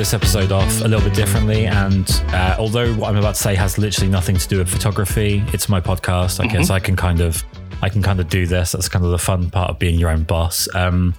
this 0.00 0.14
episode 0.14 0.50
off 0.50 0.80
a 0.80 0.88
little 0.88 1.06
bit 1.06 1.14
differently. 1.14 1.66
And 1.66 2.10
uh, 2.28 2.56
although 2.58 2.94
what 2.94 3.10
I'm 3.10 3.18
about 3.18 3.34
to 3.34 3.42
say 3.42 3.54
has 3.54 3.76
literally 3.76 4.10
nothing 4.10 4.34
to 4.34 4.48
do 4.48 4.56
with 4.56 4.70
photography, 4.70 5.44
it's 5.52 5.68
my 5.68 5.78
podcast. 5.78 6.40
I 6.40 6.46
mm-hmm. 6.46 6.56
guess 6.56 6.70
I 6.70 6.80
can 6.80 6.96
kind 6.96 7.20
of 7.20 7.44
I 7.82 7.90
can 7.90 8.00
kind 8.00 8.18
of 8.18 8.30
do 8.30 8.46
this. 8.46 8.72
That's 8.72 8.88
kind 8.88 9.04
of 9.04 9.10
the 9.10 9.18
fun 9.18 9.50
part 9.50 9.68
of 9.68 9.78
being 9.78 10.00
your 10.00 10.08
own 10.08 10.22
boss. 10.22 10.74
Um, 10.74 11.14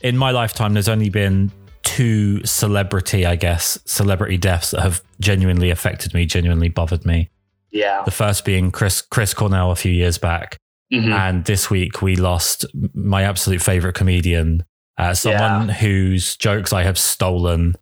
in 0.00 0.16
my 0.16 0.30
lifetime, 0.30 0.72
there's 0.72 0.88
only 0.88 1.10
been 1.10 1.52
two 1.82 2.42
celebrity, 2.46 3.26
I 3.26 3.36
guess, 3.36 3.78
celebrity 3.84 4.38
deaths 4.38 4.70
that 4.70 4.80
have 4.80 5.02
genuinely 5.20 5.68
affected 5.68 6.14
me, 6.14 6.24
genuinely 6.24 6.70
bothered 6.70 7.04
me. 7.04 7.28
Yeah. 7.70 8.00
The 8.02 8.12
first 8.12 8.46
being 8.46 8.70
Chris 8.70 9.02
Chris 9.02 9.34
Cornell 9.34 9.72
a 9.72 9.76
few 9.76 9.92
years 9.92 10.16
back, 10.16 10.56
mm-hmm. 10.90 11.12
and 11.12 11.44
this 11.44 11.68
week 11.68 12.00
we 12.00 12.16
lost 12.16 12.64
my 12.94 13.24
absolute 13.24 13.60
favorite 13.60 13.94
comedian, 13.94 14.64
uh, 14.96 15.12
someone 15.12 15.68
yeah. 15.68 15.74
whose 15.74 16.34
jokes 16.38 16.72
I 16.72 16.84
have 16.84 16.98
stolen 16.98 17.74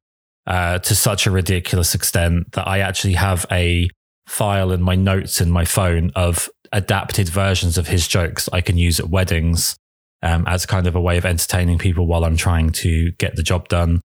uh, 0.51 0.81
to 0.81 0.97
such 0.97 1.27
a 1.27 1.31
ridiculous 1.31 1.95
extent 1.95 2.51
that 2.53 2.67
I 2.67 2.81
actually 2.81 3.15
have 3.15 3.47
a 3.53 3.89
file 4.27 4.73
in 4.73 4.83
my 4.83 4.97
notes 4.97 5.41
in 5.41 5.49
my 5.49 5.65
phone 5.65 6.11
of 6.17 6.49
adapted 6.73 7.29
versions 7.29 7.79
of 7.79 7.87
his 7.87 8.09
jokes 8.09 8.49
I 8.53 8.61
can 8.61 8.77
use 8.77 8.99
at 8.99 9.09
weddings 9.09 9.77
um, 10.23 10.45
as 10.49 10.67
kind 10.67 10.89
of 10.89 10.97
a 10.97 11.01
way 11.01 11.19
of 11.19 11.25
entertaining 11.25 11.79
people 11.79 12.09
while 12.09 12.25
I'm 12.25 12.37
trying 12.37 12.71
to 12.71 13.13
get 13.13 13.37
the 13.37 13.45
job 13.45 13.69
done. 13.69 14.01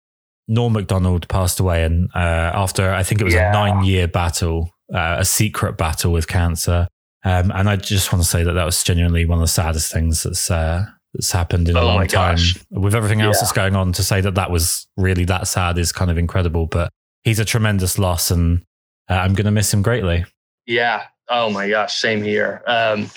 Norm 0.47 0.73
Macdonald 0.73 1.27
passed 1.29 1.59
away, 1.59 1.83
and 1.83 2.09
uh, 2.15 2.51
after 2.55 2.91
I 2.91 3.03
think 3.03 3.21
it 3.21 3.23
was 3.23 3.35
yeah. 3.35 3.49
a 3.49 3.53
nine 3.53 3.83
year 3.85 4.07
battle, 4.07 4.71
uh, 4.91 5.17
a 5.19 5.25
secret 5.25 5.77
battle 5.77 6.11
with 6.11 6.27
cancer. 6.27 6.87
Um, 7.23 7.51
and 7.53 7.69
I 7.69 7.75
just 7.75 8.11
want 8.11 8.23
to 8.23 8.29
say 8.29 8.43
that 8.43 8.53
that 8.53 8.65
was 8.65 8.83
genuinely 8.83 9.25
one 9.25 9.37
of 9.37 9.43
the 9.43 9.47
saddest 9.47 9.93
things 9.93 10.23
that's 10.23 10.49
uh, 10.49 10.85
that's 11.13 11.31
happened 11.31 11.69
in 11.69 11.77
oh 11.77 11.83
a 11.83 11.85
long 11.85 12.07
time. 12.07 12.37
With 12.69 12.95
everything 12.95 13.21
else 13.21 13.37
yeah. 13.37 13.41
that's 13.41 13.51
going 13.51 13.75
on, 13.75 13.91
to 13.93 14.03
say 14.03 14.21
that 14.21 14.35
that 14.35 14.51
was 14.51 14.87
really 14.97 15.25
that 15.25 15.47
sad 15.47 15.77
is 15.77 15.91
kind 15.91 16.09
of 16.09 16.17
incredible. 16.17 16.67
But 16.67 16.91
he's 17.23 17.39
a 17.39 17.45
tremendous 17.45 17.99
loss, 17.99 18.31
and 18.31 18.63
uh, 19.09 19.15
I'm 19.15 19.33
going 19.33 19.45
to 19.45 19.51
miss 19.51 19.73
him 19.73 19.81
greatly. 19.81 20.25
Yeah. 20.65 21.03
Oh 21.29 21.49
my 21.49 21.69
gosh, 21.69 21.95
same 21.95 22.21
here. 22.21 22.61
Um, 22.67 23.09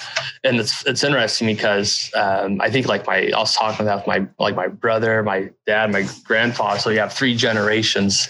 and 0.45 0.59
it's 0.59 0.87
it's 0.87 1.03
interesting 1.03 1.49
because 1.49 2.13
um, 2.15 2.61
I 2.61 2.71
think 2.71 2.87
like 2.87 3.07
my 3.07 3.31
I 3.35 3.39
was 3.39 3.55
talking 3.55 3.85
about 3.85 4.07
my 4.07 4.27
like 4.39 4.55
my 4.55 4.69
brother, 4.69 5.23
my 5.23 5.51
dad, 5.67 5.91
my 5.91 6.07
grandfather. 6.25 6.79
So 6.79 6.91
you 6.91 7.01
have 7.01 7.13
three 7.13 7.35
generations. 7.35 8.29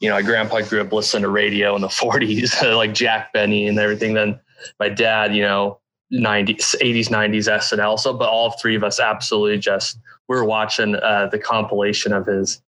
You 0.00 0.08
know, 0.08 0.14
my 0.14 0.22
grandpa 0.22 0.62
grew 0.62 0.80
up 0.80 0.92
listening 0.92 1.24
to 1.24 1.28
radio 1.28 1.74
in 1.74 1.82
the 1.82 1.88
40s, 1.88 2.62
like 2.76 2.94
Jack 2.94 3.32
Benny 3.32 3.66
and 3.66 3.78
everything. 3.78 4.14
Then 4.14 4.40
my 4.80 4.88
dad, 4.88 5.34
you 5.34 5.42
know, 5.42 5.80
90s, 6.12 6.74
80s, 6.80 7.08
90s 7.08 7.48
SNL. 7.48 7.98
So, 7.98 8.12
but 8.12 8.28
all 8.28 8.52
three 8.52 8.76
of 8.76 8.84
us 8.84 9.00
absolutely 9.00 9.58
just 9.58 9.98
we 10.28 10.36
are 10.36 10.44
watching 10.44 10.94
uh, 10.96 11.28
the 11.30 11.38
compilation 11.38 12.12
of 12.12 12.26
his 12.26 12.62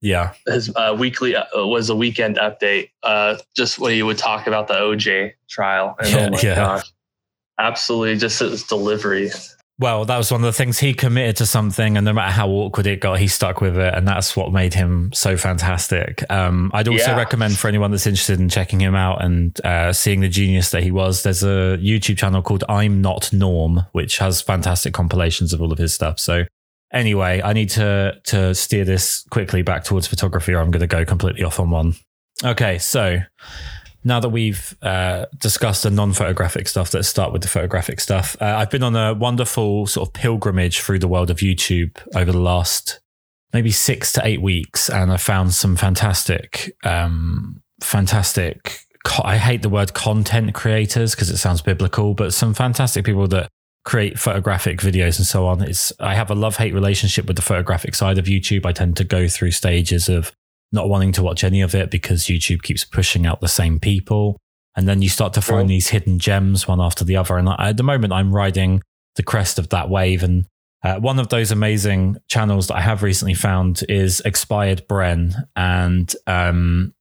yeah 0.00 0.32
his 0.46 0.72
uh, 0.76 0.96
weekly 0.98 1.34
uh, 1.34 1.44
was 1.54 1.90
a 1.90 1.96
weekend 1.96 2.36
update. 2.36 2.90
Uh, 3.02 3.36
just 3.56 3.78
when 3.78 3.92
he 3.92 4.02
would 4.02 4.18
talk 4.18 4.46
about 4.46 4.68
the 4.68 4.74
OJ 4.74 5.32
trial. 5.48 5.96
And 5.98 6.08
yeah, 6.08 6.30
oh 6.32 6.38
yeah. 6.42 6.54
Gosh, 6.54 6.92
absolutely, 7.58 8.16
just 8.16 8.38
his 8.40 8.64
delivery 8.64 9.30
well, 9.80 10.04
that 10.04 10.16
was 10.16 10.32
one 10.32 10.40
of 10.40 10.46
the 10.46 10.52
things 10.52 10.80
he 10.80 10.92
committed 10.92 11.36
to 11.36 11.46
something, 11.46 11.96
and 11.96 12.04
no 12.04 12.12
matter 12.12 12.32
how 12.32 12.48
awkward 12.48 12.86
it 12.88 13.00
got, 13.00 13.20
he 13.20 13.28
stuck 13.28 13.60
with 13.60 13.78
it, 13.78 13.94
and 13.94 14.08
that's 14.08 14.36
what 14.36 14.52
made 14.52 14.74
him 14.74 15.12
so 15.12 15.36
fantastic. 15.36 16.24
Um, 16.30 16.72
I'd 16.74 16.88
also 16.88 17.12
yeah. 17.12 17.16
recommend 17.16 17.56
for 17.56 17.68
anyone 17.68 17.92
that's 17.92 18.06
interested 18.06 18.40
in 18.40 18.48
checking 18.48 18.80
him 18.80 18.96
out 18.96 19.22
and 19.22 19.58
uh, 19.64 19.92
seeing 19.92 20.20
the 20.20 20.28
genius 20.28 20.70
that 20.70 20.82
he 20.82 20.90
was. 20.90 21.22
There's 21.22 21.44
a 21.44 21.78
YouTube 21.80 22.18
channel 22.18 22.42
called 22.42 22.64
I'm 22.68 23.00
Not 23.00 23.32
Norm, 23.32 23.86
which 23.92 24.18
has 24.18 24.42
fantastic 24.42 24.94
compilations 24.94 25.52
of 25.52 25.62
all 25.62 25.72
of 25.72 25.78
his 25.78 25.94
stuff. 25.94 26.18
So, 26.18 26.44
anyway, 26.92 27.40
I 27.40 27.52
need 27.52 27.70
to 27.70 28.20
to 28.24 28.56
steer 28.56 28.84
this 28.84 29.24
quickly 29.30 29.62
back 29.62 29.84
towards 29.84 30.08
photography, 30.08 30.54
or 30.54 30.58
I'm 30.58 30.72
going 30.72 30.80
to 30.80 30.88
go 30.88 31.04
completely 31.04 31.44
off 31.44 31.60
on 31.60 31.70
one. 31.70 31.94
Okay, 32.44 32.78
so 32.78 33.18
now 34.08 34.18
that 34.18 34.30
we've 34.30 34.76
uh, 34.82 35.26
discussed 35.38 35.84
the 35.84 35.90
non-photographic 35.90 36.66
stuff, 36.66 36.92
let's 36.94 37.06
start 37.06 37.32
with 37.32 37.42
the 37.42 37.48
photographic 37.48 38.00
stuff. 38.00 38.36
Uh, 38.40 38.56
I've 38.56 38.70
been 38.70 38.82
on 38.82 38.96
a 38.96 39.14
wonderful 39.14 39.86
sort 39.86 40.08
of 40.08 40.14
pilgrimage 40.14 40.80
through 40.80 40.98
the 40.98 41.06
world 41.06 41.30
of 41.30 41.36
YouTube 41.38 41.96
over 42.16 42.32
the 42.32 42.40
last 42.40 43.00
maybe 43.52 43.70
six 43.70 44.12
to 44.14 44.26
eight 44.26 44.42
weeks, 44.42 44.90
and 44.90 45.12
I 45.12 45.16
found 45.16 45.54
some 45.54 45.76
fantastic, 45.76 46.76
um, 46.84 47.62
fantastic. 47.80 48.80
I 49.22 49.36
hate 49.36 49.62
the 49.62 49.68
word 49.68 49.94
content 49.94 50.54
creators 50.54 51.14
because 51.14 51.30
it 51.30 51.38
sounds 51.38 51.62
biblical, 51.62 52.14
but 52.14 52.34
some 52.34 52.52
fantastic 52.52 53.04
people 53.04 53.28
that 53.28 53.48
create 53.84 54.18
photographic 54.18 54.80
videos 54.80 55.18
and 55.18 55.26
so 55.26 55.46
on. 55.46 55.62
It's 55.62 55.92
I 56.00 56.14
have 56.14 56.30
a 56.30 56.34
love 56.34 56.56
hate 56.56 56.74
relationship 56.74 57.26
with 57.26 57.36
the 57.36 57.42
photographic 57.42 57.94
side 57.94 58.18
of 58.18 58.26
YouTube. 58.26 58.66
I 58.66 58.72
tend 58.72 58.96
to 58.98 59.04
go 59.04 59.28
through 59.28 59.52
stages 59.52 60.08
of 60.08 60.32
not 60.72 60.88
wanting 60.88 61.12
to 61.12 61.22
watch 61.22 61.44
any 61.44 61.60
of 61.60 61.74
it 61.74 61.90
because 61.90 62.24
YouTube 62.24 62.62
keeps 62.62 62.84
pushing 62.84 63.26
out 63.26 63.40
the 63.40 63.48
same 63.48 63.78
people. 63.80 64.36
And 64.76 64.86
then 64.86 65.02
you 65.02 65.08
start 65.08 65.32
to 65.32 65.40
find 65.40 65.68
these 65.68 65.88
hidden 65.88 66.18
gems 66.20 66.68
one 66.68 66.80
after 66.80 67.04
the 67.04 67.16
other. 67.16 67.36
And 67.36 67.48
at 67.48 67.76
the 67.76 67.82
moment, 67.82 68.12
I'm 68.12 68.32
riding 68.32 68.82
the 69.16 69.24
crest 69.24 69.58
of 69.58 69.70
that 69.70 69.90
wave. 69.90 70.22
And 70.22 70.46
uh, 70.84 71.00
one 71.00 71.18
of 71.18 71.30
those 71.30 71.50
amazing 71.50 72.18
channels 72.28 72.68
that 72.68 72.76
I 72.76 72.80
have 72.82 73.02
recently 73.02 73.34
found 73.34 73.82
is 73.88 74.20
Expired 74.20 74.86
Bren. 74.88 75.34
And 75.56 76.14
um, 76.28 76.94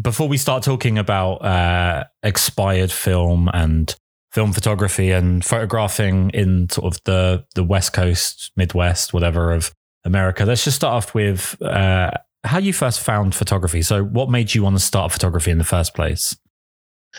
before 0.00 0.26
we 0.26 0.36
start 0.36 0.62
talking 0.62 0.98
about 0.98 1.34
uh, 1.44 2.04
expired 2.22 2.90
film 2.90 3.48
and 3.52 3.94
film 4.32 4.52
photography 4.52 5.10
and 5.10 5.44
photographing 5.44 6.30
in 6.30 6.68
sort 6.70 6.92
of 6.92 7.04
the 7.04 7.44
the 7.54 7.62
West 7.62 7.92
Coast, 7.92 8.50
Midwest, 8.56 9.12
whatever 9.12 9.52
of 9.52 9.72
America, 10.04 10.44
let's 10.44 10.64
just 10.64 10.76
start 10.76 10.94
off 10.94 11.14
with 11.14 11.60
uh, 11.62 12.10
how 12.44 12.58
you 12.58 12.72
first 12.72 13.00
found 13.00 13.34
photography. 13.34 13.82
So, 13.82 14.04
what 14.04 14.30
made 14.30 14.54
you 14.54 14.62
want 14.62 14.76
to 14.76 14.82
start 14.82 15.12
photography 15.12 15.50
in 15.50 15.58
the 15.58 15.64
first 15.64 15.94
place? 15.94 16.36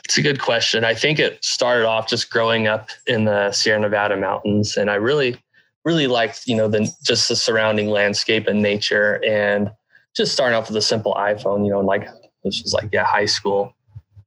It's 0.03 0.17
a 0.17 0.21
good 0.21 0.41
question. 0.41 0.83
I 0.83 0.93
think 0.93 1.19
it 1.19 1.43
started 1.43 1.85
off 1.85 2.07
just 2.07 2.29
growing 2.31 2.67
up 2.67 2.89
in 3.05 3.25
the 3.25 3.51
Sierra 3.51 3.79
Nevada 3.79 4.17
mountains, 4.17 4.75
and 4.75 4.89
I 4.89 4.95
really, 4.95 5.37
really 5.85 6.07
liked 6.07 6.47
you 6.47 6.55
know 6.55 6.67
the 6.67 6.91
just 7.03 7.29
the 7.29 7.35
surrounding 7.35 7.89
landscape 7.89 8.47
and 8.47 8.61
nature, 8.61 9.23
and 9.25 9.71
just 10.15 10.33
starting 10.33 10.55
off 10.55 10.67
with 10.67 10.77
a 10.77 10.81
simple 10.81 11.13
iPhone. 11.13 11.65
You 11.65 11.71
know, 11.71 11.81
like 11.81 12.07
this 12.43 12.61
was 12.61 12.73
like 12.73 12.89
yeah, 12.91 13.05
high 13.05 13.25
school. 13.25 13.75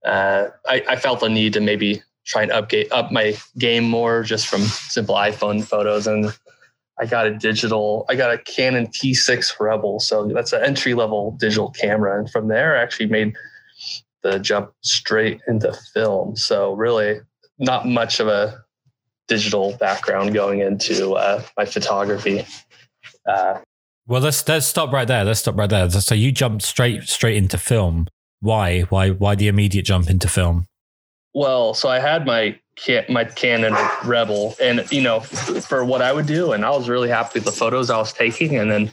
Uh, 0.04 0.48
I, 0.68 0.84
I 0.88 0.96
felt 0.96 1.20
the 1.20 1.28
need 1.28 1.52
to 1.54 1.60
maybe 1.60 2.02
try 2.24 2.42
and 2.42 2.50
update 2.52 2.88
up 2.90 3.10
my 3.12 3.36
game 3.58 3.84
more 3.84 4.22
just 4.22 4.46
from 4.46 4.60
simple 4.62 5.14
iPhone 5.14 5.64
photos 5.64 6.06
and 6.06 6.36
I 6.98 7.06
got 7.06 7.26
a 7.26 7.34
digital, 7.34 8.06
I 8.08 8.16
got 8.16 8.32
a 8.32 8.38
Canon 8.38 8.86
T6 8.86 9.60
Rebel. 9.60 10.00
So 10.00 10.26
that's 10.26 10.52
an 10.52 10.62
entry 10.64 10.94
level 10.94 11.36
digital 11.38 11.70
camera. 11.70 12.18
And 12.18 12.30
from 12.30 12.48
there, 12.48 12.76
I 12.76 12.82
actually 12.82 13.06
made 13.06 13.34
the 14.22 14.38
jump 14.38 14.72
straight 14.82 15.40
into 15.46 15.72
film. 15.92 16.36
So 16.36 16.72
really 16.72 17.20
not 17.58 17.86
much 17.86 18.20
of 18.20 18.28
a 18.28 18.62
digital 19.28 19.76
background 19.78 20.34
going 20.34 20.60
into 20.60 21.12
uh, 21.14 21.42
my 21.56 21.64
photography. 21.64 22.46
Uh, 23.26 23.60
well, 24.06 24.20
let's 24.20 24.46
let's 24.48 24.66
stop 24.66 24.92
right 24.92 25.08
there. 25.08 25.24
Let's 25.24 25.40
stop 25.40 25.56
right 25.56 25.68
there. 25.68 25.90
So 25.90 26.14
you 26.14 26.30
jumped 26.30 26.62
straight 26.62 27.04
straight 27.04 27.36
into 27.36 27.58
film. 27.58 28.06
Why? 28.40 28.82
Why? 28.82 29.10
Why 29.10 29.34
the 29.34 29.48
immediate 29.48 29.84
jump 29.84 30.08
into 30.08 30.28
film? 30.28 30.66
Well, 31.34 31.74
so 31.74 31.88
I 31.88 31.98
had 31.98 32.24
my 32.24 32.58
my 33.08 33.24
Canon 33.24 33.74
Rebel, 34.04 34.54
and 34.60 34.86
you 34.90 35.00
know, 35.00 35.20
for 35.20 35.84
what 35.84 36.02
I 36.02 36.12
would 36.12 36.26
do, 36.26 36.52
and 36.52 36.64
I 36.64 36.70
was 36.70 36.88
really 36.88 37.08
happy 37.08 37.38
with 37.38 37.44
the 37.44 37.52
photos 37.52 37.90
I 37.90 37.98
was 37.98 38.12
taking. 38.12 38.56
And 38.56 38.70
then 38.70 38.92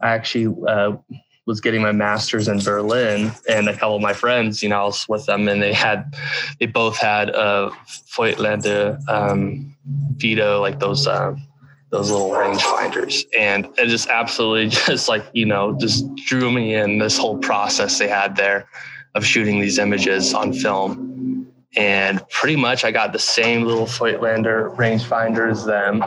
I 0.00 0.10
actually 0.10 0.54
uh, 0.66 0.96
was 1.46 1.60
getting 1.60 1.82
my 1.82 1.92
master's 1.92 2.48
in 2.48 2.58
Berlin, 2.60 3.32
and 3.48 3.68
a 3.68 3.72
couple 3.72 3.96
of 3.96 4.02
my 4.02 4.12
friends, 4.12 4.62
you 4.62 4.68
know, 4.68 4.80
I 4.80 4.84
was 4.84 5.08
with 5.08 5.26
them, 5.26 5.48
and 5.48 5.62
they 5.62 5.72
had, 5.72 6.14
they 6.58 6.66
both 6.66 6.96
had 6.98 7.30
a 7.30 7.70
Voigtlander 8.16 8.98
um, 9.08 9.76
Vito, 10.16 10.60
like 10.60 10.78
those. 10.78 11.06
Uh, 11.06 11.34
those 11.90 12.08
little 12.08 12.30
rangefinders 12.30 13.24
and 13.36 13.66
it 13.76 13.88
just 13.88 14.08
absolutely 14.10 14.68
just 14.86 15.08
like 15.08 15.24
you 15.32 15.44
know 15.44 15.76
just 15.80 16.06
drew 16.14 16.52
me 16.52 16.72
in 16.72 16.98
this 16.98 17.18
whole 17.18 17.36
process 17.38 17.98
they 17.98 18.06
had 18.06 18.36
there 18.36 18.68
of 19.16 19.26
shooting 19.26 19.60
these 19.60 19.76
images 19.76 20.32
on 20.32 20.52
film 20.52 21.10
and 21.76 22.26
pretty 22.30 22.56
much 22.56 22.84
I 22.84 22.90
got 22.90 23.12
the 23.12 23.18
same 23.18 23.62
little 23.62 23.86
Voigtlander 23.86 24.74
rangefinder 24.76 25.50
as 25.50 25.64
them. 25.64 26.02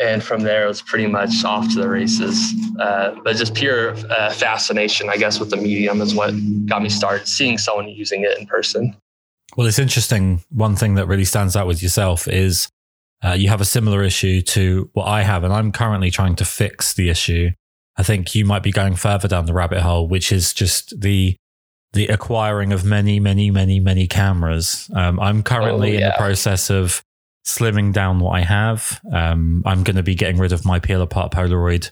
And 0.00 0.22
from 0.22 0.40
there, 0.40 0.64
it 0.64 0.68
was 0.68 0.82
pretty 0.82 1.06
much 1.06 1.44
off 1.44 1.68
to 1.74 1.80
the 1.80 1.88
races. 1.88 2.54
Uh, 2.80 3.14
but 3.22 3.36
just 3.36 3.54
pure 3.54 3.90
uh, 4.10 4.32
fascination, 4.32 5.10
I 5.10 5.16
guess, 5.16 5.38
with 5.38 5.50
the 5.50 5.58
medium 5.58 6.00
is 6.00 6.14
what 6.14 6.32
got 6.66 6.82
me 6.82 6.88
started 6.88 7.28
seeing 7.28 7.58
someone 7.58 7.88
using 7.88 8.22
it 8.22 8.38
in 8.38 8.46
person. 8.46 8.96
Well, 9.56 9.66
it's 9.66 9.78
interesting. 9.78 10.42
One 10.48 10.76
thing 10.76 10.94
that 10.94 11.06
really 11.06 11.26
stands 11.26 11.56
out 11.56 11.66
with 11.66 11.82
yourself 11.82 12.26
is 12.26 12.68
uh, 13.22 13.32
you 13.32 13.48
have 13.50 13.60
a 13.60 13.66
similar 13.66 14.02
issue 14.02 14.40
to 14.40 14.90
what 14.94 15.04
I 15.04 15.22
have, 15.22 15.44
and 15.44 15.52
I'm 15.52 15.72
currently 15.72 16.10
trying 16.10 16.36
to 16.36 16.44
fix 16.44 16.94
the 16.94 17.10
issue. 17.10 17.50
I 17.96 18.02
think 18.02 18.34
you 18.34 18.46
might 18.46 18.62
be 18.62 18.72
going 18.72 18.96
further 18.96 19.28
down 19.28 19.44
the 19.44 19.52
rabbit 19.52 19.82
hole, 19.82 20.08
which 20.08 20.32
is 20.32 20.54
just 20.54 20.98
the 20.98 21.36
the 21.92 22.06
acquiring 22.08 22.72
of 22.72 22.84
many, 22.84 23.20
many, 23.20 23.50
many, 23.50 23.80
many 23.80 24.06
cameras. 24.06 24.90
Um, 24.94 25.20
I'm 25.20 25.42
currently 25.42 25.96
oh, 25.96 25.98
yeah. 25.98 25.98
in 25.98 26.04
the 26.04 26.14
process 26.16 26.70
of 26.70 27.04
slimming 27.46 27.92
down 27.92 28.20
what 28.20 28.32
I 28.32 28.40
have. 28.40 29.00
Um, 29.12 29.62
I'm 29.66 29.82
going 29.82 29.96
to 29.96 30.02
be 30.02 30.14
getting 30.14 30.38
rid 30.38 30.52
of 30.52 30.64
my 30.64 30.78
peel 30.78 31.02
apart 31.02 31.32
Polaroid 31.32 31.90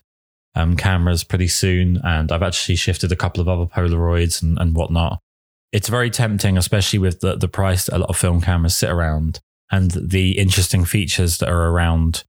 um, 0.54 0.76
cameras 0.76 1.24
pretty 1.24 1.48
soon, 1.48 2.00
and 2.02 2.32
I've 2.32 2.42
actually 2.42 2.76
shifted 2.76 3.12
a 3.12 3.16
couple 3.16 3.40
of 3.40 3.48
other 3.48 3.66
Polaroids 3.66 4.42
and, 4.42 4.58
and 4.58 4.74
whatnot. 4.74 5.20
It's 5.72 5.88
very 5.88 6.10
tempting, 6.10 6.58
especially 6.58 6.98
with 6.98 7.20
the, 7.20 7.36
the 7.36 7.48
price 7.48 7.86
that 7.86 7.96
a 7.96 7.98
lot 7.98 8.10
of 8.10 8.16
film 8.16 8.40
cameras 8.40 8.76
sit 8.76 8.90
around 8.90 9.40
and 9.70 9.90
the 9.92 10.38
interesting 10.38 10.84
features 10.84 11.38
that 11.38 11.48
are 11.48 11.68
around 11.68 12.24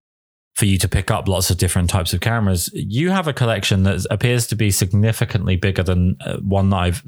for 0.61 0.67
you 0.67 0.77
to 0.77 0.87
pick 0.87 1.09
up 1.09 1.27
lots 1.27 1.49
of 1.49 1.57
different 1.57 1.89
types 1.89 2.13
of 2.13 2.19
cameras. 2.19 2.69
You 2.71 3.09
have 3.09 3.27
a 3.27 3.33
collection 3.33 3.81
that 3.81 4.05
appears 4.11 4.45
to 4.45 4.55
be 4.55 4.69
significantly 4.69 5.55
bigger 5.55 5.81
than 5.81 6.17
uh, 6.23 6.37
one 6.37 6.69
that 6.69 6.77
I've 6.77 7.03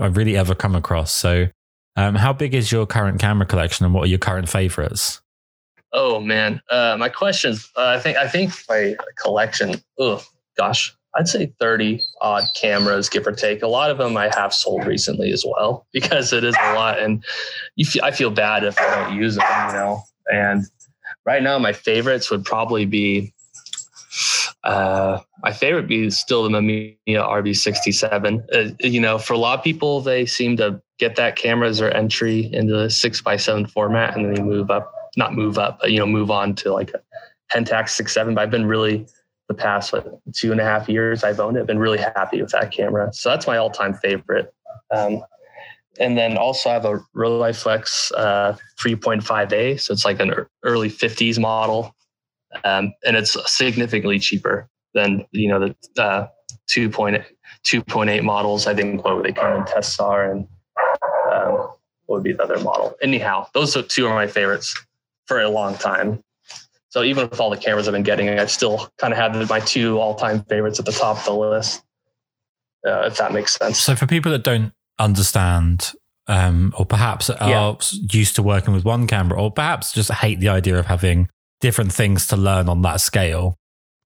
I've 0.00 0.16
really 0.16 0.34
ever 0.34 0.54
come 0.54 0.74
across. 0.74 1.12
So, 1.12 1.48
um, 1.96 2.14
how 2.14 2.32
big 2.32 2.54
is 2.54 2.72
your 2.72 2.86
current 2.86 3.20
camera 3.20 3.44
collection, 3.44 3.84
and 3.84 3.94
what 3.94 4.04
are 4.04 4.06
your 4.06 4.18
current 4.18 4.48
favorites? 4.48 5.20
Oh 5.92 6.20
man, 6.20 6.62
uh, 6.70 6.96
my 6.98 7.10
questions. 7.10 7.70
Uh, 7.76 7.96
I 7.98 8.00
think 8.00 8.16
I 8.16 8.28
think 8.28 8.54
my 8.66 8.96
collection. 9.22 9.74
Oh 9.98 10.24
gosh, 10.56 10.96
I'd 11.14 11.28
say 11.28 11.52
thirty 11.60 12.00
odd 12.22 12.44
cameras, 12.54 13.10
give 13.10 13.26
or 13.26 13.32
take. 13.32 13.60
A 13.60 13.68
lot 13.68 13.90
of 13.90 13.98
them 13.98 14.16
I 14.16 14.30
have 14.34 14.54
sold 14.54 14.86
recently 14.86 15.32
as 15.32 15.44
well 15.46 15.86
because 15.92 16.32
it 16.32 16.44
is 16.44 16.56
a 16.58 16.72
lot, 16.72 16.98
and 16.98 17.22
you 17.74 17.84
I 18.02 18.10
feel 18.10 18.30
bad 18.30 18.64
if 18.64 18.80
I 18.80 19.04
don't 19.04 19.16
use 19.16 19.36
them, 19.36 19.66
you 19.66 19.74
know. 19.74 20.02
And 20.32 20.64
right 21.26 21.42
now, 21.42 21.58
my 21.58 21.72
favorites 21.72 22.30
would 22.30 22.44
probably 22.44 22.84
be. 22.84 23.32
Uh, 24.64 25.20
my 25.42 25.52
favorite 25.52 25.86
be 25.86 26.10
still 26.10 26.42
the 26.42 26.48
Mamiya 26.48 26.96
RB67. 27.06 28.44
Uh, 28.52 28.74
you 28.80 29.00
know, 29.00 29.16
for 29.18 29.34
a 29.34 29.38
lot 29.38 29.58
of 29.58 29.62
people, 29.62 30.00
they 30.00 30.26
seem 30.26 30.56
to 30.56 30.80
get 30.98 31.14
that 31.16 31.36
camera 31.36 31.68
as 31.68 31.78
their 31.78 31.94
entry 31.94 32.52
into 32.52 32.72
the 32.72 32.90
six 32.90 33.20
by 33.20 33.36
seven 33.36 33.66
format, 33.66 34.16
and 34.16 34.24
then 34.24 34.34
they 34.34 34.42
move 34.42 34.70
up 34.70 34.92
not 35.16 35.34
move 35.34 35.58
up, 35.58 35.80
but 35.80 35.90
you 35.90 35.98
know, 35.98 36.06
move 36.06 36.30
on 36.30 36.54
to 36.56 36.72
like 36.72 36.92
a 36.92 37.00
Pentax 37.54 37.90
six 37.90 38.12
seven. 38.12 38.34
But 38.34 38.42
I've 38.42 38.50
been 38.50 38.66
really 38.66 39.06
the 39.48 39.54
past 39.54 39.92
what, 39.92 40.20
two 40.34 40.52
and 40.52 40.60
a 40.60 40.64
half 40.64 40.88
years 40.88 41.24
I've 41.24 41.40
owned 41.40 41.56
it. 41.56 41.66
Been 41.66 41.78
really 41.78 41.98
happy 41.98 42.40
with 42.42 42.52
that 42.52 42.72
camera. 42.72 43.12
So 43.12 43.30
that's 43.30 43.46
my 43.46 43.56
all 43.56 43.70
time 43.70 43.94
favorite. 43.94 44.52
Um, 44.90 45.22
and 45.98 46.16
then 46.16 46.36
also 46.36 46.70
I 46.70 46.74
have 46.74 46.84
a 46.84 47.00
Rolleiflex 47.14 48.12
uh, 48.16 48.56
3.5A. 48.78 49.80
So 49.80 49.92
it's 49.92 50.04
like 50.04 50.20
an 50.20 50.32
early 50.62 50.90
50s 50.90 51.38
model. 51.38 51.94
Um, 52.64 52.92
and 53.04 53.16
it's 53.16 53.36
significantly 53.52 54.18
cheaper 54.18 54.68
than, 54.94 55.26
you 55.32 55.48
know, 55.48 55.58
the 55.94 56.02
uh, 56.02 56.28
2.8, 56.68 57.24
2.8 57.64 58.22
models. 58.22 58.66
I 58.66 58.74
think 58.74 59.04
what 59.04 59.22
they 59.22 59.32
come 59.32 59.56
in 59.56 59.82
are 60.00 60.30
and 60.30 60.48
um, 61.32 61.52
what 62.06 62.16
would 62.16 62.22
be 62.22 62.32
the 62.32 62.42
other 62.42 62.58
model. 62.60 62.96
Anyhow, 63.02 63.46
those 63.52 63.76
two 63.88 64.06
are 64.06 64.14
my 64.14 64.26
favorites 64.26 64.74
for 65.26 65.40
a 65.40 65.48
long 65.48 65.74
time. 65.74 66.22
So 66.88 67.02
even 67.02 67.28
with 67.28 67.40
all 67.40 67.50
the 67.50 67.56
cameras 67.58 67.88
I've 67.88 67.92
been 67.92 68.02
getting, 68.02 68.28
I 68.28 68.46
still 68.46 68.88
kind 68.96 69.12
of 69.12 69.18
have 69.18 69.50
my 69.50 69.60
two 69.60 69.98
all-time 69.98 70.42
favorites 70.44 70.78
at 70.78 70.86
the 70.86 70.92
top 70.92 71.18
of 71.18 71.24
the 71.24 71.34
list. 71.34 71.82
Uh, 72.86 73.02
if 73.06 73.16
that 73.16 73.32
makes 73.32 73.56
sense. 73.56 73.80
So 73.80 73.96
for 73.96 74.06
people 74.06 74.30
that 74.30 74.44
don't 74.44 74.72
understand, 74.98 75.92
um, 76.26 76.72
or 76.78 76.86
perhaps 76.86 77.30
are 77.30 77.48
yeah. 77.48 77.74
used 78.12 78.36
to 78.36 78.42
working 78.42 78.74
with 78.74 78.84
one 78.84 79.06
camera, 79.06 79.40
or 79.40 79.50
perhaps 79.50 79.92
just 79.92 80.10
hate 80.10 80.40
the 80.40 80.48
idea 80.48 80.78
of 80.78 80.86
having 80.86 81.28
different 81.60 81.92
things 81.92 82.26
to 82.28 82.36
learn 82.36 82.68
on 82.68 82.82
that 82.82 83.00
scale. 83.00 83.56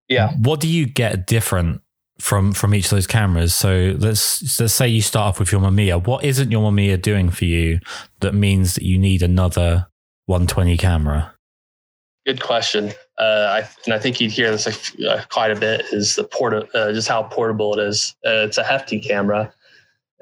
Yeah. 0.08 0.32
What 0.38 0.60
do 0.60 0.68
you 0.68 0.86
get 0.86 1.26
different 1.26 1.82
from 2.18 2.52
from 2.52 2.74
each 2.74 2.86
of 2.86 2.90
those 2.90 3.06
cameras? 3.06 3.54
So 3.54 3.96
let's 3.98 4.60
let's 4.60 4.74
say 4.74 4.88
you 4.88 5.02
start 5.02 5.28
off 5.28 5.38
with 5.38 5.52
your 5.52 5.60
Mamiya. 5.60 6.04
What 6.06 6.24
isn't 6.24 6.50
your 6.50 6.70
Mamiya 6.70 7.00
doing 7.00 7.30
for 7.30 7.44
you 7.44 7.80
that 8.20 8.34
means 8.34 8.74
that 8.74 8.84
you 8.84 8.98
need 8.98 9.22
another 9.22 9.86
120 10.26 10.76
camera? 10.76 11.34
Good 12.26 12.42
question. 12.42 12.92
Uh, 13.18 13.62
I, 13.62 13.68
and 13.84 13.94
I 13.94 13.98
think 13.98 14.20
you'd 14.20 14.30
hear 14.30 14.50
this 14.50 14.94
uh, 15.06 15.24
quite 15.30 15.50
a 15.50 15.58
bit 15.58 15.86
is 15.90 16.16
the 16.16 16.24
port, 16.24 16.52
uh, 16.74 16.92
just 16.92 17.08
how 17.08 17.22
portable 17.24 17.78
it 17.78 17.82
is. 17.82 18.14
Uh, 18.26 18.44
it's 18.46 18.58
a 18.58 18.62
hefty 18.62 19.00
camera. 19.00 19.52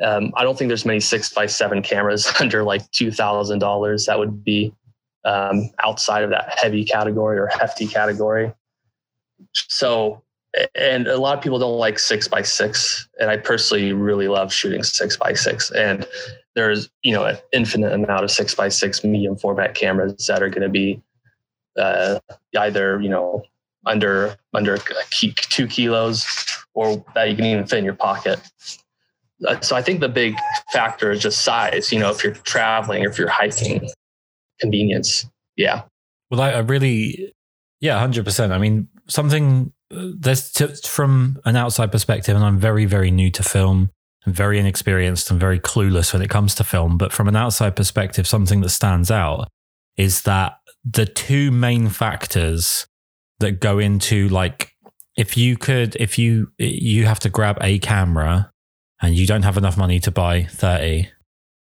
Um, 0.02 0.32
I 0.36 0.44
don't 0.44 0.56
think 0.56 0.68
there's 0.68 0.84
many 0.84 1.00
six 1.00 1.32
by 1.32 1.46
seven 1.46 1.82
cameras 1.82 2.30
under 2.40 2.62
like 2.62 2.88
two 2.92 3.10
thousand 3.10 3.58
dollars 3.58 4.06
that 4.06 4.18
would 4.18 4.44
be 4.44 4.72
um, 5.24 5.70
outside 5.84 6.24
of 6.24 6.30
that 6.30 6.58
heavy 6.58 6.84
category 6.84 7.38
or 7.38 7.48
hefty 7.48 7.86
category. 7.86 8.52
So, 9.54 10.22
and 10.74 11.06
a 11.06 11.18
lot 11.18 11.36
of 11.36 11.42
people 11.42 11.58
don't 11.58 11.78
like 11.78 11.98
six 11.98 12.28
by 12.28 12.42
six, 12.42 13.08
and 13.20 13.30
I 13.30 13.36
personally 13.36 13.92
really 13.92 14.28
love 14.28 14.52
shooting 14.52 14.82
six 14.82 15.16
by 15.16 15.34
six. 15.34 15.70
And 15.70 16.06
there's 16.54 16.90
you 17.02 17.12
know 17.12 17.24
an 17.24 17.38
infinite 17.52 17.92
amount 17.92 18.24
of 18.24 18.30
six 18.30 18.54
by 18.54 18.68
six 18.68 19.04
medium 19.04 19.36
format 19.36 19.74
cameras 19.74 20.26
that 20.26 20.42
are 20.42 20.48
going 20.48 20.62
to 20.62 20.68
be 20.68 21.02
uh, 21.78 22.18
either 22.56 23.00
you 23.00 23.08
know 23.08 23.42
under 23.86 24.36
under 24.54 24.78
two 24.78 25.66
kilos 25.66 26.26
or 26.74 27.04
that 27.14 27.28
you 27.30 27.36
can 27.36 27.44
even 27.44 27.66
fit 27.66 27.78
in 27.78 27.84
your 27.84 27.94
pocket. 27.94 28.40
Uh, 29.46 29.60
so 29.60 29.76
I 29.76 29.82
think 29.82 30.00
the 30.00 30.08
big 30.08 30.36
factor 30.72 31.10
is 31.10 31.20
just 31.20 31.44
size. 31.44 31.92
You 31.92 32.00
know, 32.00 32.10
if 32.10 32.24
you're 32.24 32.34
traveling, 32.34 33.04
if 33.04 33.18
you're 33.18 33.28
hiking, 33.28 33.88
convenience. 34.60 35.26
Yeah. 35.56 35.82
Well, 36.30 36.40
I, 36.40 36.50
I 36.50 36.58
really, 36.58 37.32
yeah, 37.80 37.98
hundred 37.98 38.24
percent. 38.24 38.52
I 38.52 38.58
mean, 38.58 38.88
something 39.08 39.72
uh, 39.94 40.08
there's 40.18 40.50
t- 40.52 40.66
from 40.84 41.38
an 41.44 41.56
outside 41.56 41.92
perspective, 41.92 42.34
and 42.36 42.44
I'm 42.44 42.58
very, 42.58 42.84
very 42.84 43.10
new 43.10 43.30
to 43.32 43.42
film 43.42 43.90
very 44.26 44.58
inexperienced 44.58 45.30
and 45.30 45.40
very 45.40 45.58
clueless 45.58 46.12
when 46.12 46.22
it 46.22 46.30
comes 46.30 46.54
to 46.56 46.64
film. 46.64 46.98
But 46.98 47.12
from 47.12 47.28
an 47.28 47.36
outside 47.36 47.76
perspective, 47.76 48.26
something 48.26 48.60
that 48.60 48.70
stands 48.70 49.10
out 49.10 49.48
is 49.96 50.22
that 50.22 50.58
the 50.84 51.06
two 51.06 51.50
main 51.50 51.88
factors 51.88 52.86
that 53.40 53.60
go 53.60 53.78
into 53.78 54.28
like 54.28 54.72
if 55.16 55.36
you 55.36 55.56
could 55.56 55.96
if 55.96 56.18
you 56.18 56.52
you 56.58 57.06
have 57.06 57.20
to 57.20 57.28
grab 57.28 57.58
a 57.60 57.78
camera 57.80 58.50
and 59.00 59.14
you 59.14 59.26
don't 59.26 59.42
have 59.42 59.56
enough 59.56 59.76
money 59.76 60.00
to 60.00 60.10
buy 60.10 60.44
30 60.44 61.08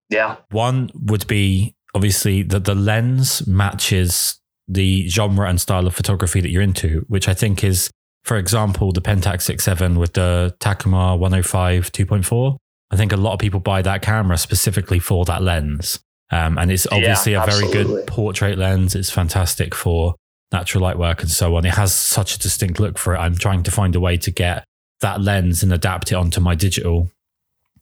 yeah 0.10 0.38
one 0.52 0.90
would 0.94 1.28
be 1.28 1.76
obviously 1.96 2.44
that 2.44 2.66
the 2.66 2.76
lens 2.76 3.46
matches 3.48 4.40
the 4.68 5.08
genre 5.10 5.48
and 5.50 5.60
style 5.60 5.88
of 5.88 5.96
photography 5.96 6.42
that 6.42 6.50
you're 6.50 6.62
into 6.62 7.06
which 7.08 7.28
i 7.28 7.34
think 7.34 7.64
is 7.64 7.90
for 8.24 8.38
example, 8.38 8.92
the 8.92 9.02
Pentax 9.02 9.54
6.7 9.54 9.98
with 9.98 10.14
the 10.14 10.56
Takumar 10.60 11.20
105 11.20 11.92
2.4. 11.92 12.58
I 12.92 12.96
think 12.96 13.12
a 13.12 13.18
lot 13.18 13.34
of 13.34 13.40
people 13.40 13.60
buy 13.60 13.82
that 13.82 14.02
camera 14.02 14.38
specifically 14.38 15.00
for 15.00 15.26
that 15.26 15.42
lens. 15.42 16.00
Um, 16.32 16.58
and 16.58 16.72
it's 16.72 16.88
obviously 16.88 17.34
yeah, 17.34 17.44
a 17.44 17.52
very 17.52 17.72
good 17.72 18.08
portrait 18.08 18.58
lens. 18.58 18.96
It's 18.96 19.10
fantastic 19.10 19.76
for 19.76 20.16
natural 20.52 20.84
light 20.84 20.98
work 20.98 21.22
and 21.22 21.30
so 21.30 21.56
on. 21.56 21.66
It 21.66 21.74
has 21.74 21.94
such 21.94 22.36
a 22.36 22.40
distinct 22.40 22.80
look 22.80 22.98
for 22.98 23.14
it. 23.16 23.20
I'm 23.20 23.36
trying 23.36 23.64
to 23.64 23.72
find 23.72 23.96
a 23.96 24.00
way 24.00 24.18
to 24.18 24.32
get 24.32 24.64
that 25.02 25.22
lens 25.22 25.64
and 25.64 25.74
adapt 25.74 26.12
it 26.12 26.16
onto 26.16 26.40
my 26.40 26.56
digital 26.56 27.10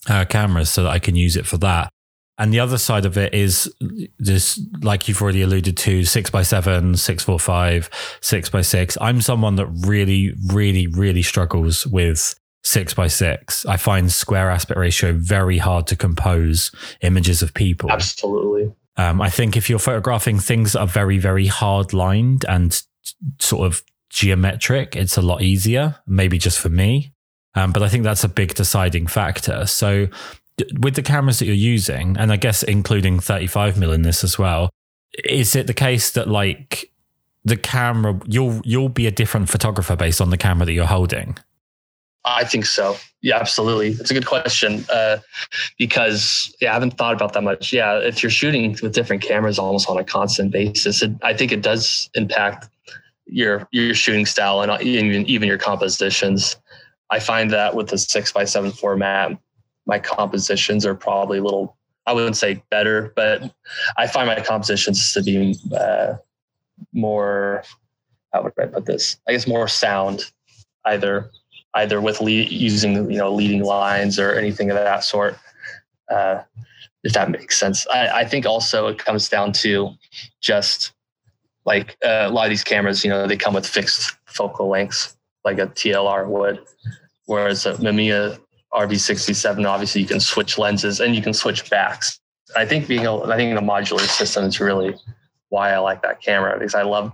uh, 0.08 0.26
cameras 0.26 0.70
so 0.70 0.84
that 0.84 0.90
I 0.90 1.00
can 1.00 1.16
use 1.16 1.36
it 1.36 1.46
for 1.46 1.58
that. 1.58 1.92
And 2.38 2.52
the 2.52 2.60
other 2.60 2.80
side 2.80 3.06
of 3.06 3.18
it 3.18 3.36
is 3.36 3.72
this, 4.18 4.60
like 4.82 5.08
you've 5.08 5.22
already 5.22 5.44
alluded 5.44 5.78
to, 5.78 6.04
six 6.06 6.32
by 6.32 6.42
seven, 6.42 6.96
six 6.96 7.24
four 7.24 7.40
five, 7.40 7.90
six 8.22 8.50
by 8.50 8.62
six. 8.62 8.98
I'm 9.00 9.22
someone 9.22 9.58
that 9.58 9.68
really, 9.68 10.34
really, 10.48 10.88
really 10.88 11.22
struggles 11.22 11.86
with 11.86 12.34
six 12.64 12.96
by 12.96 13.08
six. 13.08 13.66
I 13.68 13.78
find 13.78 14.12
square 14.12 14.50
aspect 14.50 14.80
ratio 14.80 15.14
very 15.14 15.60
hard 15.60 15.86
to 15.88 15.96
compose 15.96 16.72
images 17.02 17.44
of 17.44 17.54
people. 17.54 17.92
Absolutely. 17.92 18.74
Um, 18.98 19.22
I 19.22 19.30
think 19.30 19.56
if 19.56 19.70
you're 19.70 19.80
photographing 19.80 20.40
things 20.40 20.74
that 20.74 20.82
are 20.82 20.88
very, 20.88 21.20
very 21.20 21.46
hard 21.46 21.94
lined 21.94 22.44
and 22.50 22.82
sort 23.40 23.68
of 23.68 23.84
geometric, 24.10 24.96
it's 24.96 25.18
a 25.18 25.22
lot 25.22 25.44
easier, 25.44 25.98
maybe 26.08 26.38
just 26.40 26.60
for 26.60 26.70
me. 26.70 27.14
Um, 27.56 27.72
but 27.72 27.84
I 27.84 27.90
think 27.90 28.04
that's 28.04 28.24
a 28.24 28.30
big 28.30 28.54
deciding 28.54 29.08
factor. 29.08 29.66
So 29.66 30.08
with 30.80 30.96
the 30.96 31.02
cameras 31.02 31.40
that 31.40 31.46
you're 31.46 31.56
using, 31.56 32.16
and 32.18 32.32
I 32.32 32.38
guess 32.38 32.64
including 32.64 33.20
35 33.20 33.78
mil 33.78 33.92
in 33.92 34.04
this 34.04 34.24
as 34.24 34.38
well, 34.38 34.70
is 35.26 35.56
it 35.56 35.68
the 35.68 35.74
case 35.74 36.12
that 36.12 36.28
like 36.28 36.92
the 37.44 37.58
camera 37.58 38.20
you'll 38.28 38.62
you'll 38.64 38.90
be 38.90 39.08
a 39.08 39.12
different 39.12 39.50
photographer 39.50 39.96
based 39.96 40.22
on 40.22 40.30
the 40.30 40.38
camera 40.38 40.66
that 40.66 40.74
you're 40.74 40.86
holding? 40.86 41.38
I 42.24 42.44
think 42.44 42.66
so. 42.66 42.98
Yeah, 43.22 43.38
absolutely. 43.38 43.90
It's 43.90 44.12
a 44.12 44.14
good 44.14 44.28
question 44.28 44.86
uh, 44.94 45.18
because 45.78 46.56
yeah, 46.62 46.70
I 46.70 46.74
haven't 46.74 46.98
thought 46.98 47.14
about 47.14 47.34
that 47.34 47.42
much. 47.42 47.74
Yeah, 47.74 47.98
if 47.98 48.22
you're 48.22 48.30
shooting 48.30 48.78
with 48.82 48.94
different 48.94 49.24
cameras 49.24 49.58
almost 49.58 49.90
on 49.90 49.98
a 49.98 50.04
constant 50.04 50.52
basis, 50.52 51.02
it, 51.02 51.12
I 51.24 51.34
think 51.34 51.52
it 51.52 51.62
does 51.62 52.10
impact 52.14 52.70
your 53.26 53.68
your 53.72 53.96
shooting 53.96 54.26
style 54.26 54.62
and 54.62 54.82
even 54.84 55.26
even 55.26 55.48
your 55.48 55.58
compositions. 55.58 56.58
I 57.12 57.20
find 57.20 57.52
that 57.52 57.76
with 57.76 57.90
the 57.90 57.98
six 57.98 58.32
by 58.32 58.46
seven 58.46 58.72
format, 58.72 59.38
my 59.86 60.00
compositions 60.00 60.86
are 60.86 60.96
probably 60.96 61.40
a 61.40 61.44
little 61.44 61.78
I 62.08 62.14
wouldn't 62.14 62.38
say 62.38 62.64
better, 62.72 63.14
but 63.16 63.44
I 63.98 64.08
find 64.08 64.28
my 64.28 64.42
compositions 64.42 65.14
to 65.14 65.22
be 65.22 65.56
uh, 65.78 66.16
more 66.94 67.64
how 68.34 68.44
would 68.44 68.54
I 68.60 68.66
put 68.66 68.86
this? 68.86 69.18
I 69.28 69.34
guess 69.34 69.46
more 69.48 69.68
sound, 69.68 70.32
either 70.86 71.30
either 71.76 72.02
with 72.02 72.22
using 72.22 73.12
you 73.12 73.18
know 73.18 73.34
leading 73.34 73.64
lines 73.64 74.20
or 74.20 74.34
anything 74.34 74.72
of 74.72 74.78
that 74.78 75.04
sort. 75.04 75.38
Uh, 76.10 76.42
if 77.04 77.14
that 77.14 77.32
makes 77.32 77.60
sense, 77.60 77.88
I, 77.88 78.20
I, 78.20 78.26
think 78.26 78.46
also 78.46 78.88
it 78.88 79.00
comes 79.00 79.28
down 79.28 79.54
to 79.54 79.92
just 80.40 80.92
like 81.66 81.98
uh, 82.06 82.26
a 82.28 82.30
lot 82.30 82.46
of 82.46 82.50
these 82.50 82.64
cameras, 82.64 83.04
you 83.04 83.10
know, 83.10 83.26
they 83.26 83.38
come 83.38 83.54
with 83.54 83.66
fixed 83.66 84.18
focal 84.26 84.68
lengths, 84.68 85.18
like 85.44 85.60
a 85.60 85.68
TLR 85.68 86.28
would. 86.28 86.60
Whereas 87.26 87.66
a 87.66 87.74
Mamiya 87.74 88.40
RB67, 88.74 89.68
obviously 89.68 90.02
you 90.02 90.08
can 90.08 90.20
switch 90.20 90.58
lenses 90.58 91.00
and 91.00 91.16
you 91.16 91.22
can 91.22 91.34
switch 91.34 91.70
backs. 91.70 92.20
I 92.56 92.66
think 92.66 92.88
being 92.88 93.06
a, 93.06 93.22
I 93.24 93.38
think 93.38 93.56
the 93.56 93.62
modular 93.62 94.02
system 94.02 94.46
is 94.46 94.60
really 94.60 94.96
why 95.50 95.72
I 95.72 95.78
like 95.80 96.02
that 96.04 96.22
camera 96.22 96.58
because 96.58 96.76
I 96.76 96.84
love 96.84 97.14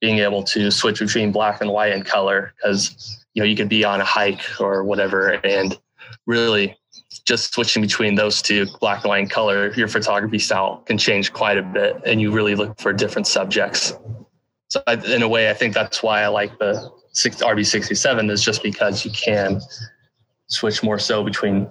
being 0.00 0.18
able 0.18 0.42
to 0.44 0.70
switch 0.70 1.00
between 1.00 1.32
black 1.32 1.60
and 1.60 1.70
white 1.70 1.92
and 1.92 2.04
color 2.04 2.52
because 2.56 3.24
you 3.34 3.42
know 3.42 3.46
you 3.46 3.56
could 3.56 3.68
be 3.68 3.84
on 3.84 4.00
a 4.00 4.04
hike 4.04 4.60
or 4.60 4.84
whatever 4.84 5.32
and 5.44 5.78
really 6.26 6.76
just 7.24 7.54
switching 7.54 7.82
between 7.82 8.14
those 8.14 8.42
two 8.42 8.66
black 8.80 9.02
and 9.02 9.08
white 9.08 9.18
and 9.18 9.30
color 9.30 9.72
your 9.74 9.88
photography 9.88 10.38
style 10.38 10.82
can 10.86 10.98
change 10.98 11.32
quite 11.32 11.58
a 11.58 11.62
bit 11.62 12.00
and 12.04 12.20
you 12.20 12.30
really 12.30 12.54
look 12.54 12.78
for 12.78 12.92
different 12.92 13.26
subjects 13.26 13.94
so 14.68 14.82
I, 14.86 14.94
in 14.94 15.22
a 15.22 15.28
way 15.28 15.50
i 15.50 15.54
think 15.54 15.72
that's 15.74 16.02
why 16.02 16.22
i 16.22 16.28
like 16.28 16.58
the 16.58 16.90
rb67 17.16 18.30
is 18.30 18.42
just 18.42 18.62
because 18.62 19.04
you 19.04 19.10
can 19.10 19.60
switch 20.48 20.82
more 20.82 20.98
so 20.98 21.24
between 21.24 21.68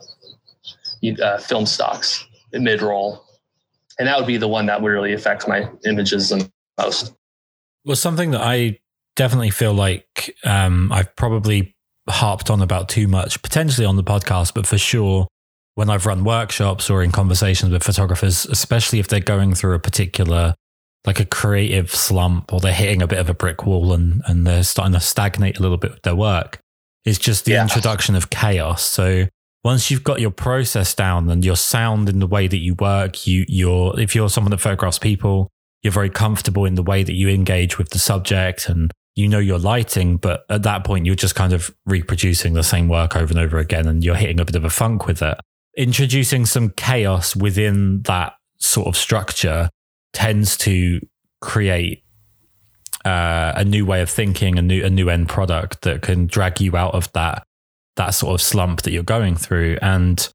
uh, 1.21 1.37
film 1.37 1.65
stocks 1.65 2.25
mid 2.53 2.81
roll 2.81 3.25
and 3.99 4.07
that 4.07 4.17
would 4.17 4.27
be 4.27 4.37
the 4.37 4.47
one 4.47 4.65
that 4.65 4.81
would 4.81 4.89
really 4.89 5.13
affect 5.13 5.47
my 5.47 5.69
images 5.85 6.29
the 6.29 6.49
most. 6.79 7.13
Well 7.85 7.95
something 7.95 8.31
that 8.31 8.41
i 8.41 8.79
definitely 9.15 9.51
feel 9.51 9.73
like 9.73 10.35
um, 10.43 10.91
i've 10.91 11.15
probably 11.15 11.75
harped 12.09 12.49
on 12.49 12.61
about 12.61 12.89
too 12.89 13.07
much 13.07 13.41
potentially 13.41 13.85
on 13.85 13.95
the 13.95 14.03
podcast 14.03 14.53
but 14.53 14.67
for 14.67 14.77
sure 14.77 15.27
when 15.75 15.89
I've 15.89 16.05
run 16.05 16.23
workshops 16.23 16.89
or 16.89 17.03
in 17.03 17.11
conversations 17.11 17.71
with 17.71 17.83
photographers, 17.83 18.45
especially 18.45 18.99
if 18.99 19.09
they're 19.09 19.19
going 19.19 19.53
through 19.53 19.75
a 19.75 19.79
particular, 19.79 20.55
like 21.05 21.19
a 21.19 21.25
creative 21.25 21.93
slump 21.93 22.53
or 22.53 22.59
they're 22.59 22.73
hitting 22.73 23.01
a 23.01 23.07
bit 23.07 23.19
of 23.19 23.29
a 23.29 23.33
brick 23.33 23.65
wall 23.65 23.93
and, 23.93 24.21
and 24.25 24.45
they're 24.45 24.63
starting 24.63 24.93
to 24.93 24.99
stagnate 24.99 25.59
a 25.59 25.61
little 25.61 25.77
bit 25.77 25.91
with 25.91 26.01
their 26.03 26.15
work, 26.15 26.59
is 27.05 27.17
just 27.17 27.45
the 27.45 27.53
yeah. 27.53 27.63
introduction 27.63 28.15
of 28.15 28.29
chaos. 28.29 28.83
So 28.83 29.27
once 29.63 29.89
you've 29.89 30.03
got 30.03 30.21
your 30.21 30.31
process 30.31 30.93
down 30.93 31.29
and 31.29 31.43
your 31.43 31.55
sound 31.55 32.09
in 32.09 32.19
the 32.19 32.27
way 32.27 32.47
that 32.47 32.57
you 32.57 32.75
work, 32.75 33.27
you, 33.27 33.45
you're, 33.47 33.99
if 33.99 34.15
you're 34.15 34.29
someone 34.29 34.51
that 34.51 34.61
photographs 34.61 34.99
people, 34.99 35.49
you're 35.83 35.93
very 35.93 36.09
comfortable 36.09 36.65
in 36.65 36.75
the 36.75 36.83
way 36.83 37.03
that 37.03 37.13
you 37.13 37.29
engage 37.29 37.77
with 37.77 37.89
the 37.89 37.99
subject 37.99 38.69
and 38.69 38.91
you 39.15 39.27
know 39.27 39.39
your 39.39 39.59
lighting, 39.59 40.17
but 40.17 40.45
at 40.49 40.63
that 40.63 40.83
point, 40.83 41.05
you're 41.05 41.15
just 41.15 41.35
kind 41.35 41.53
of 41.53 41.73
reproducing 41.85 42.53
the 42.53 42.63
same 42.63 42.89
work 42.89 43.15
over 43.15 43.31
and 43.31 43.39
over 43.39 43.59
again 43.59 43.87
and 43.87 44.03
you're 44.03 44.15
hitting 44.15 44.39
a 44.39 44.45
bit 44.45 44.55
of 44.55 44.65
a 44.65 44.69
funk 44.69 45.07
with 45.07 45.21
it 45.21 45.37
introducing 45.77 46.45
some 46.45 46.69
chaos 46.71 47.35
within 47.35 48.01
that 48.03 48.33
sort 48.57 48.87
of 48.87 48.95
structure 48.95 49.69
tends 50.15 50.57
to 50.57 50.99
create 51.41 52.03
uh, 53.05 53.53
a 53.55 53.63
new 53.63 53.85
way 53.85 54.01
of 54.01 54.09
thinking, 54.09 54.57
a 54.57 54.61
new 54.61 54.83
a 54.83 54.89
new 54.89 55.09
end 55.09 55.29
product 55.29 55.81
that 55.83 56.01
can 56.01 56.25
drag 56.25 56.59
you 56.59 56.75
out 56.75 56.95
of 56.95 57.11
that 57.13 57.43
that 57.97 58.09
sort 58.09 58.33
of 58.33 58.41
slump 58.41 58.81
that 58.81 58.91
you're 58.91 59.03
going 59.03 59.35
through. 59.35 59.77
And 59.81 60.27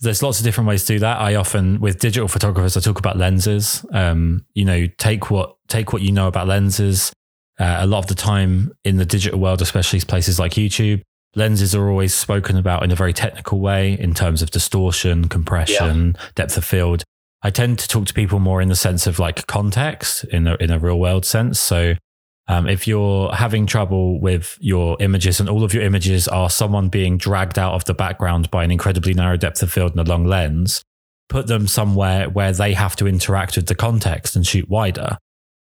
there's 0.00 0.22
lots 0.22 0.38
of 0.38 0.44
different 0.44 0.68
ways 0.68 0.84
to 0.84 0.94
do 0.94 0.98
that. 1.00 1.20
I 1.20 1.34
often 1.34 1.80
with 1.80 1.98
digital 1.98 2.28
photographers, 2.28 2.76
I 2.76 2.80
talk 2.80 2.98
about 2.98 3.16
lenses. 3.16 3.84
Um, 3.92 4.44
you 4.54 4.64
know, 4.64 4.86
take 4.98 5.30
what 5.30 5.56
take 5.68 5.92
what 5.92 6.02
you 6.02 6.12
know 6.12 6.28
about 6.28 6.46
lenses. 6.46 7.12
Uh, 7.58 7.78
a 7.80 7.86
lot 7.86 7.98
of 7.98 8.06
the 8.06 8.14
time 8.14 8.72
in 8.84 8.96
the 8.96 9.04
digital 9.04 9.38
world, 9.38 9.60
especially 9.60 10.00
places 10.00 10.38
like 10.38 10.52
YouTube, 10.52 11.02
lenses 11.34 11.74
are 11.74 11.88
always 11.88 12.14
spoken 12.14 12.56
about 12.56 12.82
in 12.82 12.90
a 12.90 12.94
very 12.94 13.12
technical 13.12 13.60
way 13.60 13.98
in 14.00 14.14
terms 14.14 14.40
of 14.40 14.50
distortion, 14.50 15.28
compression, 15.28 16.16
yeah. 16.16 16.26
depth 16.34 16.56
of 16.56 16.64
field. 16.64 17.04
I 17.42 17.50
tend 17.50 17.78
to 17.78 17.88
talk 17.88 18.06
to 18.06 18.14
people 18.14 18.38
more 18.38 18.60
in 18.60 18.68
the 18.68 18.76
sense 18.76 19.06
of 19.06 19.18
like 19.18 19.46
context 19.46 20.24
in 20.24 20.46
a, 20.46 20.56
in 20.56 20.70
a 20.70 20.78
real 20.78 20.98
world 20.98 21.24
sense. 21.24 21.58
So, 21.58 21.94
um, 22.48 22.68
if 22.68 22.88
you're 22.88 23.32
having 23.32 23.64
trouble 23.64 24.20
with 24.20 24.58
your 24.60 24.96
images 24.98 25.38
and 25.38 25.48
all 25.48 25.62
of 25.62 25.72
your 25.72 25.84
images 25.84 26.26
are 26.26 26.50
someone 26.50 26.88
being 26.88 27.16
dragged 27.16 27.60
out 27.60 27.74
of 27.74 27.84
the 27.84 27.94
background 27.94 28.50
by 28.50 28.64
an 28.64 28.72
incredibly 28.72 29.14
narrow 29.14 29.36
depth 29.36 29.62
of 29.62 29.72
field 29.72 29.92
and 29.92 30.00
a 30.00 30.10
long 30.10 30.26
lens, 30.26 30.82
put 31.28 31.46
them 31.46 31.68
somewhere 31.68 32.28
where 32.28 32.52
they 32.52 32.74
have 32.74 32.96
to 32.96 33.06
interact 33.06 33.54
with 33.54 33.66
the 33.66 33.76
context 33.76 34.34
and 34.34 34.44
shoot 34.44 34.68
wider. 34.68 35.16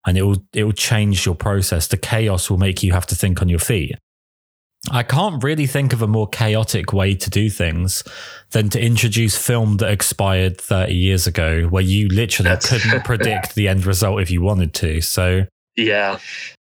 And 0.06 0.18
it 0.18 0.24
will, 0.24 0.44
it 0.52 0.66
will 0.66 0.74
change 0.74 1.26
your 1.26 1.36
process. 1.36 1.88
The 1.88 1.96
chaos 1.96 2.50
will 2.50 2.58
make 2.58 2.84
you 2.84 2.92
have 2.92 3.08
to 3.08 3.16
think 3.16 3.42
on 3.42 3.48
your 3.48 3.60
feet. 3.60 3.96
I 4.92 5.04
can't 5.04 5.42
really 5.42 5.66
think 5.66 5.94
of 5.94 6.02
a 6.02 6.08
more 6.08 6.28
chaotic 6.28 6.92
way 6.92 7.16
to 7.16 7.30
do 7.30 7.50
things 7.50 8.04
than 8.52 8.70
to 8.70 8.82
introduce 8.82 9.38
film 9.38 9.78
that 9.78 9.90
expired 9.90 10.60
30 10.60 10.94
years 10.94 11.26
ago, 11.26 11.64
where 11.64 11.84
you 11.84 12.10
literally 12.10 12.50
That's 12.50 12.70
couldn't 12.70 13.04
predict 13.06 13.56
the 13.56 13.70
end 13.70 13.86
result 13.86 14.22
if 14.22 14.30
you 14.30 14.42
wanted 14.42 14.74
to. 14.76 15.00
So, 15.00 15.46
yeah. 15.78 16.20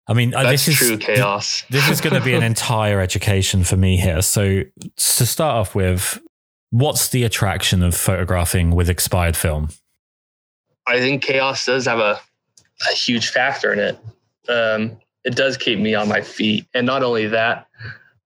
I 0.08 0.14
mean, 0.14 0.34
uh, 0.34 0.44
That's 0.44 0.66
this 0.66 0.82
is 0.82 0.88
true 0.88 0.98
chaos. 0.98 1.64
this 1.70 1.90
is 1.90 2.00
going 2.00 2.14
to 2.14 2.22
be 2.22 2.34
an 2.34 2.44
entire 2.52 3.02
education 3.02 3.64
for 3.64 3.76
me 3.76 3.98
here. 3.98 4.22
So, 4.22 4.62
to 4.96 5.26
start 5.26 5.56
off 5.56 5.76
with, 5.76 6.22
what's 6.70 7.10
the 7.10 7.24
attraction 7.26 7.84
of 7.84 7.96
photographing 7.96 8.72
with 8.72 8.90
expired 8.90 9.36
film? 9.36 9.70
I 10.88 11.00
think 11.00 11.22
chaos 11.22 11.66
does 11.66 11.86
have 11.86 12.00
a, 12.00 12.20
a 12.90 12.94
huge 12.94 13.30
factor 13.30 13.74
in 13.74 13.80
it. 13.80 14.00
Um, 14.48 14.98
it 15.26 15.36
does 15.36 15.58
keep 15.58 15.80
me 15.80 15.96
on 15.96 16.08
my 16.08 16.22
feet. 16.22 16.68
And 16.74 16.86
not 16.86 17.02
only 17.04 17.28
that, 17.28 17.68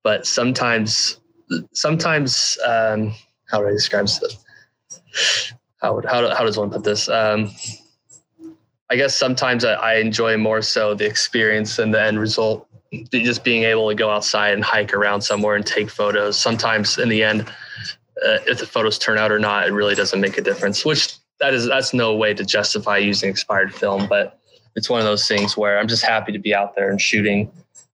but 0.03 0.25
sometimes 0.25 1.19
sometimes 1.73 2.57
um, 2.65 3.13
how 3.49 3.59
do 3.59 3.67
I 3.67 3.71
describe 3.71 4.07
this? 4.07 5.53
How 5.81 6.01
how, 6.07 6.35
how 6.35 6.43
does 6.43 6.57
one 6.57 6.69
put 6.69 6.83
this? 6.83 7.09
Um, 7.09 7.51
I 8.91 8.95
guess 8.95 9.15
sometimes 9.15 9.63
I, 9.63 9.73
I, 9.73 9.95
enjoy 9.95 10.35
more 10.37 10.63
so 10.63 10.95
the 10.95 11.05
experience 11.05 11.77
and 11.77 11.93
the 11.93 12.01
end 12.01 12.19
result. 12.19 12.67
Just 13.11 13.43
being 13.43 13.63
able 13.63 13.87
to 13.87 13.93
go 13.93 14.09
outside 14.09 14.53
and 14.53 14.63
hike 14.63 14.95
around 14.95 15.21
somewhere 15.21 15.55
and 15.55 15.63
take 15.63 15.91
photos. 15.91 16.39
Sometimes 16.39 16.97
in 16.97 17.07
the 17.07 17.23
end, 17.23 17.41
uh, 17.41 18.39
if 18.47 18.57
the 18.57 18.65
photos 18.65 18.97
turn 18.97 19.19
out 19.19 19.31
or 19.31 19.37
not, 19.37 19.67
it 19.67 19.73
really 19.73 19.93
doesn't 19.93 20.19
make 20.19 20.39
a 20.39 20.41
difference. 20.41 20.83
Which 20.83 21.13
that 21.39 21.53
is 21.53 21.67
that's 21.67 21.93
no 21.93 22.15
way 22.15 22.33
to 22.33 22.43
justify 22.43 22.97
using 22.97 23.29
expired 23.29 23.73
film, 23.73 24.07
but 24.07 24.39
it's 24.75 24.89
one 24.89 24.99
of 24.99 25.05
those 25.05 25.27
things 25.27 25.55
where 25.55 25.77
I'm 25.77 25.87
just 25.87 26.03
happy 26.03 26.31
to 26.31 26.39
be 26.39 26.53
out 26.53 26.75
there 26.75 26.89
and 26.89 26.99
shooting. 26.99 27.51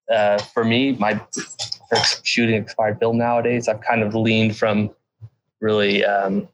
Uh, 0.09 0.38
for 0.38 0.63
me, 0.63 0.93
my 0.93 1.19
shooting 2.23 2.55
expired 2.55 2.99
film 2.99 3.17
nowadays, 3.17 3.67
I've 3.67 3.81
kind 3.81 4.01
of 4.01 4.15
leaned 4.15 4.55
from 4.57 4.91
really. 5.59 6.05
Um, 6.05 6.47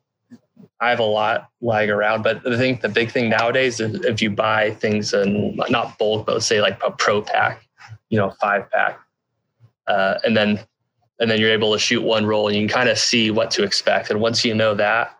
I 0.79 0.89
have 0.89 0.99
a 0.99 1.03
lot 1.03 1.47
lying 1.61 1.91
around, 1.91 2.23
but 2.23 2.45
I 2.47 2.57
think 2.57 2.81
the 2.81 2.89
big 2.89 3.11
thing 3.11 3.29
nowadays 3.29 3.79
is 3.79 4.03
if 4.03 4.19
you 4.19 4.31
buy 4.31 4.71
things 4.71 5.13
in 5.13 5.55
not 5.69 5.97
bulk, 5.99 6.25
but 6.25 6.41
say 6.41 6.59
like 6.59 6.81
a 6.83 6.89
pro 6.89 7.21
pack, 7.21 7.67
you 8.09 8.17
know, 8.17 8.31
five 8.41 8.69
pack, 8.71 8.99
uh, 9.85 10.15
and 10.23 10.35
then 10.35 10.59
and 11.19 11.29
then 11.29 11.39
you're 11.39 11.51
able 11.51 11.71
to 11.71 11.79
shoot 11.79 12.01
one 12.01 12.25
roll 12.25 12.47
and 12.47 12.57
you 12.57 12.67
can 12.67 12.73
kind 12.73 12.89
of 12.89 12.97
see 12.97 13.29
what 13.29 13.51
to 13.51 13.63
expect. 13.63 14.09
And 14.09 14.19
once 14.19 14.43
you 14.43 14.55
know 14.55 14.73
that, 14.73 15.15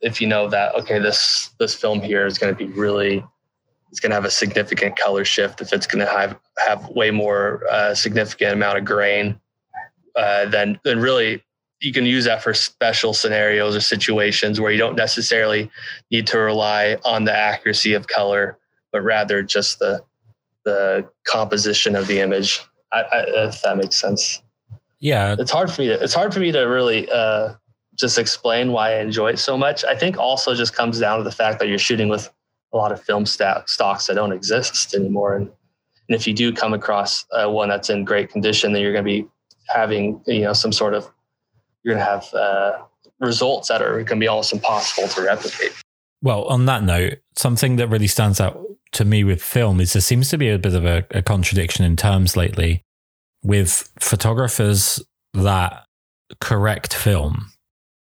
if 0.00 0.20
you 0.20 0.26
know 0.26 0.48
that 0.48 0.74
okay, 0.74 0.98
this 0.98 1.50
this 1.60 1.74
film 1.74 2.00
here 2.00 2.26
is 2.26 2.36
going 2.36 2.52
to 2.52 2.58
be 2.58 2.70
really 2.72 3.24
it's 3.94 4.00
going 4.00 4.10
to 4.10 4.16
have 4.16 4.24
a 4.24 4.30
significant 4.30 4.96
color 4.96 5.24
shift 5.24 5.60
if 5.60 5.72
it's 5.72 5.86
going 5.86 6.04
to 6.04 6.10
have 6.10 6.36
have 6.58 6.88
way 6.88 7.10
more 7.10 7.62
uh, 7.70 7.94
significant 7.94 8.52
amount 8.52 8.76
of 8.76 8.84
grain 8.84 9.38
uh, 10.16 10.46
then 10.46 10.78
then 10.84 10.98
really 10.98 11.42
you 11.80 11.92
can 11.92 12.04
use 12.04 12.24
that 12.24 12.42
for 12.42 12.54
special 12.54 13.14
scenarios 13.14 13.76
or 13.76 13.80
situations 13.80 14.60
where 14.60 14.72
you 14.72 14.78
don't 14.78 14.96
necessarily 14.96 15.70
need 16.10 16.26
to 16.26 16.38
rely 16.38 16.96
on 17.04 17.24
the 17.24 17.32
accuracy 17.32 17.94
of 17.94 18.08
color 18.08 18.58
but 18.90 19.02
rather 19.02 19.42
just 19.42 19.78
the 19.78 20.02
the 20.64 21.08
composition 21.24 21.94
of 21.94 22.06
the 22.06 22.20
image. 22.20 22.60
I, 22.92 23.00
I, 23.00 23.24
if 23.48 23.62
that 23.62 23.76
makes 23.76 23.96
sense. 23.96 24.42
Yeah. 25.00 25.36
It's 25.38 25.50
hard 25.50 25.70
for 25.70 25.82
me 25.82 25.88
to 25.88 26.02
it's 26.02 26.14
hard 26.14 26.32
for 26.32 26.40
me 26.40 26.52
to 26.52 26.60
really 26.60 27.10
uh, 27.10 27.54
just 27.96 28.18
explain 28.18 28.72
why 28.72 28.94
i 28.94 29.00
enjoy 29.00 29.30
it 29.30 29.38
so 29.38 29.56
much. 29.56 29.84
I 29.84 29.94
think 29.94 30.16
also 30.16 30.54
just 30.54 30.74
comes 30.74 30.98
down 30.98 31.18
to 31.18 31.24
the 31.24 31.32
fact 31.32 31.58
that 31.58 31.68
you're 31.68 31.78
shooting 31.78 32.08
with 32.08 32.30
a 32.74 32.76
lot 32.76 32.92
of 32.92 33.02
film 33.02 33.24
st- 33.24 33.68
stocks 33.68 34.06
that 34.06 34.14
don't 34.14 34.32
exist 34.32 34.94
anymore. 34.94 35.36
And, 35.36 35.46
and 36.08 36.16
if 36.16 36.26
you 36.26 36.34
do 36.34 36.52
come 36.52 36.74
across 36.74 37.24
uh, 37.32 37.48
one 37.48 37.68
that's 37.68 37.88
in 37.88 38.04
great 38.04 38.30
condition, 38.30 38.72
then 38.72 38.82
you're 38.82 38.92
going 38.92 39.04
to 39.04 39.10
be 39.22 39.26
having 39.68 40.20
you 40.26 40.40
know 40.40 40.52
some 40.52 40.72
sort 40.72 40.92
of 40.92 41.10
you're 41.82 41.94
going 41.94 42.04
to 42.04 42.10
have 42.10 42.34
uh, 42.34 42.82
results 43.20 43.68
that 43.68 43.80
are 43.80 43.92
going 43.92 44.06
to 44.06 44.16
be 44.16 44.28
almost 44.28 44.52
impossible 44.52 45.08
to 45.08 45.22
replicate. 45.22 45.72
Well, 46.22 46.44
on 46.44 46.66
that 46.66 46.82
note, 46.82 47.18
something 47.36 47.76
that 47.76 47.88
really 47.88 48.06
stands 48.06 48.40
out 48.40 48.60
to 48.92 49.04
me 49.04 49.24
with 49.24 49.42
film 49.42 49.80
is 49.80 49.92
there 49.92 50.02
seems 50.02 50.28
to 50.30 50.38
be 50.38 50.48
a 50.48 50.58
bit 50.58 50.74
of 50.74 50.84
a, 50.84 51.04
a 51.10 51.22
contradiction 51.22 51.84
in 51.84 51.96
terms 51.96 52.36
lately 52.36 52.82
with 53.42 53.90
photographers 54.00 55.02
that 55.34 55.84
correct 56.40 56.94
film 56.94 57.50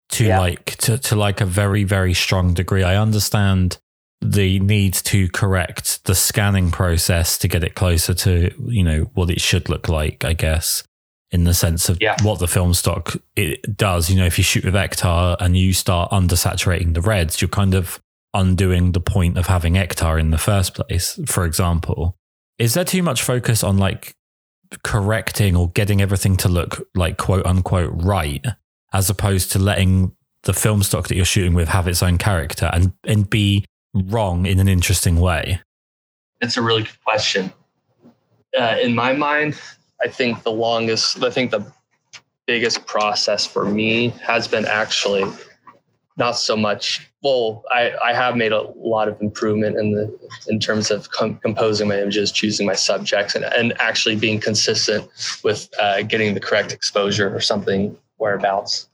to 0.09 0.27
yeah. 0.27 0.41
like 0.41 0.77
to, 0.77 0.99
to 0.99 1.15
like 1.15 1.41
a 1.41 1.47
very 1.47 1.85
very 1.85 2.15
strong 2.15 2.53
degree. 2.53 2.83
I 2.83 2.97
understand 2.97 3.79
the 4.21 4.61
need 4.61 4.93
to 4.93 5.29
correct 5.31 6.05
the 6.05 6.15
scanning 6.15 6.71
process 6.71 7.39
to 7.39 7.49
get 7.49 7.65
it 7.65 7.75
closer 7.75 8.13
to 8.13 8.53
you 8.67 8.83
know 8.83 9.11
what 9.15 9.31
it 9.31 9.41
should 9.41 9.69
look 9.69 9.89
like 9.89 10.25
i 10.25 10.33
guess 10.33 10.85
in 11.31 11.45
the 11.45 11.55
sense 11.55 11.89
of 11.89 11.97
yeah. 12.01 12.17
what 12.23 12.39
the 12.39 12.49
film 12.49 12.75
stock 12.75 13.17
it 13.37 13.77
does 13.77 14.11
you 14.11 14.17
know 14.17 14.27
if 14.27 14.37
you 14.37 14.45
shoot 14.45 14.65
with 14.65 14.75
ektar 14.75 15.37
and 15.41 15.57
you 15.57 15.73
start 15.73 16.11
undersaturating 16.11 16.93
the 16.95 17.01
reds 17.01 17.41
you're 17.41 17.49
kind 17.49 17.75
of 17.75 18.01
undoing 18.35 18.93
the 18.93 19.01
point 19.01 19.39
of 19.39 19.47
having 19.47 19.75
ektar 19.75 20.21
in 20.21 20.31
the 20.31 20.39
first 20.39 20.75
place 20.75 21.19
for 21.27 21.45
example 21.45 22.17
is 22.59 22.75
there 22.75 22.85
too 22.85 23.03
much 23.03 23.23
focus 23.23 23.65
on 23.65 23.79
like 23.79 24.15
correcting 24.83 25.57
or 25.57 25.71
getting 25.71 26.01
everything 26.01 26.37
to 26.37 26.49
look 26.49 26.87
like 26.95 27.17
quote 27.17 27.45
unquote 27.47 27.93
right, 27.95 28.45
as 28.93 29.11
opposed 29.11 29.53
to 29.53 29.59
letting 29.59 30.15
the 30.45 30.53
film 30.53 30.83
stock 30.83 31.09
that 31.09 31.17
you're 31.17 31.25
shooting 31.25 31.55
with 31.55 31.69
have 31.69 31.89
its 31.89 32.03
own 32.03 32.19
character 32.19 32.71
and 32.73 32.93
and 33.05 33.29
be 33.29 33.65
wrong 33.95 34.47
in 34.47 34.59
an 34.59 34.69
interesting 34.69 35.21
way? 35.21 35.61
It's 36.41 36.57
a 36.57 36.63
really 36.63 36.83
good 36.83 37.05
question. 37.05 37.53
Uh, 38.59 38.77
in 38.83 38.95
my 38.95 39.13
mind, 39.13 39.61
I 40.03 40.09
think 40.09 40.43
the 40.43 40.53
longest, 40.53 41.23
I 41.23 41.31
think 41.31 41.51
the 41.51 41.65
biggest 42.47 42.87
process 42.87 43.47
for 43.47 43.65
me 43.65 44.09
has 44.23 44.49
been 44.49 44.65
actually 44.67 45.25
not 46.17 46.33
so 46.33 46.57
much. 46.57 47.09
Well, 47.23 47.65
I, 47.71 47.93
I 48.03 48.13
have 48.13 48.37
made 48.37 48.53
a 48.53 48.63
lot 48.77 49.09
of 49.09 49.21
improvement 49.21 49.79
in 49.79 49.93
the 49.93 50.19
in 50.49 50.59
terms 50.59 50.91
of 50.91 51.11
com- 51.11 51.39
composing 51.39 51.89
my 51.89 52.01
images, 52.01 52.33
choosing 52.33 52.67
my 52.67 52.75
subjects, 52.75 53.35
and, 53.35 53.45
and 53.45 53.73
actually 53.81 54.17
being 54.17 54.41
consistent 54.41 55.09
with 55.45 55.69
uh, 55.81 56.03
getting 56.03 56.35
the 56.35 56.41
correct 56.41 56.73
exposure 56.73 57.35
or 57.35 57.41
something 57.41 57.97
whereabouts. 58.19 58.89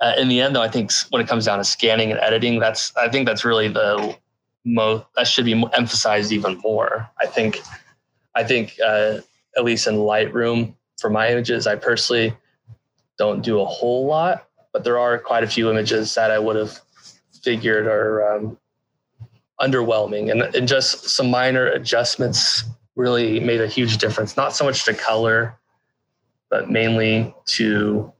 Uh, 0.00 0.12
in 0.16 0.28
the 0.28 0.40
end, 0.40 0.54
though, 0.54 0.62
I 0.62 0.68
think 0.68 0.92
when 1.10 1.20
it 1.20 1.28
comes 1.28 1.46
down 1.46 1.58
to 1.58 1.64
scanning 1.64 2.10
and 2.10 2.20
editing, 2.20 2.58
that's 2.58 2.94
I 2.96 3.08
think 3.08 3.26
that's 3.26 3.44
really 3.44 3.68
the 3.68 4.16
that 4.74 5.26
should 5.26 5.44
be 5.44 5.64
emphasized 5.76 6.32
even 6.32 6.58
more. 6.58 7.08
I 7.20 7.26
think 7.26 7.60
I 8.34 8.44
think 8.44 8.76
uh, 8.84 9.18
at 9.56 9.64
least 9.64 9.86
in 9.86 9.94
Lightroom 9.94 10.74
for 10.98 11.10
my 11.10 11.30
images, 11.30 11.66
I 11.66 11.76
personally 11.76 12.36
don't 13.18 13.42
do 13.42 13.60
a 13.60 13.64
whole 13.64 14.06
lot, 14.06 14.46
but 14.72 14.84
there 14.84 14.98
are 14.98 15.18
quite 15.18 15.42
a 15.42 15.48
few 15.48 15.70
images 15.70 16.14
that 16.14 16.30
I 16.30 16.38
would 16.38 16.56
have 16.56 16.80
figured 17.42 17.86
are 17.86 18.36
um, 18.36 18.58
underwhelming, 19.60 20.30
and, 20.30 20.42
and 20.54 20.68
just 20.68 21.08
some 21.08 21.30
minor 21.30 21.66
adjustments 21.66 22.64
really 22.94 23.40
made 23.40 23.60
a 23.60 23.66
huge 23.66 23.98
difference. 23.98 24.36
Not 24.36 24.54
so 24.54 24.64
much 24.64 24.84
to 24.84 24.94
color, 24.94 25.58
but 26.50 26.70
mainly 26.70 27.34
to 27.46 28.12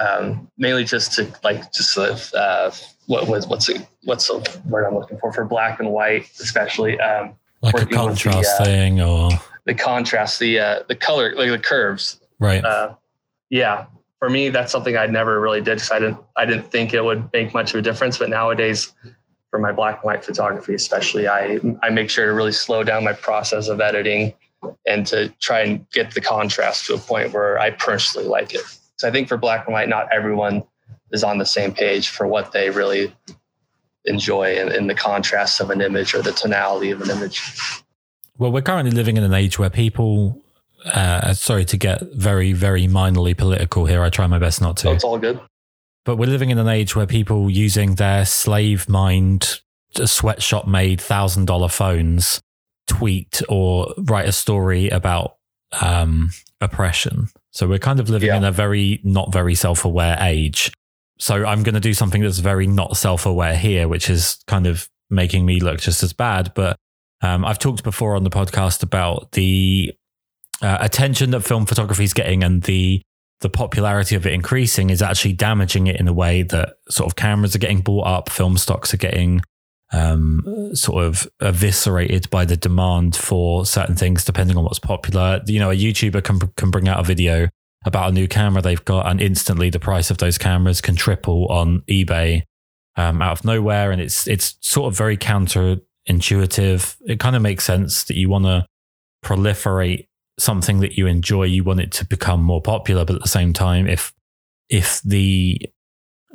um, 0.00 0.50
mainly 0.56 0.84
just 0.84 1.12
to 1.14 1.32
like 1.44 1.72
just 1.72 1.96
uh, 1.98 2.70
what 3.10 3.26
was 3.26 3.48
what's 3.48 3.68
it, 3.68 3.84
what's 4.04 4.28
the 4.28 4.60
word 4.66 4.86
I'm 4.86 4.94
looking 4.94 5.18
for 5.18 5.32
for 5.32 5.44
black 5.44 5.80
and 5.80 5.90
white, 5.90 6.30
especially 6.38 6.98
um, 7.00 7.34
like 7.60 7.74
a 7.74 7.86
contrast 7.86 8.58
the, 8.58 8.62
uh, 8.62 8.64
thing 8.64 9.00
or 9.00 9.30
the 9.64 9.74
contrast, 9.74 10.38
the 10.38 10.60
uh, 10.60 10.82
the 10.86 10.94
color, 10.94 11.34
like 11.34 11.50
the 11.50 11.58
curves. 11.58 12.20
Right. 12.38 12.64
Uh, 12.64 12.94
yeah. 13.50 13.86
For 14.20 14.30
me, 14.30 14.48
that's 14.50 14.70
something 14.70 14.96
I 14.96 15.06
never 15.06 15.40
really 15.40 15.60
did 15.60 15.78
because 15.78 15.90
I 15.90 15.98
didn't 15.98 16.18
I 16.36 16.46
didn't 16.46 16.70
think 16.70 16.94
it 16.94 17.02
would 17.02 17.28
make 17.32 17.52
much 17.52 17.74
of 17.74 17.80
a 17.80 17.82
difference. 17.82 18.16
But 18.16 18.28
nowadays, 18.28 18.92
for 19.50 19.58
my 19.58 19.72
black 19.72 19.96
and 19.96 20.04
white 20.04 20.24
photography, 20.24 20.74
especially, 20.74 21.26
I 21.26 21.58
I 21.82 21.90
make 21.90 22.10
sure 22.10 22.26
to 22.26 22.32
really 22.32 22.52
slow 22.52 22.84
down 22.84 23.02
my 23.02 23.14
process 23.14 23.66
of 23.66 23.80
editing 23.80 24.34
and 24.86 25.04
to 25.08 25.30
try 25.40 25.62
and 25.62 25.84
get 25.90 26.14
the 26.14 26.20
contrast 26.20 26.86
to 26.86 26.94
a 26.94 26.98
point 26.98 27.32
where 27.32 27.58
I 27.58 27.70
personally 27.70 28.28
like 28.28 28.54
it. 28.54 28.62
So 28.98 29.08
I 29.08 29.10
think 29.10 29.26
for 29.26 29.36
black 29.36 29.66
and 29.66 29.72
white, 29.72 29.88
not 29.88 30.06
everyone 30.12 30.62
is 31.12 31.24
on 31.24 31.38
the 31.38 31.46
same 31.46 31.72
page 31.72 32.08
for 32.08 32.26
what 32.26 32.52
they 32.52 32.70
really 32.70 33.14
enjoy 34.04 34.56
in, 34.56 34.72
in 34.72 34.86
the 34.86 34.94
contrast 34.94 35.60
of 35.60 35.70
an 35.70 35.80
image 35.80 36.14
or 36.14 36.22
the 36.22 36.32
tonality 36.32 36.90
of 36.90 37.02
an 37.02 37.10
image. 37.10 37.42
Well, 38.38 38.52
we're 38.52 38.62
currently 38.62 38.92
living 38.92 39.16
in 39.16 39.24
an 39.24 39.34
age 39.34 39.58
where 39.58 39.70
people, 39.70 40.40
uh, 40.86 41.34
sorry 41.34 41.64
to 41.66 41.76
get 41.76 42.00
very, 42.14 42.52
very 42.52 42.86
minorly 42.86 43.36
political 43.36 43.84
here. 43.84 44.02
I 44.02 44.08
try 44.08 44.26
my 44.26 44.38
best 44.38 44.60
not 44.60 44.78
to. 44.78 44.88
Oh, 44.88 44.92
it's 44.92 45.04
all 45.04 45.18
good. 45.18 45.40
But 46.04 46.16
we're 46.16 46.30
living 46.30 46.50
in 46.50 46.58
an 46.58 46.68
age 46.68 46.96
where 46.96 47.06
people 47.06 47.50
using 47.50 47.96
their 47.96 48.24
slave 48.24 48.88
mind, 48.88 49.60
sweatshop 49.92 50.66
made 50.66 51.00
thousand 51.00 51.44
dollar 51.44 51.68
phones 51.68 52.40
tweet 52.86 53.42
or 53.48 53.94
write 53.98 54.26
a 54.26 54.32
story 54.32 54.88
about 54.88 55.36
um, 55.80 56.30
oppression. 56.60 57.28
So 57.50 57.68
we're 57.68 57.78
kind 57.78 58.00
of 58.00 58.08
living 58.08 58.28
yeah. 58.28 58.36
in 58.36 58.44
a 58.44 58.52
very 58.52 59.00
not 59.04 59.32
very 59.32 59.54
self 59.54 59.84
aware 59.84 60.16
age. 60.20 60.72
So 61.20 61.44
I'm 61.44 61.62
going 61.62 61.74
to 61.74 61.80
do 61.80 61.94
something 61.94 62.22
that's 62.22 62.38
very 62.38 62.66
not 62.66 62.96
self 62.96 63.26
aware 63.26 63.56
here, 63.56 63.86
which 63.86 64.08
is 64.08 64.42
kind 64.46 64.66
of 64.66 64.88
making 65.10 65.44
me 65.44 65.60
look 65.60 65.78
just 65.80 66.02
as 66.02 66.12
bad. 66.12 66.52
But 66.54 66.76
um, 67.20 67.44
I've 67.44 67.58
talked 67.58 67.84
before 67.84 68.16
on 68.16 68.24
the 68.24 68.30
podcast 68.30 68.82
about 68.82 69.32
the 69.32 69.92
uh, 70.62 70.78
attention 70.80 71.30
that 71.30 71.42
film 71.42 71.66
photography 71.66 72.04
is 72.04 72.14
getting 72.14 72.42
and 72.42 72.62
the 72.62 73.02
the 73.40 73.48
popularity 73.48 74.14
of 74.16 74.26
it 74.26 74.34
increasing 74.34 74.90
is 74.90 75.00
actually 75.00 75.32
damaging 75.32 75.86
it 75.86 75.98
in 75.98 76.06
a 76.06 76.12
way 76.12 76.42
that 76.42 76.74
sort 76.90 77.10
of 77.10 77.16
cameras 77.16 77.54
are 77.54 77.58
getting 77.58 77.80
bought 77.80 78.06
up, 78.06 78.28
film 78.28 78.58
stocks 78.58 78.92
are 78.92 78.98
getting 78.98 79.40
um, 79.92 80.70
sort 80.74 81.04
of 81.04 81.26
eviscerated 81.40 82.28
by 82.28 82.44
the 82.44 82.56
demand 82.56 83.16
for 83.16 83.64
certain 83.64 83.96
things, 83.96 84.24
depending 84.24 84.58
on 84.58 84.64
what's 84.64 84.78
popular. 84.78 85.40
You 85.46 85.58
know, 85.58 85.70
a 85.70 85.74
YouTuber 85.74 86.22
can 86.22 86.38
can 86.56 86.70
bring 86.70 86.88
out 86.88 87.00
a 87.00 87.02
video 87.02 87.48
about 87.84 88.10
a 88.10 88.12
new 88.12 88.28
camera 88.28 88.62
they've 88.62 88.84
got, 88.84 89.06
and 89.06 89.20
instantly 89.20 89.70
the 89.70 89.80
price 89.80 90.10
of 90.10 90.18
those 90.18 90.38
cameras 90.38 90.80
can 90.80 90.96
triple 90.96 91.46
on 91.46 91.80
eBay 91.88 92.42
um, 92.96 93.22
out 93.22 93.38
of 93.38 93.44
nowhere, 93.44 93.90
and 93.90 94.00
it's 94.00 94.26
it's 94.26 94.56
sort 94.60 94.92
of 94.92 94.98
very 94.98 95.16
counterintuitive. 95.16 96.96
It 97.06 97.20
kind 97.20 97.36
of 97.36 97.42
makes 97.42 97.64
sense 97.64 98.04
that 98.04 98.16
you 98.16 98.28
want 98.28 98.44
to 98.44 98.66
proliferate 99.24 100.06
something 100.38 100.80
that 100.80 100.96
you 100.96 101.06
enjoy. 101.06 101.44
You 101.44 101.64
want 101.64 101.80
it 101.80 101.92
to 101.92 102.04
become 102.04 102.42
more 102.42 102.62
popular, 102.62 103.04
but 103.04 103.16
at 103.16 103.22
the 103.22 103.28
same 103.28 103.52
time, 103.52 103.86
if 103.86 104.12
if 104.68 105.00
the 105.02 105.60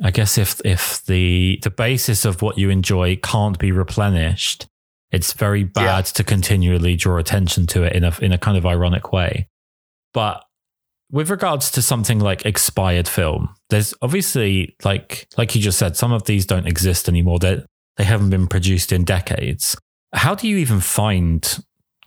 I 0.02 0.10
guess 0.10 0.38
if 0.38 0.60
if 0.64 1.04
the 1.06 1.58
the 1.62 1.70
basis 1.70 2.24
of 2.24 2.42
what 2.42 2.58
you 2.58 2.70
enjoy 2.70 3.16
can't 3.16 3.58
be 3.58 3.72
replenished, 3.72 4.66
it's 5.10 5.32
very 5.32 5.64
bad 5.64 5.84
yeah. 5.84 6.02
to 6.02 6.24
continually 6.24 6.96
draw 6.96 7.18
attention 7.18 7.66
to 7.68 7.84
it 7.84 7.94
in 7.94 8.04
a 8.04 8.12
in 8.20 8.32
a 8.32 8.38
kind 8.38 8.58
of 8.58 8.66
ironic 8.66 9.12
way. 9.12 9.48
But 10.12 10.42
with 11.10 11.30
regards 11.30 11.70
to 11.72 11.82
something 11.82 12.18
like 12.18 12.44
expired 12.44 13.08
film, 13.08 13.54
there's 13.70 13.94
obviously 14.02 14.76
like 14.84 15.28
like 15.36 15.54
you 15.54 15.60
just 15.60 15.78
said, 15.78 15.96
some 15.96 16.12
of 16.12 16.24
these 16.24 16.46
don't 16.46 16.66
exist 16.66 17.08
anymore. 17.08 17.38
They 17.38 17.62
they 17.96 18.04
haven't 18.04 18.30
been 18.30 18.46
produced 18.46 18.92
in 18.92 19.04
decades. 19.04 19.76
How 20.12 20.34
do 20.34 20.48
you 20.48 20.56
even 20.58 20.80
find 20.80 21.64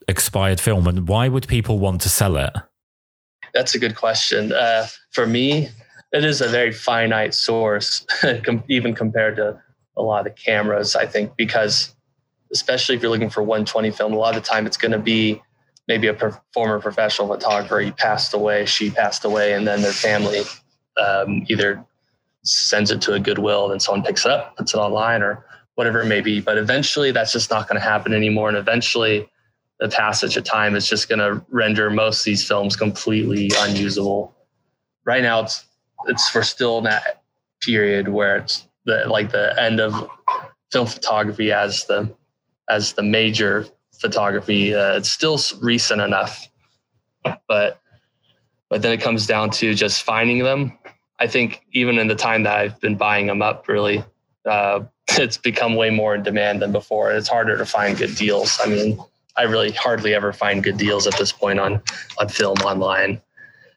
expired 0.07 0.59
film, 0.59 0.87
and 0.87 1.07
why 1.07 1.27
would 1.27 1.47
people 1.47 1.79
want 1.79 2.01
to 2.01 2.09
sell 2.09 2.37
it? 2.37 2.53
That's 3.53 3.73
a 3.75 3.79
good 3.79 3.95
question. 3.95 4.51
Uh, 4.51 4.87
for 5.11 5.25
me, 5.25 5.69
it 6.11 6.23
is 6.23 6.41
a 6.41 6.47
very 6.47 6.71
finite 6.71 7.33
source, 7.33 8.05
even 8.69 8.93
compared 8.93 9.37
to 9.37 9.59
a 9.97 10.01
lot 10.01 10.27
of 10.27 10.35
cameras. 10.35 10.95
I 10.95 11.05
think 11.05 11.35
because 11.35 11.95
especially 12.51 12.95
if 12.95 13.01
you're 13.01 13.11
looking 13.11 13.29
for 13.29 13.43
120 13.43 13.91
film, 13.91 14.13
a 14.13 14.17
lot 14.17 14.35
of 14.35 14.43
the 14.43 14.47
time 14.47 14.65
it's 14.65 14.77
going 14.77 14.91
to 14.91 14.99
be 14.99 15.41
maybe 15.89 16.07
a 16.07 16.41
former 16.53 16.79
professional 16.79 17.27
photographer. 17.27 17.79
He 17.79 17.91
passed 17.91 18.33
away, 18.33 18.65
she 18.65 18.91
passed 18.91 19.25
away, 19.25 19.53
and 19.53 19.67
then 19.67 19.81
their 19.81 19.91
family 19.91 20.43
um, 21.01 21.43
either 21.49 21.83
sends 22.43 22.91
it 22.91 23.01
to 23.01 23.13
a 23.13 23.19
Goodwill, 23.19 23.71
and 23.71 23.81
someone 23.81 24.03
picks 24.03 24.23
it 24.23 24.31
up, 24.31 24.55
puts 24.55 24.73
it 24.73 24.77
online, 24.77 25.23
or 25.23 25.43
whatever 25.75 26.01
it 26.01 26.05
may 26.05 26.21
be. 26.21 26.39
But 26.39 26.57
eventually, 26.57 27.11
that's 27.11 27.33
just 27.33 27.49
not 27.49 27.67
going 27.67 27.81
to 27.81 27.85
happen 27.85 28.13
anymore. 28.13 28.47
And 28.49 28.57
eventually, 28.57 29.27
the 29.79 29.89
passage 29.89 30.37
of 30.37 30.43
time 30.43 30.75
is 30.75 30.87
just 30.87 31.09
going 31.09 31.19
to 31.19 31.43
render 31.49 31.89
most 31.89 32.21
of 32.21 32.25
these 32.25 32.47
films 32.47 32.75
completely 32.75 33.51
unusable. 33.57 34.35
Right 35.05 35.23
now, 35.23 35.41
it's 35.41 35.65
it's 36.05 36.33
we're 36.33 36.43
still 36.43 36.77
in 36.77 36.83
that 36.83 37.23
period 37.61 38.09
where 38.09 38.37
it's 38.37 38.67
the 38.85 39.05
like 39.07 39.31
the 39.31 39.59
end 39.59 39.79
of 39.79 40.07
film 40.71 40.85
photography 40.85 41.51
as 41.51 41.85
the 41.85 42.15
as 42.69 42.93
the 42.93 43.03
major 43.03 43.65
photography. 43.99 44.73
Uh, 44.73 44.97
it's 44.97 45.11
still 45.11 45.39
recent 45.61 46.01
enough, 46.01 46.47
but 47.47 47.81
but 48.69 48.81
then 48.81 48.91
it 48.91 49.01
comes 49.01 49.25
down 49.25 49.49
to 49.49 49.73
just 49.73 50.03
finding 50.03 50.39
them. 50.39 50.77
I 51.19 51.27
think 51.27 51.65
even 51.73 51.97
in 51.97 52.07
the 52.07 52.15
time 52.15 52.43
that 52.43 52.57
I've 52.57 52.79
been 52.79 52.95
buying 52.95 53.27
them 53.27 53.41
up, 53.41 53.67
really, 53.67 54.03
uh, 54.45 54.81
it's 55.11 55.37
become 55.37 55.75
way 55.75 55.89
more 55.89 56.15
in 56.15 56.23
demand 56.23 56.61
than 56.61 56.71
before. 56.71 57.11
It's 57.11 57.27
harder 57.27 57.57
to 57.57 57.65
find 57.65 57.97
good 57.97 58.15
deals. 58.15 58.59
I 58.63 58.69
mean, 58.69 58.99
I 59.37 59.43
really 59.43 59.71
hardly 59.71 60.13
ever 60.13 60.33
find 60.33 60.63
good 60.63 60.77
deals 60.77 61.07
at 61.07 61.17
this 61.17 61.31
point 61.31 61.59
on 61.59 61.81
on 62.19 62.29
film 62.29 62.57
online. 62.59 63.21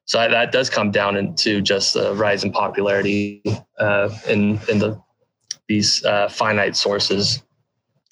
So 0.04 0.18
that 0.18 0.52
does 0.52 0.68
come 0.68 0.90
down 0.90 1.16
into 1.16 1.60
just 1.60 1.94
the 1.94 2.14
rise 2.14 2.44
in 2.44 2.52
popularity 2.52 3.42
uh, 3.78 4.10
in 4.28 4.60
in 4.68 4.78
the 4.78 5.00
these 5.68 6.04
uh, 6.04 6.28
finite 6.28 6.76
sources 6.76 7.42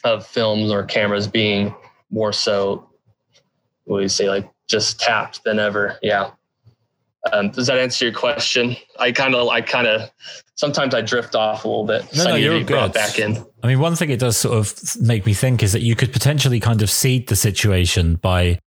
of 0.04 0.26
films 0.26 0.70
or 0.70 0.84
cameras 0.84 1.26
being 1.26 1.74
more 2.10 2.32
so, 2.32 2.88
what 3.84 3.98
do 3.98 4.02
you 4.02 4.08
say, 4.08 4.28
like 4.28 4.50
just 4.68 5.00
tapped 5.00 5.42
than 5.44 5.58
ever. 5.58 5.98
Yeah. 6.02 6.30
Um, 7.32 7.50
does 7.50 7.66
that 7.66 7.78
answer 7.78 8.06
your 8.06 8.14
question? 8.14 8.76
I 8.98 9.12
kind 9.12 9.34
of, 9.34 9.48
I 9.48 9.60
kind 9.60 9.86
of, 9.86 10.10
sometimes 10.54 10.94
I 10.94 11.02
drift 11.02 11.34
off 11.34 11.64
a 11.64 11.68
little 11.68 11.84
bit. 11.84 12.02
No, 12.14 12.24
so 12.24 12.28
no, 12.30 12.34
you're 12.36 12.62
good. 12.62 12.92
Back 12.92 13.18
in. 13.18 13.44
I 13.62 13.66
mean, 13.66 13.78
one 13.78 13.94
thing 13.94 14.10
it 14.10 14.20
does 14.20 14.38
sort 14.38 14.56
of 14.56 14.74
make 15.02 15.26
me 15.26 15.34
think 15.34 15.62
is 15.62 15.72
that 15.72 15.82
you 15.82 15.94
could 15.94 16.12
potentially 16.12 16.60
kind 16.60 16.80
of 16.80 16.90
seed 16.90 17.28
the 17.28 17.36
situation 17.36 18.14
by, 18.14 18.58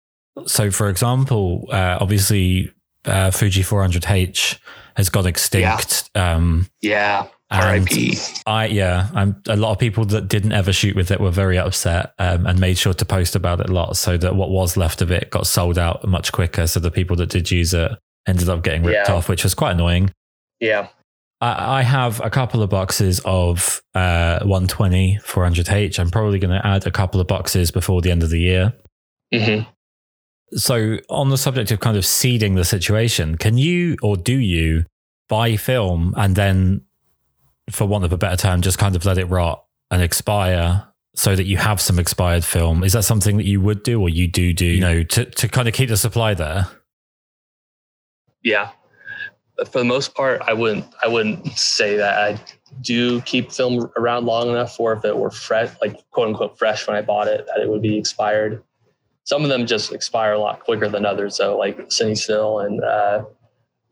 so 0.47 0.71
for 0.71 0.91
example, 0.91 1.67
uh, 1.73 1.97
obviously 2.01 2.71
uh, 3.07 3.31
Fuji 3.31 3.63
400H 3.63 4.59
has 4.97 5.09
got 5.09 5.25
extinct. 5.25 6.11
Yeah. 6.15 6.35
Um, 6.35 6.69
yeah. 6.83 7.29
R.I.P. 7.53 8.17
I 8.47 8.67
yeah, 8.67 9.09
I'm 9.15 9.43
a 9.49 9.57
lot 9.57 9.73
of 9.73 9.79
people 9.79 10.05
that 10.07 10.29
didn't 10.29 10.53
ever 10.53 10.73
shoot 10.73 10.97
with 10.97 11.11
it 11.11 11.21
were 11.21 11.31
very 11.31 11.59
upset 11.59 12.15
um, 12.19 12.47
and 12.47 12.59
made 12.59 12.79
sure 12.79 12.95
to 12.95 13.05
post 13.05 13.37
about 13.37 13.61
it 13.61 13.69
a 13.69 13.73
lot, 13.73 13.97
so 13.97 14.17
that 14.17 14.35
what 14.35 14.51
was 14.51 14.77
left 14.77 15.03
of 15.03 15.11
it 15.11 15.31
got 15.31 15.47
sold 15.47 15.79
out 15.79 16.07
much 16.07 16.33
quicker. 16.33 16.67
So 16.67 16.81
the 16.81 16.91
people 16.91 17.17
that 17.17 17.29
did 17.29 17.51
use 17.51 17.75
it 17.75 17.93
ended 18.27 18.49
up 18.49 18.63
getting 18.63 18.85
ripped 18.85 19.09
yeah. 19.09 19.15
off, 19.15 19.29
which 19.29 19.45
was 19.45 19.55
quite 19.55 19.73
annoying. 19.73 20.11
Yeah. 20.61 20.89
I, 21.41 21.81
I 21.81 21.83
have 21.83 22.21
a 22.21 22.31
couple 22.31 22.63
of 22.63 22.71
boxes 22.71 23.21
of 23.25 23.83
uh, 23.95 24.39
120 24.45 25.19
400H. 25.25 25.99
I'm 25.99 26.11
probably 26.11 26.39
going 26.39 26.59
to 26.59 26.67
add 26.67 26.87
a 26.87 26.91
couple 26.91 27.21
of 27.21 27.27
boxes 27.27 27.71
before 27.71 28.01
the 28.01 28.11
end 28.11 28.23
of 28.23 28.31
the 28.31 28.41
year. 28.41 28.73
Mm-hmm. 29.35 29.69
So, 30.57 30.99
on 31.09 31.31
the 31.31 31.39
subject 31.39 31.71
of 31.71 31.81
kind 31.81 31.97
of 31.97 32.05
seeding 32.05 32.55
the 32.55 32.65
situation, 32.65 33.37
can 33.39 33.57
you 33.57 33.97
or 34.03 34.17
do 34.17 34.37
you 34.37 34.85
buy 35.29 35.57
film 35.57 36.13
and 36.17 36.37
then 36.37 36.83
for 37.73 37.87
want 37.87 38.05
of 38.05 38.13
a 38.13 38.17
better 38.17 38.37
term, 38.37 38.63
just 38.63 38.79
kind 38.79 38.97
of 38.97 39.05
let 39.05 39.19
it 39.19 39.27
rot 39.27 39.65
and 39.91 40.03
expire 40.03 40.87
so 41.15 41.37
that 41.37 41.45
you 41.45 41.59
have 41.59 41.81
some 41.81 41.99
expired 41.99 42.45
film. 42.45 42.83
Is 42.85 42.95
that 42.95 43.03
something 43.03 43.37
that 43.37 43.47
you 43.47 43.61
would 43.61 43.83
do 43.83 44.01
or 44.01 44.09
you 44.09 44.27
do 44.29 44.53
do, 44.53 44.65
you 44.65 44.81
know, 44.81 45.03
to, 45.03 45.25
to 45.25 45.49
kind 45.49 45.69
of 45.69 45.75
keep 45.75 45.89
the 45.89 45.97
supply 45.97 46.35
there? 46.35 46.69
Yeah. 48.43 48.71
For 49.71 49.79
the 49.79 49.85
most 49.85 50.15
part, 50.15 50.41
I 50.43 50.55
wouldn't 50.55 50.87
I 51.03 51.09
wouldn't 51.09 51.47
say 51.53 51.97
that 51.97 52.19
I 52.19 52.41
do 52.81 53.21
keep 53.23 53.53
film 53.53 53.91
around 53.97 54.25
long 54.25 54.49
enough 54.49 54.75
for 54.75 54.93
if 54.95 55.05
it 55.05 55.17
were 55.17 55.31
fresh, 55.31 55.71
like 55.81 55.97
quote 56.11 56.29
unquote 56.29 56.59
fresh 56.59 56.87
when 56.87 56.97
I 56.97 57.03
bought 57.03 57.29
it, 57.29 57.47
that 57.47 57.61
it 57.61 57.69
would 57.69 57.83
be 57.83 57.99
expired. 57.99 58.63
Some 59.25 59.45
of 59.45 59.51
them 59.51 59.67
just 59.67 59.93
expire 59.93 60.33
a 60.33 60.39
lot 60.39 60.61
quicker 60.61 60.89
than 60.89 61.05
others. 61.07 61.37
So 61.37 61.57
like 61.57 61.79
CineStill 61.89 62.67
and 62.67 62.83
uh, 62.83 63.25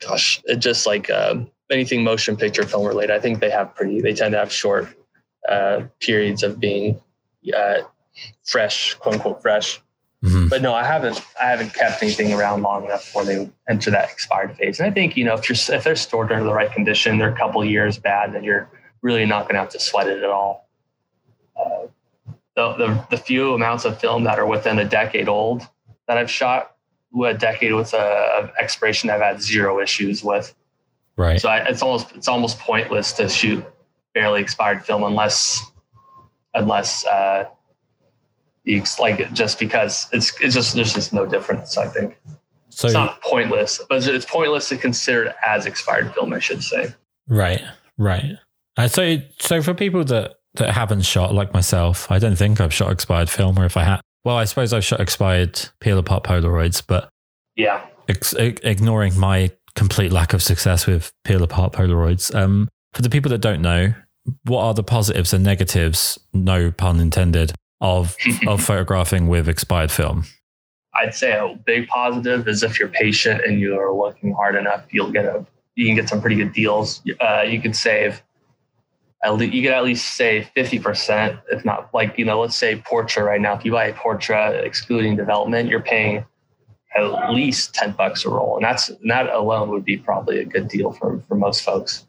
gosh, 0.01 0.43
it 0.47 0.57
just 0.57 0.87
like 0.87 1.11
um, 1.11 1.51
anything 1.71 2.03
motion 2.05 2.37
picture 2.37 2.65
film 2.65 2.87
related, 2.87 3.15
I 3.15 3.21
think 3.21 3.41
they 3.41 3.51
have 3.51 3.75
pretty, 3.75 4.01
they 4.01 4.13
tend 4.13 4.33
to 4.33 4.39
have 4.39 4.53
short 4.53 4.89
uh, 5.49 5.83
periods 6.01 6.43
of 6.43 6.61
being 6.61 7.01
uh, 7.57 7.83
fresh, 8.45 8.95
quote 8.95 9.17
unquote 9.17 9.43
fresh. 9.43 9.81
Mm-hmm. 10.25 10.49
But 10.49 10.61
no, 10.61 10.75
I 10.75 10.85
haven't. 10.85 11.23
I 11.41 11.47
haven't 11.47 11.73
kept 11.73 12.03
anything 12.03 12.35
around 12.35 12.61
long 12.61 12.85
enough 12.85 13.07
before 13.07 13.25
they 13.25 13.51
enter 13.71 13.91
that 13.91 14.11
expired 14.11 14.55
phase. 14.55 14.79
And 14.79 14.87
I 14.87 14.93
think 14.93 15.17
you 15.17 15.25
know 15.25 15.33
if 15.33 15.49
you're 15.49 15.57
if 15.75 15.83
they're 15.83 15.97
stored 15.97 16.31
under 16.31 16.45
the 16.45 16.53
right 16.53 16.71
condition, 16.71 17.17
they're 17.17 17.33
a 17.33 17.37
couple 17.37 17.65
years 17.65 17.99
bad, 17.99 18.35
then 18.35 18.45
you're 18.45 18.69
really 19.01 19.25
not 19.25 19.45
going 19.45 19.55
to 19.55 19.61
have 19.61 19.71
to 19.71 19.81
sweat 19.81 20.09
it 20.09 20.23
at 20.23 20.29
all. 20.29 20.69
Uh, 21.59 21.87
the, 22.55 22.75
the 22.75 23.07
the 23.13 23.17
few 23.17 23.55
amounts 23.55 23.87
of 23.87 23.99
film 23.99 24.25
that 24.25 24.39
are 24.39 24.45
within 24.45 24.79
a 24.79 24.85
decade 24.85 25.27
old 25.27 25.67
that 26.07 26.19
I've 26.19 26.31
shot, 26.31 26.77
a 27.25 27.33
decade 27.33 27.73
with 27.73 27.95
a, 27.95 27.97
a 27.97 28.61
expiration 28.61 29.09
I've 29.09 29.23
had 29.23 29.41
zero 29.41 29.81
issues 29.81 30.23
with. 30.23 30.55
Right. 31.21 31.39
So 31.39 31.51
I, 31.51 31.59
it's 31.69 31.83
almost 31.83 32.17
it's 32.17 32.29
almost 32.29 32.59
pointless 32.61 33.13
to 33.13 33.29
shoot 33.29 33.63
barely 34.15 34.41
expired 34.41 34.87
film 34.87 35.05
unless 35.05 35.63
unless 36.55 37.05
uh, 37.05 37.45
you 38.65 38.83
like 38.99 39.31
just 39.35 39.59
because 39.59 40.09
it's 40.15 40.33
it's 40.41 40.55
just 40.55 40.75
there's 40.75 40.95
just 40.95 41.13
no 41.13 41.27
difference. 41.27 41.77
I 41.77 41.89
think. 41.89 42.19
So 42.71 42.87
it's 42.87 42.95
not 42.95 43.21
pointless, 43.21 43.83
but 43.87 44.07
it's 44.07 44.25
pointless 44.25 44.71
to 44.71 44.79
consider 44.79 45.25
it 45.25 45.37
as 45.47 45.67
expired 45.67 46.15
film. 46.15 46.33
I 46.33 46.39
should 46.39 46.63
say. 46.63 46.95
Right. 47.29 47.61
Right. 47.99 48.39
Uh, 48.79 48.89
so 48.89 49.19
so 49.41 49.61
for 49.61 49.75
people 49.75 50.03
that 50.05 50.37
that 50.55 50.71
haven't 50.71 51.03
shot 51.03 51.35
like 51.35 51.53
myself, 51.53 52.11
I 52.11 52.19
don't 52.19 52.37
think 52.37 52.63
I've 52.63 52.73
shot 52.73 52.91
expired 52.93 53.29
film, 53.29 53.59
or 53.59 53.67
if 53.67 53.77
I 53.77 53.85
had, 53.85 54.01
well, 54.25 54.39
I 54.39 54.45
suppose 54.45 54.73
I've 54.73 54.85
shot 54.85 55.01
expired 55.01 55.69
peel 55.81 55.99
apart 55.99 56.25
Polaroids, 56.25 56.83
but 56.87 57.11
yeah, 57.57 57.85
ex- 58.09 58.33
ignoring 58.33 59.19
my 59.19 59.51
complete 59.75 60.13
lack 60.13 60.33
of 60.33 60.43
success 60.43 60.87
with 60.87 61.13
peel 61.25 61.43
apart 61.43 61.73
Polaroids. 61.73 62.35
Um, 62.35 62.69
for 62.93 63.03
the 63.03 63.11
people 63.11 63.31
that 63.31 63.39
don't 63.39 63.63
know, 63.63 63.95
what 64.45 64.63
are 64.63 64.75
the 64.75 64.83
positives 64.83 65.33
and 65.33 65.45
negatives, 65.45 66.19
no 66.33 66.71
pun 66.71 67.01
intended, 67.01 67.53
of 67.81 68.17
of 68.47 68.63
photographing 68.63 69.29
with 69.29 69.49
expired 69.49 69.91
film? 69.91 70.25
I'd 70.95 71.15
say 71.15 71.33
a 71.33 71.57
big 71.67 71.87
positive 71.89 72.49
is 72.49 72.63
if 72.63 72.79
you're 72.79 72.89
patient 72.89 73.43
and 73.47 73.61
you 73.61 73.79
are 73.79 73.95
working 73.95 74.33
hard 74.33 74.57
enough, 74.57 74.85
you'll 74.91 75.13
get 75.13 75.25
a 75.25 75.47
you 75.77 75.87
can 75.87 75.95
get 75.95 76.09
some 76.09 76.21
pretty 76.21 76.37
good 76.37 76.53
deals. 76.53 77.01
Uh, 77.21 77.43
you 77.43 77.61
could 77.61 77.77
save 77.77 78.23
at 79.23 79.35
least, 79.35 79.53
you 79.53 79.63
could 79.63 79.73
at 79.73 79.85
least 79.85 80.15
save 80.15 80.51
50%, 80.57 81.41
if 81.51 81.65
not 81.65 81.93
like, 81.93 82.19
you 82.19 82.25
know, 82.25 82.41
let's 82.41 82.57
say 82.57 82.77
Portra 82.77 83.25
right 83.25 83.41
now. 83.41 83.55
If 83.55 83.65
you 83.65 83.73
buy 83.73 83.87
a 83.87 83.93
Portra 83.93 84.65
excluding 84.65 85.17
development, 85.17 85.69
you're 85.69 85.81
paying 85.81 86.25
at 86.97 87.31
least 87.31 87.75
10 87.75 87.93
bucks 87.93 88.25
a 88.25 88.31
roll. 88.31 88.57
And 88.57 88.65
that's 88.65 88.89
and 88.89 89.11
that 89.11 89.29
alone 89.29 89.71
would 89.71 89.85
be 89.85 89.97
probably 89.97 90.41
a 90.41 90.45
good 90.45 90.69
deal 90.69 90.93
for, 90.93 91.21
for 91.29 91.35
most 91.35 91.63
folks. 91.63 92.07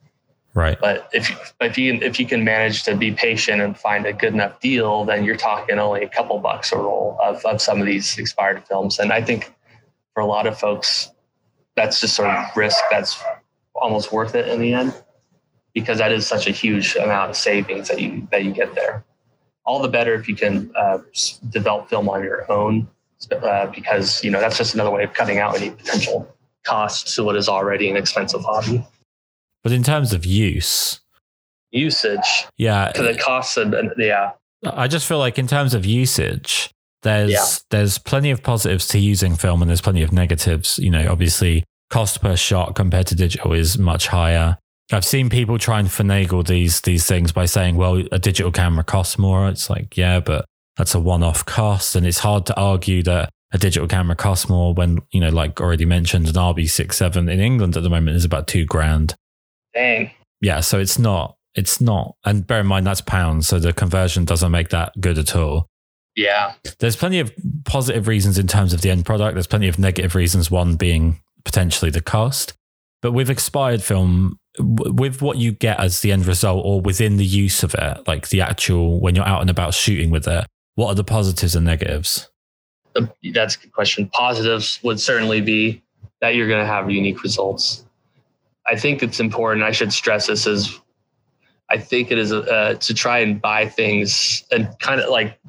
Right. 0.53 0.77
But 0.79 1.09
if 1.13 1.29
you, 1.29 1.35
if 1.61 1.77
you 1.77 1.93
if 2.01 2.19
you 2.19 2.25
can 2.25 2.43
manage 2.43 2.83
to 2.83 2.95
be 2.95 3.11
patient 3.11 3.61
and 3.61 3.77
find 3.77 4.05
a 4.05 4.11
good 4.11 4.33
enough 4.33 4.59
deal, 4.59 5.05
then 5.05 5.23
you're 5.23 5.37
talking 5.37 5.79
only 5.79 6.03
a 6.03 6.09
couple 6.09 6.37
bucks 6.39 6.73
a 6.73 6.77
roll 6.77 7.17
of, 7.21 7.45
of 7.45 7.61
some 7.61 7.79
of 7.79 7.85
these 7.85 8.17
expired 8.17 8.67
films. 8.67 8.99
And 8.99 9.13
I 9.13 9.21
think 9.21 9.53
for 10.13 10.21
a 10.21 10.25
lot 10.25 10.47
of 10.47 10.59
folks, 10.59 11.09
that's 11.75 12.01
just 12.01 12.15
sort 12.15 12.29
of 12.29 12.45
risk 12.57 12.79
that's 12.91 13.23
almost 13.75 14.11
worth 14.11 14.35
it 14.35 14.49
in 14.49 14.59
the 14.59 14.73
end, 14.73 14.93
because 15.73 15.99
that 15.99 16.11
is 16.11 16.27
such 16.27 16.47
a 16.47 16.51
huge 16.51 16.95
amount 16.97 17.29
of 17.29 17.37
savings 17.37 17.87
that 17.87 18.01
you 18.01 18.27
that 18.31 18.43
you 18.43 18.51
get 18.51 18.75
there. 18.75 19.05
All 19.65 19.81
the 19.81 19.87
better 19.87 20.15
if 20.15 20.27
you 20.27 20.35
can 20.35 20.69
uh, 20.75 20.97
develop 21.49 21.87
film 21.87 22.09
on 22.09 22.23
your 22.23 22.51
own 22.51 22.89
uh, 23.31 23.67
because 23.67 24.23
you 24.23 24.31
know 24.31 24.39
that's 24.39 24.57
just 24.57 24.73
another 24.73 24.91
way 24.91 25.03
of 25.03 25.13
cutting 25.13 25.39
out 25.39 25.55
any 25.55 25.71
potential 25.71 26.27
costs 26.65 27.15
to 27.15 27.23
what 27.23 27.35
is 27.35 27.49
already 27.49 27.89
an 27.89 27.97
expensive 27.97 28.41
hobby. 28.43 28.85
But 29.63 29.71
in 29.71 29.83
terms 29.83 30.13
of 30.13 30.25
use, 30.25 30.99
usage, 31.71 32.45
yeah, 32.57 32.91
to 32.91 33.03
the 33.03 33.15
costs 33.15 33.57
and 33.57 33.75
yeah, 33.97 34.31
I 34.63 34.87
just 34.87 35.07
feel 35.07 35.19
like 35.19 35.39
in 35.39 35.47
terms 35.47 35.73
of 35.73 35.85
usage, 35.85 36.71
there's 37.03 37.31
yeah. 37.31 37.45
there's 37.69 37.97
plenty 37.97 38.31
of 38.31 38.43
positives 38.43 38.87
to 38.89 38.99
using 38.99 39.35
film 39.35 39.61
and 39.61 39.69
there's 39.69 39.81
plenty 39.81 40.03
of 40.03 40.11
negatives. 40.11 40.77
You 40.79 40.91
know, 40.91 41.11
obviously, 41.11 41.63
cost 41.89 42.21
per 42.21 42.35
shot 42.35 42.75
compared 42.75 43.07
to 43.07 43.15
digital 43.15 43.53
is 43.53 43.77
much 43.77 44.07
higher. 44.07 44.57
I've 44.91 45.05
seen 45.05 45.29
people 45.29 45.57
try 45.57 45.79
and 45.79 45.87
finagle 45.87 46.45
these 46.45 46.81
these 46.81 47.05
things 47.05 47.31
by 47.31 47.45
saying, 47.45 47.75
"Well, 47.75 48.03
a 48.11 48.19
digital 48.19 48.51
camera 48.51 48.83
costs 48.83 49.17
more." 49.17 49.47
It's 49.47 49.69
like, 49.69 49.97
yeah, 49.97 50.19
but 50.19 50.45
that's 50.77 50.95
a 50.95 50.99
one-off 50.99 51.45
cost, 51.45 51.95
and 51.95 52.05
it's 52.05 52.19
hard 52.19 52.45
to 52.47 52.59
argue 52.59 53.03
that 53.03 53.29
a 53.53 53.57
digital 53.57 53.87
camera 53.87 54.15
costs 54.15 54.47
more 54.47 54.73
when 54.73 54.99
you 55.11 55.19
know, 55.19 55.29
like 55.29 55.59
already 55.59 55.85
mentioned, 55.85 56.27
an 56.27 56.33
RB67 56.33 57.29
in 57.29 57.39
England 57.39 57.75
at 57.75 57.83
the 57.83 57.89
moment 57.89 58.15
is 58.15 58.25
about 58.25 58.47
two 58.47 58.65
grand. 58.65 59.15
Dang. 59.73 60.11
Yeah, 60.39 60.61
so 60.61 60.79
it's 60.79 60.97
not. 60.97 61.35
It's 61.53 61.81
not. 61.81 62.15
And 62.25 62.47
bear 62.47 62.61
in 62.61 62.67
mind 62.67 62.87
that's 62.87 63.01
pounds, 63.01 63.47
so 63.47 63.59
the 63.59 63.73
conversion 63.73 64.25
doesn't 64.25 64.51
make 64.51 64.69
that 64.69 64.93
good 64.99 65.17
at 65.17 65.35
all. 65.35 65.67
Yeah. 66.15 66.53
There's 66.79 66.95
plenty 66.95 67.19
of 67.19 67.31
positive 67.65 68.07
reasons 68.07 68.37
in 68.37 68.47
terms 68.47 68.73
of 68.73 68.81
the 68.81 68.89
end 68.89 69.05
product. 69.05 69.35
There's 69.35 69.47
plenty 69.47 69.67
of 69.67 69.79
negative 69.79 70.15
reasons. 70.15 70.51
One 70.51 70.75
being 70.75 71.19
potentially 71.45 71.91
the 71.91 72.01
cost. 72.01 72.53
But 73.01 73.13
with 73.13 73.29
expired 73.29 73.81
film, 73.81 74.37
with 74.59 75.21
what 75.21 75.37
you 75.37 75.53
get 75.53 75.79
as 75.79 76.01
the 76.01 76.11
end 76.11 76.25
result 76.25 76.63
or 76.65 76.81
within 76.81 77.17
the 77.17 77.25
use 77.25 77.63
of 77.63 77.73
it, 77.73 78.07
like 78.07 78.29
the 78.29 78.41
actual, 78.41 78.99
when 78.99 79.15
you're 79.15 79.27
out 79.27 79.41
and 79.41 79.49
about 79.49 79.73
shooting 79.73 80.11
with 80.11 80.27
it, 80.27 80.45
what 80.75 80.87
are 80.87 80.95
the 80.95 81.03
positives 81.03 81.55
and 81.55 81.65
negatives? 81.65 82.29
That's 83.33 83.55
a 83.55 83.59
good 83.59 83.71
question. 83.71 84.09
Positives 84.09 84.79
would 84.83 84.99
certainly 84.99 85.41
be 85.41 85.81
that 86.19 86.35
you're 86.35 86.47
going 86.47 86.63
to 86.63 86.71
have 86.71 86.89
unique 86.91 87.23
results. 87.23 87.85
I 88.67 88.75
think 88.75 89.01
it's 89.01 89.19
important. 89.19 89.63
I 89.63 89.71
should 89.71 89.91
stress 89.91 90.27
this 90.27 90.45
is 90.45 90.79
I 91.71 91.77
think 91.77 92.11
it 92.11 92.17
is 92.17 92.33
uh, 92.33 92.75
to 92.77 92.93
try 92.93 93.19
and 93.19 93.41
buy 93.41 93.65
things 93.65 94.43
and 94.51 94.77
kind 94.79 94.99
of 94.99 95.09
like 95.09 95.39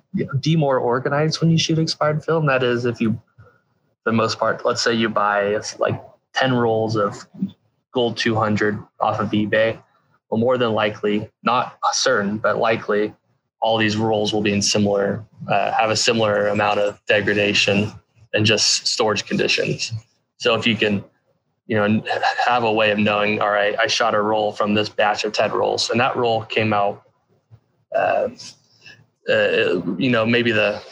be 0.40 0.54
more 0.54 0.78
organized 0.78 1.40
when 1.40 1.50
you 1.50 1.58
shoot 1.58 1.80
expired 1.80 2.24
film. 2.24 2.46
That 2.46 2.62
is, 2.62 2.85
if 2.85 3.00
you, 3.00 3.20
for 3.38 4.11
the 4.11 4.12
most 4.12 4.38
part, 4.38 4.64
let's 4.64 4.80
say 4.80 4.94
you 4.94 5.08
buy 5.08 5.58
like 5.80 6.00
10 6.35 6.54
rolls 6.54 6.94
of 6.94 7.26
gold 7.90 8.16
200 8.16 8.80
off 9.00 9.18
of 9.18 9.30
eBay. 9.30 9.82
Well, 10.30 10.38
more 10.38 10.58
than 10.58 10.72
likely, 10.74 11.28
not 11.42 11.76
certain, 11.90 12.38
but 12.38 12.58
likely, 12.58 13.12
all 13.62 13.79
these 13.79 13.96
rolls 13.96 14.33
will 14.33 14.42
be 14.42 14.53
in 14.53 14.61
similar, 14.61 15.25
uh, 15.48 15.72
have 15.72 15.88
a 15.88 15.96
similar 15.96 16.48
amount 16.48 16.81
of 16.81 17.01
degradation 17.07 17.90
and 18.35 18.44
just 18.44 18.87
storage 18.87 19.25
conditions. 19.25 19.92
So 20.38 20.55
if 20.57 20.66
you 20.66 20.77
can, 20.77 21.05
you 21.66 21.77
know, 21.77 22.03
have 22.44 22.64
a 22.64 22.72
way 22.72 22.90
of 22.90 22.98
knowing, 22.98 23.40
all 23.40 23.51
right, 23.51 23.77
I 23.79 23.87
shot 23.87 24.14
a 24.14 24.20
roll 24.20 24.53
from 24.53 24.75
this 24.75 24.88
batch 24.88 25.25
of 25.25 25.33
10 25.33 25.53
rolls 25.53 25.88
and 25.90 26.01
that 26.01 26.16
roll 26.16 26.44
came 26.44 26.72
out, 26.72 27.05
uh, 27.94 28.29
uh, 29.29 29.81
you 29.96 30.11
know, 30.11 30.27
maybe 30.27 30.51
the, 30.51 30.83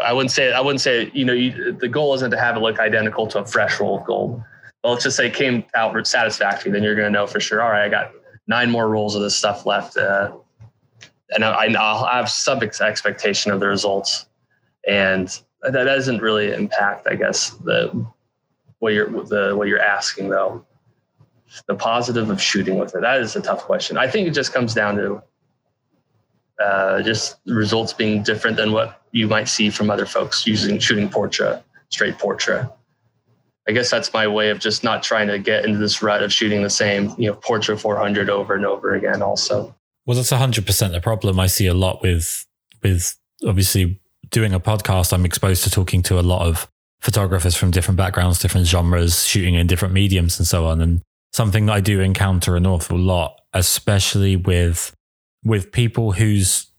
I 0.00 0.12
wouldn't 0.12 0.30
say, 0.30 0.52
I 0.52 0.60
wouldn't 0.60 0.80
say, 0.80 1.10
you 1.12 1.24
know, 1.24 1.32
you, 1.32 1.72
the 1.72 1.88
goal 1.88 2.14
isn't 2.14 2.30
to 2.30 2.38
have 2.38 2.56
it 2.56 2.60
look 2.60 2.78
identical 2.78 3.26
to 3.28 3.40
a 3.40 3.46
fresh 3.46 3.80
roll 3.80 3.98
of 3.98 4.06
gold. 4.06 4.42
But 4.82 4.90
let's 4.90 5.04
just 5.04 5.16
say 5.16 5.26
it 5.26 5.34
came 5.34 5.64
out 5.74 6.06
satisfactory. 6.06 6.70
Then 6.70 6.84
you're 6.84 6.94
going 6.94 7.06
to 7.06 7.10
know 7.10 7.26
for 7.26 7.40
sure, 7.40 7.60
all 7.62 7.70
right, 7.70 7.84
I 7.84 7.88
got 7.88 8.12
nine 8.46 8.70
more 8.70 8.88
rolls 8.88 9.16
of 9.16 9.22
this 9.22 9.36
stuff 9.36 9.66
left. 9.66 9.96
Uh, 9.96 10.36
and 11.30 11.44
I, 11.44 11.68
will 11.68 12.06
have 12.06 12.30
some 12.30 12.62
expectation 12.62 13.52
of 13.52 13.60
the 13.60 13.66
results, 13.66 14.26
and 14.86 15.28
that 15.62 15.84
doesn't 15.84 16.20
really 16.20 16.52
impact, 16.52 17.06
I 17.08 17.14
guess, 17.14 17.50
the 17.50 18.06
what 18.78 18.92
you're 18.92 19.08
the 19.24 19.54
what 19.56 19.68
you're 19.68 19.80
asking 19.80 20.28
though. 20.28 20.64
the 21.66 21.74
positive 21.74 22.30
of 22.30 22.40
shooting 22.40 22.78
with 22.78 22.94
it? 22.94 23.00
That 23.00 23.20
is 23.20 23.36
a 23.36 23.40
tough 23.40 23.62
question. 23.62 23.96
I 23.96 24.08
think 24.08 24.28
it 24.28 24.32
just 24.32 24.52
comes 24.52 24.74
down 24.74 24.96
to 24.96 25.22
uh, 26.62 27.02
just 27.02 27.36
results 27.46 27.92
being 27.92 28.22
different 28.22 28.56
than 28.56 28.72
what 28.72 29.02
you 29.12 29.26
might 29.26 29.48
see 29.48 29.70
from 29.70 29.90
other 29.90 30.06
folks 30.06 30.46
using 30.46 30.78
shooting 30.78 31.08
Portra, 31.08 31.62
straight 31.88 32.18
Portra. 32.18 32.70
I 33.66 33.72
guess 33.72 33.90
that's 33.90 34.12
my 34.12 34.26
way 34.26 34.50
of 34.50 34.58
just 34.58 34.84
not 34.84 35.02
trying 35.02 35.28
to 35.28 35.38
get 35.38 35.64
into 35.64 35.78
this 35.78 36.02
rut 36.02 36.22
of 36.22 36.32
shooting 36.32 36.62
the 36.62 36.70
same, 36.70 37.14
you 37.16 37.30
know, 37.30 37.36
Portra 37.36 37.80
400 37.80 38.28
over 38.28 38.54
and 38.54 38.66
over 38.66 38.94
again. 38.94 39.22
Also, 39.22 39.74
well, 40.06 40.16
that's 40.16 40.30
100 40.30 40.66
percent 40.66 40.94
a 40.94 41.00
problem 41.00 41.40
I 41.40 41.46
see 41.46 41.66
a 41.66 41.74
lot 41.74 42.02
with 42.02 42.46
with 42.82 43.16
obviously 43.46 44.00
doing 44.30 44.52
a 44.52 44.60
podcast. 44.60 45.12
I'm 45.12 45.24
exposed 45.24 45.64
to 45.64 45.70
talking 45.70 46.02
to 46.04 46.18
a 46.18 46.22
lot 46.22 46.46
of 46.46 46.68
photographers 47.00 47.54
from 47.54 47.70
different 47.70 47.98
backgrounds, 47.98 48.38
different 48.38 48.66
genres, 48.66 49.26
shooting 49.26 49.54
in 49.54 49.66
different 49.66 49.94
mediums, 49.94 50.38
and 50.38 50.46
so 50.46 50.66
on. 50.66 50.80
And 50.80 51.02
something 51.32 51.66
that 51.66 51.72
I 51.72 51.80
do 51.80 52.00
encounter 52.00 52.56
an 52.56 52.66
awful 52.66 52.98
lot, 52.98 53.40
especially 53.52 54.36
with 54.36 54.94
with 55.44 55.72
people 55.72 56.12
who's 56.12 56.70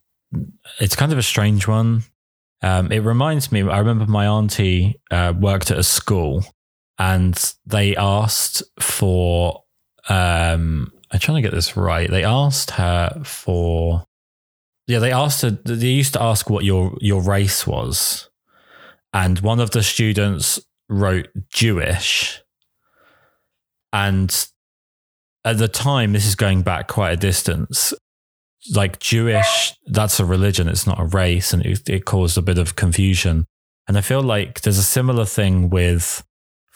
it's 0.80 0.96
kind 0.96 1.12
of 1.12 1.18
a 1.18 1.22
strange 1.22 1.68
one. 1.68 2.02
Um, 2.62 2.90
it 2.90 3.00
reminds 3.00 3.52
me. 3.52 3.62
I 3.62 3.78
remember 3.78 4.06
my 4.06 4.26
auntie 4.26 5.00
uh, 5.10 5.32
worked 5.38 5.70
at 5.70 5.78
a 5.78 5.82
school, 5.82 6.44
and 6.98 7.54
they 7.66 7.96
asked 7.96 8.62
for. 8.80 9.62
Um, 10.08 10.92
I'm 11.16 11.20
trying 11.20 11.36
to 11.36 11.48
get 11.48 11.54
this 11.54 11.76
right. 11.76 12.10
They 12.10 12.24
asked 12.24 12.72
her 12.72 13.22
for. 13.24 14.04
Yeah, 14.86 14.98
they 14.98 15.12
asked 15.12 15.40
her. 15.40 15.50
They 15.50 15.88
used 15.88 16.12
to 16.12 16.22
ask 16.22 16.50
what 16.50 16.64
your 16.64 16.96
your 17.00 17.22
race 17.22 17.66
was, 17.66 18.28
and 19.14 19.38
one 19.40 19.58
of 19.58 19.70
the 19.70 19.82
students 19.82 20.60
wrote 20.90 21.28
Jewish, 21.48 22.42
and 23.94 24.46
at 25.42 25.58
the 25.58 25.68
time, 25.68 26.12
this 26.12 26.26
is 26.26 26.34
going 26.34 26.62
back 26.62 26.86
quite 26.86 27.12
a 27.12 27.16
distance 27.16 27.94
like 28.74 28.98
Jewish, 28.98 29.72
that's 29.86 30.18
a 30.20 30.24
religion, 30.24 30.68
it's 30.68 30.86
not 30.86 31.00
a 31.00 31.04
race, 31.04 31.52
and 31.52 31.64
it, 31.64 31.88
it 31.88 32.04
caused 32.04 32.36
a 32.36 32.42
bit 32.42 32.58
of 32.58 32.76
confusion. 32.76 33.46
And 33.88 33.96
I 33.96 34.00
feel 34.00 34.22
like 34.22 34.62
there's 34.62 34.78
a 34.78 34.82
similar 34.82 35.24
thing 35.24 35.70
with 35.70 36.24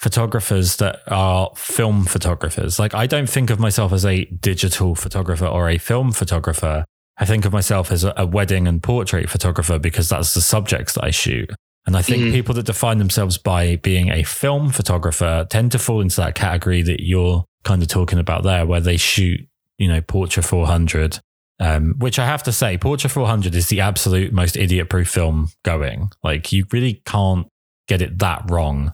photographers 0.01 0.77
that 0.77 0.99
are 1.07 1.51
film 1.55 2.05
photographers. 2.05 2.79
Like, 2.79 2.95
I 2.95 3.05
don't 3.05 3.29
think 3.29 3.51
of 3.51 3.59
myself 3.59 3.93
as 3.93 4.03
a 4.03 4.25
digital 4.25 4.95
photographer 4.95 5.45
or 5.45 5.69
a 5.69 5.77
film 5.77 6.11
photographer. 6.11 6.85
I 7.17 7.25
think 7.25 7.45
of 7.45 7.53
myself 7.53 7.91
as 7.91 8.03
a, 8.03 8.25
wedding 8.25 8.67
and 8.67 8.81
portrait 8.81 9.29
photographer 9.29 9.77
because 9.77 10.09
that's 10.09 10.33
the 10.33 10.41
subjects 10.41 10.93
that 10.93 11.03
I 11.03 11.11
shoot. 11.11 11.51
And 11.85 11.95
I 11.95 12.01
think 12.01 12.23
mm-hmm. 12.23 12.33
people 12.33 12.55
that 12.55 12.65
define 12.65 12.97
themselves 12.97 13.37
by 13.37 13.75
being 13.75 14.09
a 14.09 14.23
film 14.23 14.71
photographer 14.71 15.45
tend 15.49 15.71
to 15.73 15.79
fall 15.79 16.01
into 16.01 16.15
that 16.15 16.33
category 16.33 16.81
that 16.81 17.03
you're 17.03 17.45
kind 17.63 17.83
of 17.83 17.87
talking 17.87 18.17
about 18.17 18.41
there, 18.41 18.65
where 18.65 18.81
they 18.81 18.97
shoot, 18.97 19.41
you 19.77 19.87
know, 19.87 20.01
Portra 20.01 20.43
400 20.43 21.19
um, 21.59 21.93
which 21.99 22.17
I 22.17 22.25
have 22.25 22.41
to 22.43 22.51
say, 22.51 22.79
Portra 22.79 23.11
400 23.11 23.53
is 23.53 23.67
the 23.67 23.81
absolute 23.81 24.33
most 24.33 24.57
idiot 24.57 24.89
proof 24.89 25.07
film 25.07 25.49
going. 25.63 26.09
Like, 26.23 26.51
you 26.51 26.65
really 26.71 27.03
can't 27.05 27.45
get 27.87 28.01
it 28.01 28.17
that 28.17 28.49
wrong. 28.49 28.93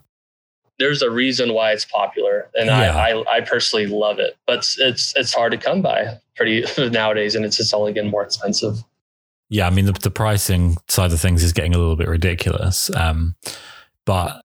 There's 0.80 1.02
a 1.02 1.10
reason 1.10 1.54
why 1.54 1.72
it's 1.72 1.86
popular, 1.86 2.50
and 2.54 2.68
yeah. 2.68 2.96
I, 2.96 3.12
I, 3.12 3.38
I, 3.38 3.42
personally 3.42 3.88
love 3.88 4.20
it. 4.20 4.38
But 4.46 4.60
it's, 4.60 4.80
it's 4.80 5.14
it's 5.16 5.34
hard 5.34 5.52
to 5.52 5.58
come 5.58 5.82
by 5.82 6.20
pretty 6.36 6.66
nowadays, 6.90 7.36
and 7.36 7.46
it's 7.46 7.58
just 7.58 7.74
only 7.74 7.94
getting 7.94 8.12
more 8.12 8.24
expensive. 8.24 8.84
Yeah, 9.50 9.68
I 9.68 9.70
mean 9.70 9.86
the, 9.86 9.94
the 9.94 10.12
pricing 10.12 10.78
side 10.88 11.12
of 11.12 11.20
things 11.20 11.44
is 11.44 11.54
getting 11.54 11.74
a 11.74 11.78
little 11.78 11.96
bit 11.96 12.08
ridiculous. 12.08 12.94
Um, 12.96 13.36
but 14.06 14.42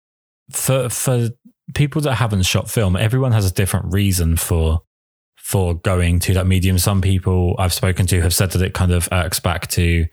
for 0.50 0.88
for 0.88 1.30
people 1.74 2.00
that 2.02 2.14
haven't 2.14 2.42
shot 2.42 2.70
film, 2.70 2.96
everyone 2.96 3.32
has 3.32 3.50
a 3.50 3.52
different 3.52 3.92
reason 3.92 4.36
for 4.36 4.82
for 5.36 5.74
going 5.74 6.20
to 6.20 6.34
that 6.34 6.46
medium. 6.46 6.78
Some 6.78 7.00
people 7.00 7.54
I've 7.58 7.72
spoken 7.72 8.06
to 8.08 8.20
have 8.20 8.34
said 8.34 8.50
that 8.50 8.62
it 8.62 8.74
kind 8.74 8.92
of 8.92 9.08
irks 9.12 9.40
back 9.40 9.68
to 9.68 10.06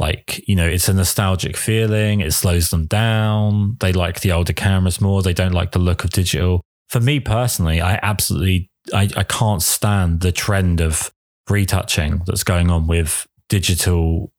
like, 0.00 0.42
you 0.48 0.56
know, 0.56 0.66
it's 0.66 0.88
a 0.88 0.94
nostalgic 0.94 1.58
feeling. 1.58 2.20
It 2.20 2.32
slows 2.32 2.70
them 2.70 2.86
down. 2.86 3.76
They 3.80 3.92
like 3.92 4.20
the 4.20 4.32
older 4.32 4.54
cameras 4.54 4.98
more. 4.98 5.22
They 5.22 5.34
don't 5.34 5.52
like 5.52 5.72
the 5.72 5.78
look 5.78 6.04
of 6.04 6.10
digital. 6.10 6.62
For 6.88 7.00
me 7.00 7.20
personally, 7.20 7.82
I 7.82 8.00
absolutely, 8.02 8.70
I, 8.94 9.10
I 9.14 9.24
can't 9.24 9.62
stand 9.62 10.20
the 10.20 10.32
trend 10.32 10.80
of 10.80 11.12
retouching 11.50 12.22
that's 12.26 12.44
going 12.44 12.70
on 12.70 12.86
with 12.86 13.26
digital 13.50 14.32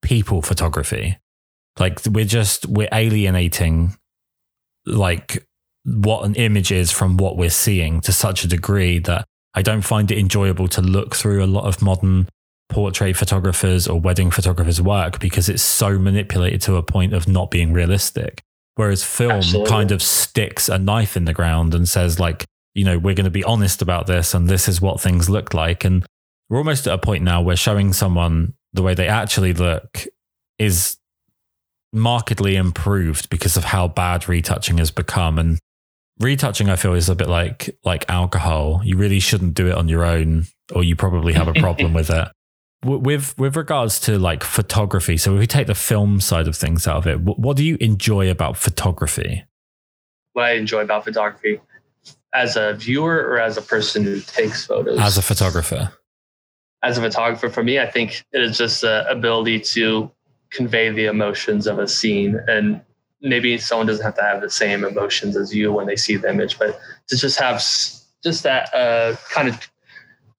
people 0.00 0.42
photography. 0.42 1.18
Like 1.80 1.98
we're 2.08 2.24
just, 2.24 2.66
we're 2.66 2.88
alienating 2.92 3.96
like 4.86 5.44
what 5.84 6.24
an 6.24 6.36
image 6.36 6.70
is 6.70 6.92
from 6.92 7.16
what 7.16 7.36
we're 7.36 7.50
seeing 7.50 8.00
to 8.02 8.12
such 8.12 8.44
a 8.44 8.48
degree 8.48 9.00
that 9.00 9.26
I 9.54 9.62
don't 9.62 9.82
find 9.82 10.08
it 10.12 10.18
enjoyable 10.18 10.68
to 10.68 10.80
look 10.80 11.16
through 11.16 11.42
a 11.42 11.46
lot 11.46 11.64
of 11.64 11.82
modern 11.82 12.28
portrait 12.70 13.16
photographers 13.16 13.86
or 13.86 14.00
wedding 14.00 14.30
photographers' 14.30 14.80
work 14.80 15.18
because 15.18 15.48
it's 15.48 15.62
so 15.62 15.98
manipulated 15.98 16.60
to 16.62 16.76
a 16.76 16.82
point 16.82 17.12
of 17.12 17.28
not 17.28 17.50
being 17.50 17.72
realistic. 17.72 18.42
Whereas 18.76 19.04
film 19.04 19.32
Absolutely. 19.32 19.70
kind 19.70 19.92
of 19.92 20.02
sticks 20.02 20.68
a 20.68 20.78
knife 20.78 21.16
in 21.16 21.24
the 21.26 21.34
ground 21.34 21.74
and 21.74 21.88
says, 21.88 22.18
like, 22.18 22.44
you 22.74 22.84
know, 22.84 22.98
we're 22.98 23.14
going 23.14 23.24
to 23.24 23.30
be 23.30 23.44
honest 23.44 23.82
about 23.82 24.06
this 24.06 24.32
and 24.32 24.48
this 24.48 24.68
is 24.68 24.80
what 24.80 25.00
things 25.00 25.28
look 25.28 25.52
like. 25.52 25.84
And 25.84 26.06
we're 26.48 26.58
almost 26.58 26.86
at 26.86 26.94
a 26.94 26.98
point 26.98 27.22
now 27.22 27.42
where 27.42 27.56
showing 27.56 27.92
someone 27.92 28.54
the 28.72 28.82
way 28.82 28.94
they 28.94 29.08
actually 29.08 29.52
look 29.52 30.06
is 30.58 30.96
markedly 31.92 32.56
improved 32.56 33.28
because 33.28 33.56
of 33.56 33.64
how 33.64 33.88
bad 33.88 34.28
retouching 34.28 34.78
has 34.78 34.90
become. 34.90 35.38
And 35.38 35.58
retouching 36.20 36.68
i 36.68 36.76
feel 36.76 36.94
is 36.94 37.08
a 37.08 37.14
bit 37.14 37.28
like 37.28 37.76
like 37.82 38.08
alcohol 38.10 38.82
you 38.84 38.96
really 38.96 39.18
shouldn't 39.18 39.54
do 39.54 39.66
it 39.66 39.74
on 39.74 39.88
your 39.88 40.04
own 40.04 40.44
or 40.72 40.84
you 40.84 40.94
probably 40.94 41.32
have 41.32 41.48
a 41.48 41.54
problem 41.54 41.94
with 41.94 42.10
it 42.10 42.28
with 42.84 43.38
with 43.38 43.56
regards 43.56 44.00
to 44.00 44.18
like 44.18 44.42
photography 44.42 45.16
so 45.16 45.34
if 45.34 45.38
we 45.38 45.46
take 45.46 45.66
the 45.66 45.74
film 45.74 46.20
side 46.20 46.48
of 46.48 46.56
things 46.56 46.86
out 46.86 46.96
of 46.96 47.06
it 47.06 47.20
what 47.20 47.56
do 47.56 47.64
you 47.64 47.76
enjoy 47.80 48.30
about 48.30 48.56
photography? 48.56 49.44
What 50.32 50.46
i 50.46 50.52
enjoy 50.52 50.80
about 50.80 51.04
photography 51.04 51.60
as 52.32 52.56
a 52.56 52.74
viewer 52.74 53.16
or 53.16 53.40
as 53.40 53.56
a 53.56 53.62
person 53.62 54.04
who 54.04 54.20
takes 54.20 54.66
photos? 54.66 54.98
As 54.98 55.18
a 55.18 55.22
photographer. 55.22 55.92
As 56.82 56.96
a 56.96 57.00
photographer 57.00 57.48
for 57.50 57.62
me 57.62 57.78
i 57.78 57.90
think 57.90 58.24
it 58.32 58.40
is 58.40 58.56
just 58.56 58.80
the 58.80 59.08
ability 59.10 59.60
to 59.60 60.10
convey 60.50 60.90
the 60.90 61.06
emotions 61.06 61.66
of 61.66 61.78
a 61.78 61.86
scene 61.86 62.40
and 62.48 62.80
maybe 63.22 63.58
someone 63.58 63.86
doesn't 63.86 64.04
have 64.04 64.14
to 64.14 64.22
have 64.22 64.40
the 64.40 64.50
same 64.50 64.84
emotions 64.84 65.36
as 65.36 65.54
you 65.54 65.72
when 65.72 65.86
they 65.86 65.96
see 65.96 66.16
the 66.16 66.28
image, 66.28 66.58
but 66.58 66.78
to 67.08 67.16
just 67.16 67.38
have 67.38 67.56
just 68.22 68.42
that 68.42 68.72
uh, 68.74 69.16
kind 69.30 69.48
of 69.48 69.69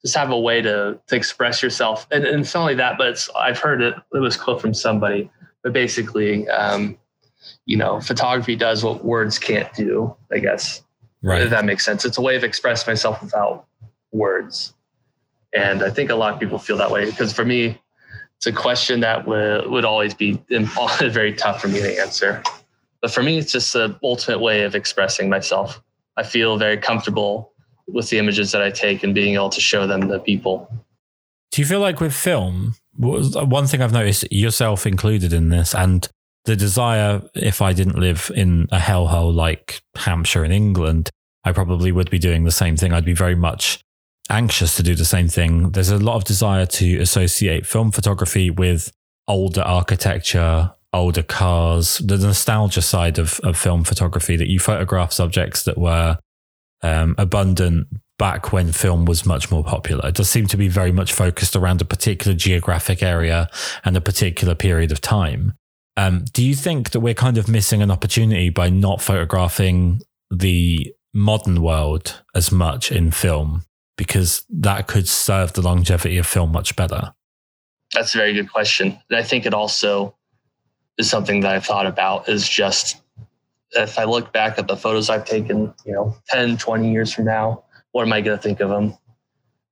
just 0.04 0.16
have 0.16 0.32
a 0.32 0.40
way 0.40 0.62
to 0.62 1.00
to 1.08 1.16
express 1.16 1.62
yourself. 1.62 2.08
And, 2.12 2.26
and 2.26 2.42
it's 2.42 2.54
not 2.54 2.62
only 2.62 2.76
that, 2.76 2.98
but 2.98 3.28
I've 3.36 3.60
heard 3.60 3.82
it. 3.82 3.96
It 4.14 4.20
was 4.20 4.38
quote 4.38 4.62
from 4.62 4.74
somebody, 4.74 5.30
but 5.64 5.74
basically, 5.74 6.48
um, 6.50 6.98
you 7.66 7.78
know, 7.78 8.02
photography 8.02 8.56
does 8.56 8.84
what 8.84 9.06
words 9.06 9.38
can't 9.38 9.72
do. 9.74 10.16
I 10.32 10.40
guess, 10.40 10.84
right? 11.22 11.42
If 11.42 11.50
that 11.52 11.66
makes 11.66 11.86
sense. 11.86 12.06
It's 12.06 12.18
a 12.18 12.22
way 12.22 12.36
of 12.36 12.44
expressing 12.44 12.92
myself 12.92 13.22
without 13.22 13.66
words, 14.12 14.74
and 15.54 15.84
I 15.84 15.90
think 15.90 16.10
a 16.10 16.16
lot 16.16 16.34
of 16.34 16.40
people 16.40 16.60
feel 16.60 16.78
that 16.78 16.92
way 16.92 17.06
because 17.06 17.34
for 17.34 17.46
me. 17.46 17.80
It's 18.38 18.48
a 18.48 18.52
question 18.52 19.02
that 19.02 19.28
would, 19.28 19.70
would 19.70 19.86
always 19.86 20.16
be 20.16 20.42
very 21.00 21.32
tough 21.36 21.62
for 21.62 21.68
me 21.68 21.80
to 21.80 22.02
answer. 22.02 22.42
But 23.00 23.12
for 23.12 23.22
me, 23.22 23.38
it's 23.38 23.52
just 23.52 23.72
the 23.74 24.00
ultimate 24.02 24.40
way 24.40 24.64
of 24.64 24.74
expressing 24.74 25.30
myself. 25.30 25.80
I 26.18 26.24
feel 26.24 26.58
very 26.58 26.78
comfortable 26.78 27.51
with 27.94 28.10
the 28.10 28.18
images 28.18 28.52
that 28.52 28.62
I 28.62 28.72
take 28.72 29.04
and 29.04 29.14
being 29.14 29.36
able 29.36 29.50
to 29.50 29.62
show 29.62 29.88
them 29.88 30.08
to 30.08 30.20
people. 30.20 30.72
Do 31.52 31.62
you 31.62 31.68
feel 31.68 31.80
like 31.80 32.00
with 32.00 32.14
film, 32.14 32.76
uh, 33.04 33.46
one 33.46 33.68
thing 33.68 33.82
I've 33.82 33.92
noticed, 33.92 34.32
yourself 34.32 34.86
included 34.86 35.34
in 35.34 35.50
this, 35.50 35.76
and 35.76 36.08
the 36.46 36.56
desire, 36.56 37.22
if 37.36 37.62
I 37.62 37.74
didn't 37.74 38.00
live 38.00 38.32
in 38.34 38.68
a 38.72 38.80
hellhole 38.80 39.34
like 39.34 39.82
Hampshire 39.96 40.44
in 40.44 40.52
England, 40.52 41.10
I 41.44 41.52
probably 41.52 41.92
would 41.92 42.10
be 42.10 42.20
doing 42.20 42.44
the 42.44 42.52
same 42.52 42.78
thing. 42.78 42.94
I'd 42.94 43.06
be 43.06 43.14
very 43.14 43.36
much 43.36 43.82
anxious 44.30 44.76
to 44.78 44.84
do 44.84 44.96
the 44.96 45.06
same 45.06 45.28
thing. 45.28 45.72
There's 45.72 45.90
a 45.90 45.98
lot 45.98 46.16
of 46.16 46.24
desire 46.24 46.66
to 46.66 46.98
associate 47.00 47.66
film 47.66 47.92
photography 47.92 48.50
with 48.50 48.92
older 49.28 49.62
architecture, 49.62 50.72
older 50.94 51.24
cars, 51.24 52.00
the 52.00 52.18
nostalgia 52.18 52.82
side 52.82 53.20
of, 53.20 53.40
of 53.44 53.58
film 53.58 53.84
photography 53.84 54.36
that 54.38 54.48
you 54.48 54.60
photograph 54.60 55.12
subjects 55.12 55.64
that 55.64 55.78
were 55.78 56.18
um, 56.84 57.16
abundant 57.18 57.88
back 58.18 58.54
when 58.54 58.72
film 58.72 59.06
was 59.06 59.26
much 59.26 59.50
more 59.50 59.64
popular. 59.64 60.08
It 60.10 60.16
does 60.16 60.30
seem 60.30 60.46
to 60.48 60.58
be 60.58 60.68
very 60.68 60.92
much 60.92 61.12
focused 61.12 61.56
around 61.56 61.82
a 61.82 61.86
particular 61.86 62.38
geographic 62.38 63.02
area 63.02 63.50
and 63.84 63.98
a 63.98 64.02
particular 64.02 64.54
period 64.54 64.92
of 64.92 65.02
time. 65.02 65.54
Um, 65.98 66.26
do 66.32 66.44
you 66.44 66.56
think 66.56 66.92
that 66.92 67.00
we're 67.00 67.14
kind 67.14 67.38
of 67.38 67.48
missing 67.48 67.82
an 67.82 67.92
opportunity 67.92 68.50
by 68.50 68.70
not 68.70 69.02
photographing 69.02 70.02
the 70.30 70.94
modern 71.14 71.62
world 71.62 72.22
as 72.36 72.52
much 72.52 72.92
in 72.92 73.12
film? 73.12 73.64
Because 73.98 74.46
that 74.50 74.88
could 74.88 75.08
serve 75.08 75.54
the 75.54 75.62
longevity 75.62 76.18
of 76.18 76.28
film 76.28 76.52
much 76.52 76.76
better. 76.76 77.14
That's 77.94 78.14
a 78.14 78.20
very 78.20 78.34
good 78.34 78.52
question. 78.52 79.00
And 79.10 79.18
I 79.18 79.24
think 79.24 79.46
it 79.46 79.54
also 79.54 80.16
is 80.98 81.10
something 81.10 81.42
that 81.42 81.56
I've 81.56 81.66
thought 81.66 81.88
about 81.88 82.30
is 82.30 82.48
just 82.48 83.01
if 83.74 83.98
I 83.98 84.04
look 84.04 84.34
back 84.34 84.58
at 84.58 84.68
the 84.68 84.76
photos 84.76 85.10
I've 85.10 85.26
taken, 85.26 85.74
you 85.86 85.94
know, 85.94 86.16
10, 86.30 86.58
20 86.58 86.92
years 86.92 87.14
from 87.14 87.26
now, 87.26 87.64
what 87.92 88.06
am 88.06 88.14
I 88.14 88.22
going 88.22 88.38
to 88.38 88.42
think 88.42 88.60
of 88.60 88.70
them? 88.70 88.98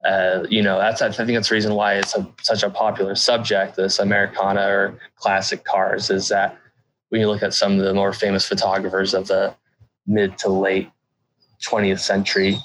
Uh, 0.06 0.46
you 0.50 0.62
know, 0.62 0.80
that's 0.80 1.02
I 1.02 1.12
think 1.12 1.30
that's 1.30 1.50
the 1.50 1.56
reason 1.56 1.74
why 1.74 1.96
it's 1.96 2.16
a, 2.16 2.28
such 2.42 2.64
a 2.64 2.70
popular 2.70 3.16
subject. 3.16 3.76
This 3.76 4.00
Americana 4.00 4.62
or 4.62 5.00
classic 5.18 5.66
cars 5.66 6.10
is 6.10 6.30
that 6.30 6.58
when 7.10 7.20
you 7.20 7.28
look 7.28 7.44
at 7.44 7.54
some 7.54 7.74
of 7.78 7.86
the 7.86 7.94
more 7.94 8.14
famous 8.14 8.48
photographers 8.48 9.14
of 9.14 9.28
the 9.28 9.54
mid 10.08 10.38
to 10.38 10.50
late 10.50 10.90
20th 11.66 12.00
century, 12.00 12.58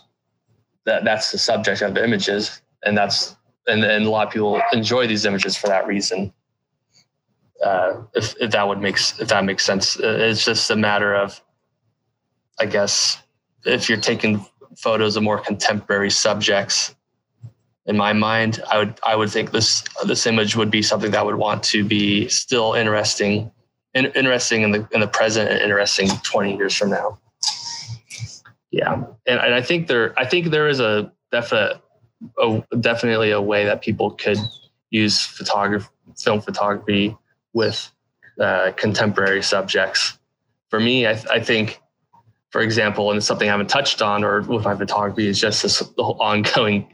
that 0.87 1.03
that's 1.03 1.33
the 1.33 1.38
subject 1.38 1.83
of 1.83 1.97
images, 1.97 2.62
and 2.85 2.97
that's 2.97 3.35
and, 3.66 3.83
and 3.83 4.05
a 4.05 4.11
lot 4.11 4.29
of 4.29 4.33
people 4.33 4.62
enjoy 4.73 5.09
these 5.09 5.25
images 5.25 5.57
for 5.57 5.66
that 5.66 5.88
reason. 5.88 6.33
Uh, 7.64 8.03
if, 8.14 8.35
if 8.40 8.50
that 8.50 8.68
would 8.68 8.81
make 8.81 8.96
if 8.96 9.29
that 9.29 9.44
makes 9.44 9.64
sense, 9.64 9.98
uh, 9.98 10.18
it's 10.20 10.44
just 10.44 10.70
a 10.70 10.77
matter 10.77 11.14
of, 11.14 11.40
I 12.61 12.66
guess, 12.66 13.22
if 13.64 13.88
you're 13.88 13.98
taking 13.98 14.44
photos 14.77 15.16
of 15.16 15.22
more 15.22 15.38
contemporary 15.38 16.11
subjects, 16.11 16.94
in 17.87 17.96
my 17.96 18.12
mind, 18.12 18.62
I 18.70 18.79
would 18.79 19.00
I 19.07 19.16
would 19.16 19.31
think 19.31 19.50
this 19.53 19.83
this 20.07 20.27
image 20.27 20.57
would 20.57 20.70
be 20.70 20.83
something 20.83 21.11
that 21.12 21.24
would 21.24 21.37
want 21.37 21.62
to 21.64 21.85
be 21.85 22.29
still 22.29 22.74
interesting, 22.74 23.50
in, 23.94 24.07
interesting 24.07 24.62
in 24.62 24.72
the 24.72 24.88
in 24.92 25.00
the 25.00 25.09
present 25.09 25.50
and 25.50 25.61
interesting 25.61 26.09
20 26.22 26.57
years 26.57 26.74
from 26.74 26.90
now. 26.90 27.18
Yeah, 28.70 28.94
and, 29.27 29.40
and 29.40 29.55
I 29.55 29.62
think 29.62 29.87
there 29.87 30.12
I 30.18 30.27
think 30.27 30.50
there 30.50 30.68
is 30.68 30.81
a 30.81 31.11
definite 31.33 31.81
a, 32.38 32.62
definitely 32.81 33.31
a 33.31 33.40
way 33.40 33.64
that 33.64 33.81
people 33.81 34.11
could 34.11 34.38
use 34.90 35.24
photography 35.24 35.88
film 36.18 36.42
photography 36.42 37.16
with 37.55 37.90
uh, 38.38 38.73
contemporary 38.77 39.43
subjects. 39.43 40.19
For 40.69 40.79
me, 40.79 41.07
I, 41.07 41.12
I 41.31 41.40
think 41.40 41.81
for 42.55 42.61
example, 42.61 43.11
and 43.11 43.17
it's 43.17 43.27
something 43.27 43.49
I 43.49 43.51
haven't 43.51 43.67
touched 43.67 44.01
on 44.01 44.23
or 44.23 44.43
with 44.43 44.64
my 44.64 44.77
photography 44.77 45.27
is 45.27 45.40
just 45.40 45.64
this 45.64 45.83
ongoing 45.97 46.87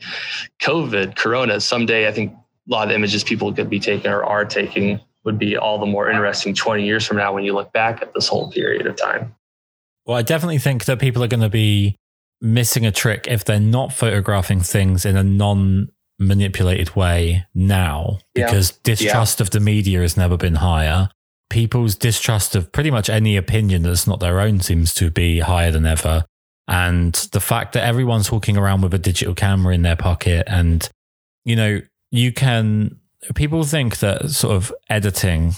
COVID, 0.63 1.17
Corona. 1.17 1.61
Someday, 1.61 2.09
I 2.09 2.13
think 2.13 2.33
a 2.33 2.37
lot 2.67 2.85
of 2.85 2.89
the 2.89 2.95
images 2.95 3.23
people 3.23 3.53
could 3.53 3.69
be 3.69 3.79
taking 3.79 4.11
or 4.11 4.25
are 4.25 4.47
taking 4.47 5.01
would 5.25 5.39
be 5.39 5.59
all 5.59 5.79
the 5.79 5.85
more 5.85 6.11
interesting 6.11 6.55
20 6.55 6.87
years 6.87 7.07
from 7.07 7.19
now 7.19 7.35
when 7.35 7.45
you 7.45 7.53
look 7.53 7.75
back 7.75 8.01
at 8.01 8.15
this 8.15 8.27
whole 8.27 8.51
period 8.51 8.87
of 8.87 8.97
time. 8.97 9.35
Well, 10.07 10.17
I 10.17 10.23
definitely 10.23 10.61
think 10.61 10.87
that 10.87 10.99
people 10.99 11.23
are 11.23 11.29
going 11.29 11.43
to 11.43 11.51
be 11.51 11.95
missing 12.41 12.87
a 12.87 12.91
trick 12.91 13.27
if 13.29 13.45
they're 13.45 13.61
not 13.61 13.93
photographing 13.93 14.61
things 14.61 15.05
in 15.05 15.15
a 15.15 15.23
non 15.23 15.91
manipulated 16.21 16.95
way 16.95 17.45
now 17.55 18.19
because 18.35 18.71
yeah. 18.71 18.79
distrust 18.95 19.41
yeah. 19.41 19.45
of 19.45 19.51
the 19.51 19.59
media 19.59 20.01
has 20.01 20.17
never 20.17 20.37
been 20.37 20.57
higher 20.57 21.09
people's 21.51 21.97
distrust 21.97 22.57
of 22.57 22.73
pretty 22.73 22.91
much 22.91 23.11
any 23.11 23.37
opinion 23.37 23.83
that's 23.83 24.07
not 24.07 24.21
their 24.21 24.41
own 24.41 24.61
seems 24.61 24.95
to 24.95 25.11
be 25.11 25.41
higher 25.41 25.71
than 25.71 25.85
ever. 25.85 26.25
And 26.67 27.13
the 27.33 27.41
fact 27.41 27.75
that 27.75 27.85
everyone's 27.85 28.33
walking 28.33 28.57
around 28.57 28.81
with 28.81 28.95
a 28.95 28.99
digital 28.99 29.35
camera 29.35 29.75
in 29.75 29.83
their 29.83 29.97
pocket, 29.97 30.45
and, 30.47 30.89
you 31.45 31.57
know, 31.57 31.81
you 32.13 32.33
can, 32.33 33.01
people 33.35 33.65
think 33.65 33.99
that 33.99 34.31
sort 34.31 34.55
of 34.55 34.73
editing 34.89 35.55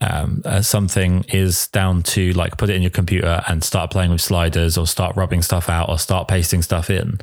um, 0.00 0.42
uh, 0.44 0.62
something 0.62 1.24
is 1.30 1.66
down 1.68 2.02
to 2.04 2.32
like 2.34 2.56
put 2.56 2.70
it 2.70 2.76
in 2.76 2.82
your 2.82 2.90
computer 2.90 3.42
and 3.48 3.64
start 3.64 3.90
playing 3.90 4.12
with 4.12 4.20
sliders 4.20 4.78
or 4.78 4.86
start 4.86 5.16
rubbing 5.16 5.42
stuff 5.42 5.68
out 5.68 5.88
or 5.88 5.98
start 5.98 6.28
pasting 6.28 6.62
stuff 6.62 6.88
in. 6.88 7.18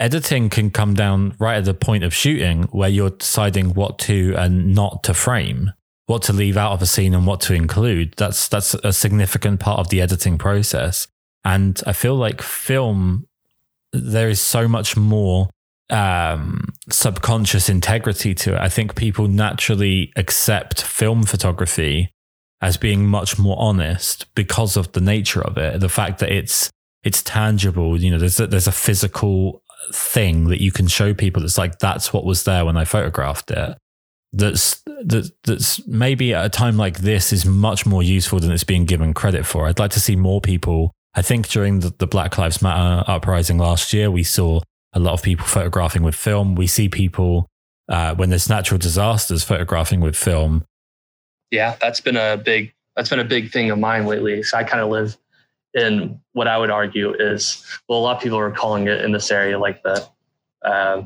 Editing 0.00 0.50
can 0.50 0.70
come 0.70 0.94
down 0.94 1.34
right 1.38 1.56
at 1.56 1.64
the 1.64 1.74
point 1.74 2.04
of 2.04 2.12
shooting 2.12 2.64
where 2.64 2.88
you're 2.88 3.10
deciding 3.10 3.74
what 3.74 3.98
to 4.00 4.34
and 4.36 4.74
not 4.74 5.04
to 5.04 5.14
frame 5.14 5.72
what 6.06 6.22
to 6.22 6.32
leave 6.32 6.56
out 6.56 6.72
of 6.72 6.82
a 6.82 6.86
scene 6.86 7.14
and 7.14 7.26
what 7.26 7.40
to 7.42 7.54
include. 7.54 8.14
That's 8.16 8.48
that's 8.48 8.74
a 8.74 8.92
significant 8.92 9.60
part 9.60 9.80
of 9.80 9.88
the 9.88 10.00
editing 10.00 10.38
process. 10.38 11.06
And 11.44 11.80
I 11.86 11.92
feel 11.92 12.14
like 12.14 12.42
film, 12.42 13.26
there 13.92 14.28
is 14.28 14.40
so 14.40 14.66
much 14.66 14.96
more 14.96 15.48
um, 15.90 16.68
subconscious 16.90 17.68
integrity 17.68 18.34
to 18.34 18.54
it. 18.54 18.60
I 18.60 18.68
think 18.68 18.94
people 18.94 19.28
naturally 19.28 20.12
accept 20.16 20.82
film 20.82 21.24
photography 21.24 22.10
as 22.62 22.78
being 22.78 23.06
much 23.06 23.38
more 23.38 23.56
honest 23.58 24.32
because 24.34 24.76
of 24.76 24.92
the 24.92 25.00
nature 25.00 25.42
of 25.42 25.58
it. 25.58 25.80
The 25.80 25.88
fact 25.88 26.18
that 26.20 26.32
it's 26.32 26.70
it's 27.02 27.22
tangible. 27.22 28.00
You 28.00 28.10
know, 28.10 28.18
there's 28.18 28.40
a, 28.40 28.46
there's 28.46 28.66
a 28.66 28.72
physical 28.72 29.62
thing 29.92 30.48
that 30.48 30.62
you 30.62 30.72
can 30.72 30.86
show 30.86 31.14
people. 31.14 31.42
That's 31.42 31.58
like 31.58 31.78
that's 31.78 32.12
what 32.12 32.24
was 32.24 32.44
there 32.44 32.64
when 32.64 32.76
I 32.76 32.84
photographed 32.84 33.50
it 33.50 33.76
that's 34.36 34.82
that 34.86 35.30
that's 35.44 35.86
maybe 35.86 36.34
at 36.34 36.44
a 36.44 36.48
time 36.48 36.76
like 36.76 36.98
this 36.98 37.32
is 37.32 37.46
much 37.46 37.86
more 37.86 38.02
useful 38.02 38.40
than 38.40 38.50
it's 38.50 38.64
being 38.64 38.84
given 38.84 39.14
credit 39.14 39.46
for. 39.46 39.66
I'd 39.66 39.78
like 39.78 39.92
to 39.92 40.00
see 40.00 40.16
more 40.16 40.40
people. 40.40 40.92
I 41.14 41.22
think 41.22 41.48
during 41.48 41.80
the, 41.80 41.94
the 41.96 42.08
Black 42.08 42.36
Lives 42.36 42.60
Matter 42.60 43.08
uprising 43.08 43.58
last 43.58 43.92
year, 43.92 44.10
we 44.10 44.24
saw 44.24 44.60
a 44.92 44.98
lot 44.98 45.12
of 45.12 45.22
people 45.22 45.46
photographing 45.46 46.02
with 46.02 46.16
film. 46.16 46.56
We 46.56 46.66
see 46.66 46.88
people 46.88 47.46
uh, 47.88 48.16
when 48.16 48.30
there's 48.30 48.48
natural 48.48 48.78
disasters 48.78 49.44
photographing 49.44 50.00
with 50.00 50.16
film. 50.16 50.64
Yeah, 51.52 51.76
that's 51.80 52.00
been 52.00 52.16
a 52.16 52.36
big 52.36 52.74
that's 52.96 53.10
been 53.10 53.20
a 53.20 53.24
big 53.24 53.52
thing 53.52 53.70
of 53.70 53.78
mine 53.78 54.04
lately. 54.06 54.42
So 54.42 54.58
I 54.58 54.64
kind 54.64 54.82
of 54.82 54.90
live 54.90 55.16
in 55.74 56.20
what 56.32 56.48
I 56.48 56.58
would 56.58 56.70
argue 56.70 57.14
is 57.14 57.64
well, 57.88 57.98
a 57.98 58.00
lot 58.00 58.16
of 58.16 58.22
people 58.22 58.38
are 58.38 58.50
calling 58.50 58.86
it 58.86 59.00
in 59.04 59.12
this 59.12 59.30
area 59.30 59.58
like 59.58 59.82
the 59.82 60.06
uh, 60.64 61.02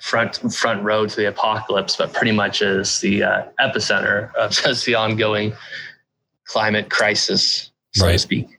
front 0.00 0.36
front 0.52 0.82
row 0.82 1.06
to 1.06 1.16
the 1.16 1.28
apocalypse, 1.28 1.96
but 1.96 2.12
pretty 2.12 2.32
much 2.32 2.62
is 2.62 3.00
the 3.00 3.22
uh, 3.22 3.42
epicenter 3.60 4.34
of 4.34 4.50
just 4.62 4.84
the 4.86 4.94
ongoing 4.94 5.52
climate 6.44 6.90
crisis, 6.90 7.70
so 7.94 8.06
right. 8.06 8.12
to 8.12 8.18
speak. 8.18 8.58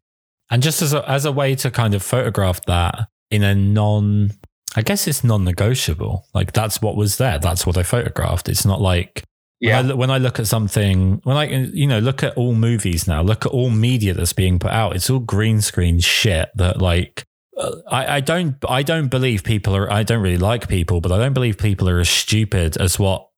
And 0.52 0.63
just 0.63 0.82
as 0.82 0.94
a, 0.94 1.08
as 1.10 1.26
a 1.26 1.32
way 1.32 1.56
to 1.56 1.70
kind 1.70 1.94
of 1.94 2.02
photograph 2.02 2.65
that 2.65 3.08
in 3.30 3.44
a 3.44 3.54
non, 3.54 4.32
I 4.76 4.82
guess 4.82 5.08
it's 5.08 5.24
non-negotiable. 5.24 6.26
Like 6.34 6.54
that's 6.54 6.82
what 6.82 6.96
was 6.96 7.18
there. 7.18 7.39
That's 7.39 7.65
what 7.68 7.78
I 7.78 7.84
photographed. 7.84 8.50
It's 8.50 8.65
not 8.65 8.82
like 8.82 9.24
yeah. 9.60 9.82
When 9.82 9.91
I, 9.91 9.93
when 9.93 10.12
I 10.12 10.17
look 10.17 10.39
at 10.39 10.48
something, 10.48 11.22
when 11.24 11.38
I 11.38 11.45
you 11.50 11.88
know 11.88 12.00
look 12.00 12.24
at 12.24 12.36
all 12.38 12.54
movies 12.54 13.08
now, 13.08 13.22
look 13.22 13.45
at 13.45 13.52
all 13.52 13.69
media 13.69 14.13
that's 14.13 14.34
being 14.34 14.60
put 14.60 14.72
out. 14.72 14.95
It's 14.95 15.10
all 15.10 15.19
green 15.19 15.62
screen 15.62 16.00
shit 16.00 16.50
that 16.56 16.82
like 16.82 17.26
uh, 17.58 17.76
I, 17.89 18.15
I 18.15 18.19
don't 18.22 18.56
I 18.67 18.84
don't 18.84 19.10
believe 19.10 19.43
people 19.43 19.76
are 19.76 19.91
I 19.91 20.04
don't 20.04 20.22
really 20.22 20.38
like 20.38 20.67
people, 20.67 21.02
but 21.02 21.12
I 21.12 21.17
don't 21.17 21.34
believe 21.34 21.58
people 21.58 21.89
are 21.89 22.00
as 22.00 22.10
stupid 22.10 22.78
as 22.78 22.98
what 22.98 23.30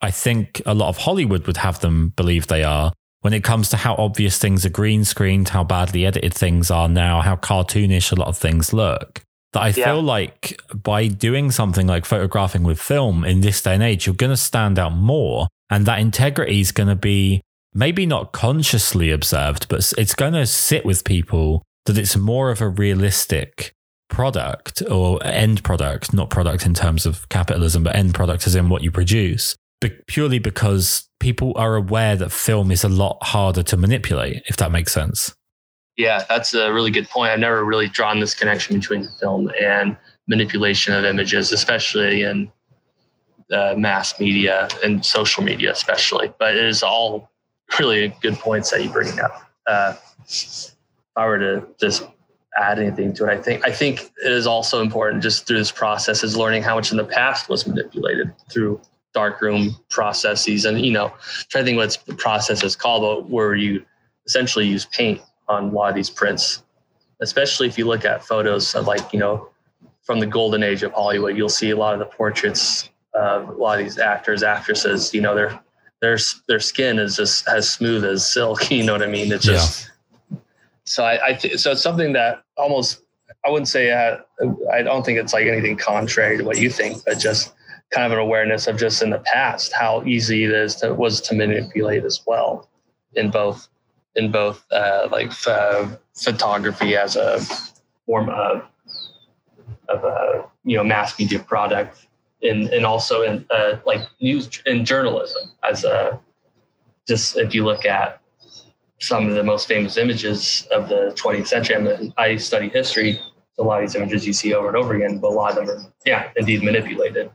I 0.00 0.10
think 0.10 0.62
a 0.66 0.74
lot 0.74 0.88
of 0.88 0.98
Hollywood 0.98 1.46
would 1.46 1.58
have 1.58 1.80
them 1.80 2.10
believe 2.16 2.46
they 2.46 2.64
are 2.64 2.92
when 3.26 3.32
it 3.32 3.42
comes 3.42 3.68
to 3.70 3.76
how 3.76 3.96
obvious 3.96 4.38
things 4.38 4.64
are 4.64 4.70
green 4.70 5.04
screened, 5.04 5.48
how 5.48 5.64
badly 5.64 6.06
edited 6.06 6.32
things 6.32 6.70
are 6.70 6.88
now, 6.88 7.20
how 7.20 7.34
cartoonish 7.36 8.12
a 8.12 8.14
lot 8.14 8.28
of 8.28 8.38
things 8.38 8.72
look. 8.72 9.22
That 9.52 9.62
I 9.62 9.68
yeah. 9.68 9.86
feel 9.86 10.02
like 10.02 10.60
by 10.72 11.08
doing 11.08 11.50
something 11.50 11.86
like 11.86 12.04
photographing 12.04 12.62
with 12.62 12.80
film 12.80 13.24
in 13.24 13.40
this 13.40 13.60
day 13.62 13.74
and 13.74 13.82
age, 13.82 14.06
you're 14.06 14.14
going 14.14 14.30
to 14.30 14.36
stand 14.36 14.78
out 14.78 14.92
more. 14.92 15.48
And 15.70 15.86
that 15.86 15.98
integrity 15.98 16.60
is 16.60 16.72
going 16.72 16.88
to 16.88 16.96
be 16.96 17.42
maybe 17.74 18.06
not 18.06 18.32
consciously 18.32 19.10
observed, 19.10 19.68
but 19.68 19.92
it's 19.98 20.14
going 20.14 20.32
to 20.32 20.46
sit 20.46 20.84
with 20.84 21.04
people 21.04 21.62
that 21.84 21.98
it's 21.98 22.16
more 22.16 22.50
of 22.50 22.60
a 22.60 22.68
realistic 22.68 23.72
product 24.08 24.82
or 24.90 25.24
end 25.24 25.62
product, 25.64 26.12
not 26.12 26.30
product 26.30 26.64
in 26.64 26.74
terms 26.74 27.06
of 27.06 27.28
capitalism, 27.28 27.82
but 27.82 27.96
end 27.96 28.14
product 28.14 28.46
as 28.46 28.54
in 28.54 28.68
what 28.68 28.82
you 28.82 28.90
produce, 28.90 29.56
purely 30.06 30.38
because 30.38 31.08
people 31.20 31.52
are 31.56 31.76
aware 31.76 32.16
that 32.16 32.32
film 32.32 32.70
is 32.70 32.84
a 32.84 32.88
lot 32.88 33.18
harder 33.22 33.62
to 33.62 33.76
manipulate, 33.76 34.42
if 34.46 34.56
that 34.56 34.70
makes 34.70 34.92
sense. 34.92 35.34
Yeah, 35.96 36.24
that's 36.28 36.54
a 36.54 36.72
really 36.72 36.90
good 36.90 37.08
point. 37.08 37.30
I've 37.30 37.40
never 37.40 37.64
really 37.64 37.88
drawn 37.88 38.20
this 38.20 38.34
connection 38.34 38.78
between 38.78 39.08
film 39.18 39.50
and 39.60 39.96
manipulation 40.28 40.94
of 40.94 41.04
images, 41.04 41.52
especially 41.52 42.22
in 42.22 42.52
uh, 43.52 43.74
mass 43.76 44.18
media 44.18 44.68
and 44.84 45.04
social 45.04 45.42
media, 45.42 45.72
especially. 45.72 46.32
But 46.38 46.56
it 46.56 46.64
is 46.64 46.82
all 46.82 47.30
really 47.78 48.14
good 48.20 48.34
points 48.34 48.70
that 48.70 48.82
you 48.82 48.90
bring 48.90 49.18
up. 49.20 49.42
Uh, 49.66 49.94
I 51.16 51.26
were 51.26 51.38
to 51.38 51.66
just 51.80 52.06
add 52.56 52.78
anything 52.78 53.12
to 53.14 53.24
it, 53.24 53.30
I 53.30 53.40
think 53.40 53.66
I 53.66 53.70
think 53.70 54.10
it 54.24 54.32
is 54.32 54.46
also 54.46 54.80
important 54.80 55.22
just 55.22 55.46
through 55.46 55.58
this 55.58 55.70
process 55.70 56.24
is 56.24 56.36
learning 56.36 56.62
how 56.62 56.74
much 56.74 56.90
in 56.90 56.96
the 56.96 57.04
past 57.04 57.48
was 57.48 57.66
manipulated 57.66 58.32
through 58.50 58.80
darkroom 59.12 59.76
processes 59.88 60.64
and 60.64 60.80
you 60.84 60.92
know 60.92 61.12
trying 61.48 61.64
to 61.64 61.64
think 61.64 61.76
what 61.76 61.98
the 62.06 62.14
process 62.14 62.62
is 62.62 62.76
called, 62.76 63.02
but 63.02 63.30
where 63.30 63.54
you 63.54 63.84
essentially 64.26 64.66
use 64.66 64.86
paint 64.86 65.20
on 65.48 65.64
a 65.64 65.70
lot 65.70 65.88
of 65.88 65.94
these 65.94 66.10
prints, 66.10 66.62
especially 67.20 67.66
if 67.66 67.78
you 67.78 67.84
look 67.84 68.04
at 68.04 68.24
photos 68.24 68.74
of 68.74 68.86
like 68.86 69.12
you 69.12 69.18
know 69.18 69.48
from 70.02 70.20
the 70.20 70.26
golden 70.26 70.62
age 70.62 70.82
of 70.82 70.92
Hollywood, 70.92 71.36
you'll 71.36 71.48
see 71.48 71.70
a 71.70 71.76
lot 71.76 71.92
of 71.92 71.98
the 71.98 72.06
portraits 72.06 72.88
of 73.16 73.48
a 73.48 73.52
lot 73.52 73.78
of 73.78 73.84
these 73.84 73.98
actors, 73.98 74.42
actresses. 74.42 75.12
You 75.14 75.20
know, 75.20 75.34
their 75.34 75.60
their 76.00 76.18
their 76.48 76.60
skin 76.60 76.98
is 76.98 77.16
just 77.16 77.48
as 77.48 77.68
smooth 77.68 78.04
as 78.04 78.30
silk. 78.30 78.70
You 78.70 78.84
know 78.84 78.92
what 78.92 79.02
I 79.02 79.06
mean? 79.06 79.32
It's 79.32 79.44
just 79.44 79.84
yeah 79.86 79.92
so 80.86 81.04
I, 81.04 81.26
I 81.26 81.32
th- 81.34 81.58
so 81.58 81.72
it's 81.72 81.82
something 81.82 82.12
that 82.14 82.44
almost 82.56 83.02
I 83.44 83.50
wouldn't 83.50 83.68
say 83.68 83.90
uh, 83.90 84.18
I 84.72 84.82
don't 84.82 85.04
think 85.04 85.18
it's 85.18 85.32
like 85.32 85.46
anything 85.46 85.76
contrary 85.76 86.38
to 86.38 86.44
what 86.44 86.58
you 86.58 86.70
think, 86.70 87.04
but 87.04 87.18
just 87.18 87.52
kind 87.90 88.06
of 88.06 88.12
an 88.12 88.18
awareness 88.18 88.66
of 88.66 88.78
just 88.78 89.02
in 89.02 89.10
the 89.10 89.18
past 89.18 89.72
how 89.72 90.02
easy 90.04 90.44
it 90.44 90.50
is 90.50 90.76
to 90.76 90.94
was 90.94 91.20
to 91.22 91.34
manipulate 91.34 92.04
as 92.04 92.20
well 92.26 92.68
in 93.14 93.30
both 93.30 93.68
in 94.14 94.30
both 94.30 94.64
uh, 94.72 95.08
like 95.10 95.30
uh, 95.46 95.88
photography 96.14 96.96
as 96.96 97.16
a 97.16 97.40
form 98.06 98.28
of 98.30 98.62
of 99.88 100.04
a 100.04 100.44
you 100.64 100.76
know 100.76 100.84
mass 100.84 101.18
media 101.18 101.40
product 101.40 102.05
and 102.42 102.68
and 102.68 102.84
also 102.84 103.22
in 103.22 103.46
uh, 103.50 103.76
like 103.86 104.00
news 104.20 104.62
and 104.66 104.86
journalism 104.86 105.50
as 105.68 105.84
a 105.84 106.20
just 107.06 107.36
if 107.36 107.54
you 107.54 107.64
look 107.64 107.84
at 107.84 108.20
some 108.98 109.28
of 109.28 109.34
the 109.34 109.42
most 109.42 109.68
famous 109.68 109.96
images 109.96 110.66
of 110.70 110.88
the 110.88 111.12
20th 111.16 111.46
century. 111.46 111.80
Mean, 111.80 112.14
I 112.16 112.36
study 112.36 112.68
history. 112.68 113.20
A 113.58 113.62
lot 113.62 113.82
of 113.82 113.88
these 113.88 113.94
images 113.94 114.26
you 114.26 114.32
see 114.32 114.54
over 114.54 114.68
and 114.68 114.76
over 114.76 114.94
again, 114.94 115.18
but 115.18 115.28
a 115.28 115.34
lot 115.34 115.56
of 115.58 115.66
them 115.66 115.78
are, 115.78 115.92
yeah, 116.04 116.30
indeed 116.36 116.62
manipulated. 116.62 117.30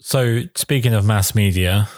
So, 0.00 0.42
speaking 0.54 0.94
of 0.94 1.04
mass 1.04 1.34
media, 1.34 1.88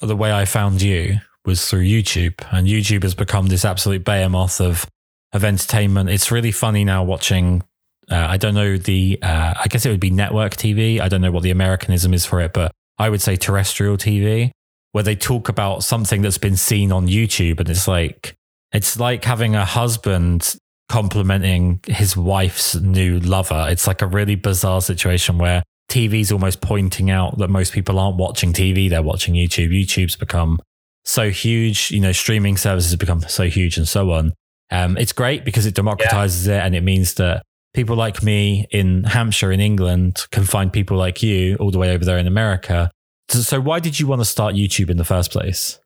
the 0.00 0.16
way 0.16 0.32
I 0.32 0.44
found 0.44 0.80
you 0.80 1.18
was 1.44 1.68
through 1.68 1.84
YouTube, 1.84 2.34
and 2.50 2.66
YouTube 2.66 3.02
has 3.02 3.14
become 3.14 3.46
this 3.46 3.64
absolute 3.64 4.04
behemoth 4.04 4.60
of 4.60 4.86
of 5.32 5.44
entertainment. 5.44 6.08
It's 6.08 6.30
really 6.30 6.52
funny 6.52 6.84
now 6.84 7.02
watching. 7.02 7.62
Uh, 8.10 8.26
I 8.28 8.36
don't 8.36 8.54
know 8.54 8.76
the. 8.76 9.18
Uh, 9.22 9.54
I 9.58 9.66
guess 9.68 9.84
it 9.84 9.90
would 9.90 10.00
be 10.00 10.10
network 10.10 10.56
TV. 10.56 11.00
I 11.00 11.08
don't 11.08 11.20
know 11.20 11.30
what 11.30 11.42
the 11.42 11.50
Americanism 11.50 12.14
is 12.14 12.24
for 12.24 12.40
it, 12.40 12.52
but 12.52 12.72
I 12.98 13.10
would 13.10 13.20
say 13.20 13.36
terrestrial 13.36 13.96
TV, 13.96 14.50
where 14.92 15.04
they 15.04 15.14
talk 15.14 15.48
about 15.48 15.84
something 15.84 16.22
that's 16.22 16.38
been 16.38 16.56
seen 16.56 16.90
on 16.90 17.06
YouTube, 17.06 17.60
and 17.60 17.68
it's 17.68 17.86
like 17.86 18.34
it's 18.72 18.98
like 18.98 19.24
having 19.24 19.54
a 19.54 19.64
husband 19.64 20.56
complimenting 20.88 21.80
his 21.86 22.16
wife's 22.16 22.74
new 22.76 23.20
lover. 23.20 23.66
It's 23.68 23.86
like 23.86 24.00
a 24.00 24.06
really 24.06 24.36
bizarre 24.36 24.80
situation 24.80 25.36
where 25.36 25.62
TV's 25.90 26.32
almost 26.32 26.62
pointing 26.62 27.10
out 27.10 27.38
that 27.38 27.48
most 27.48 27.72
people 27.72 27.98
aren't 27.98 28.16
watching 28.16 28.52
TV; 28.54 28.88
they're 28.88 29.02
watching 29.02 29.34
YouTube. 29.34 29.70
YouTube's 29.70 30.16
become 30.16 30.58
so 31.04 31.30
huge. 31.30 31.90
You 31.90 32.00
know, 32.00 32.12
streaming 32.12 32.56
services 32.56 32.92
have 32.92 33.00
become 33.00 33.20
so 33.20 33.44
huge, 33.44 33.76
and 33.76 33.86
so 33.86 34.12
on. 34.12 34.32
Um, 34.70 34.96
it's 34.98 35.12
great 35.12 35.44
because 35.44 35.66
it 35.66 35.74
democratizes 35.74 36.46
yeah. 36.46 36.58
it 36.58 36.66
and 36.66 36.74
it 36.74 36.82
means 36.82 37.14
that 37.14 37.42
people 37.74 37.96
like 37.96 38.22
me 38.22 38.66
in 38.70 39.04
Hampshire 39.04 39.52
in 39.52 39.60
England 39.60 40.26
can 40.30 40.44
find 40.44 40.72
people 40.72 40.96
like 40.96 41.22
you 41.22 41.56
all 41.56 41.70
the 41.70 41.78
way 41.78 41.90
over 41.90 42.04
there 42.04 42.18
in 42.18 42.26
America. 42.26 42.90
So, 43.28 43.60
why 43.60 43.78
did 43.78 44.00
you 44.00 44.06
want 44.06 44.20
to 44.20 44.24
start 44.24 44.54
YouTube 44.54 44.90
in 44.90 44.96
the 44.96 45.04
first 45.04 45.30
place? 45.30 45.78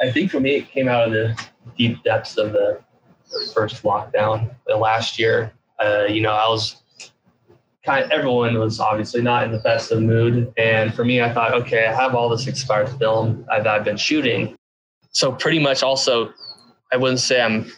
I 0.00 0.10
think 0.10 0.30
for 0.30 0.40
me, 0.40 0.56
it 0.56 0.70
came 0.70 0.88
out 0.88 1.08
of 1.08 1.12
the 1.12 1.38
deep 1.76 2.02
depths 2.04 2.36
of 2.36 2.52
the, 2.52 2.80
the 3.30 3.50
first 3.52 3.82
lockdown 3.82 4.54
the 4.66 4.76
last 4.76 5.18
year. 5.18 5.52
Uh, 5.80 6.04
you 6.08 6.20
know, 6.20 6.32
I 6.32 6.48
was 6.48 6.82
kind 7.84 8.04
of, 8.04 8.10
everyone 8.10 8.58
was 8.58 8.78
obviously 8.78 9.22
not 9.22 9.44
in 9.44 9.50
the 9.50 9.58
best 9.58 9.90
of 9.90 10.02
mood. 10.02 10.52
And 10.56 10.94
for 10.94 11.04
me, 11.04 11.20
I 11.20 11.32
thought, 11.32 11.52
okay, 11.54 11.86
I 11.86 11.94
have 11.94 12.14
all 12.14 12.28
this 12.28 12.46
expired 12.46 12.90
film 12.98 13.44
that 13.48 13.66
I've 13.66 13.84
been 13.84 13.96
shooting. 13.96 14.54
So 15.10 15.32
pretty 15.32 15.58
much 15.58 15.82
also, 15.82 16.32
I 16.92 16.96
wouldn't 16.96 17.20
say 17.20 17.40
I'm 17.40 17.70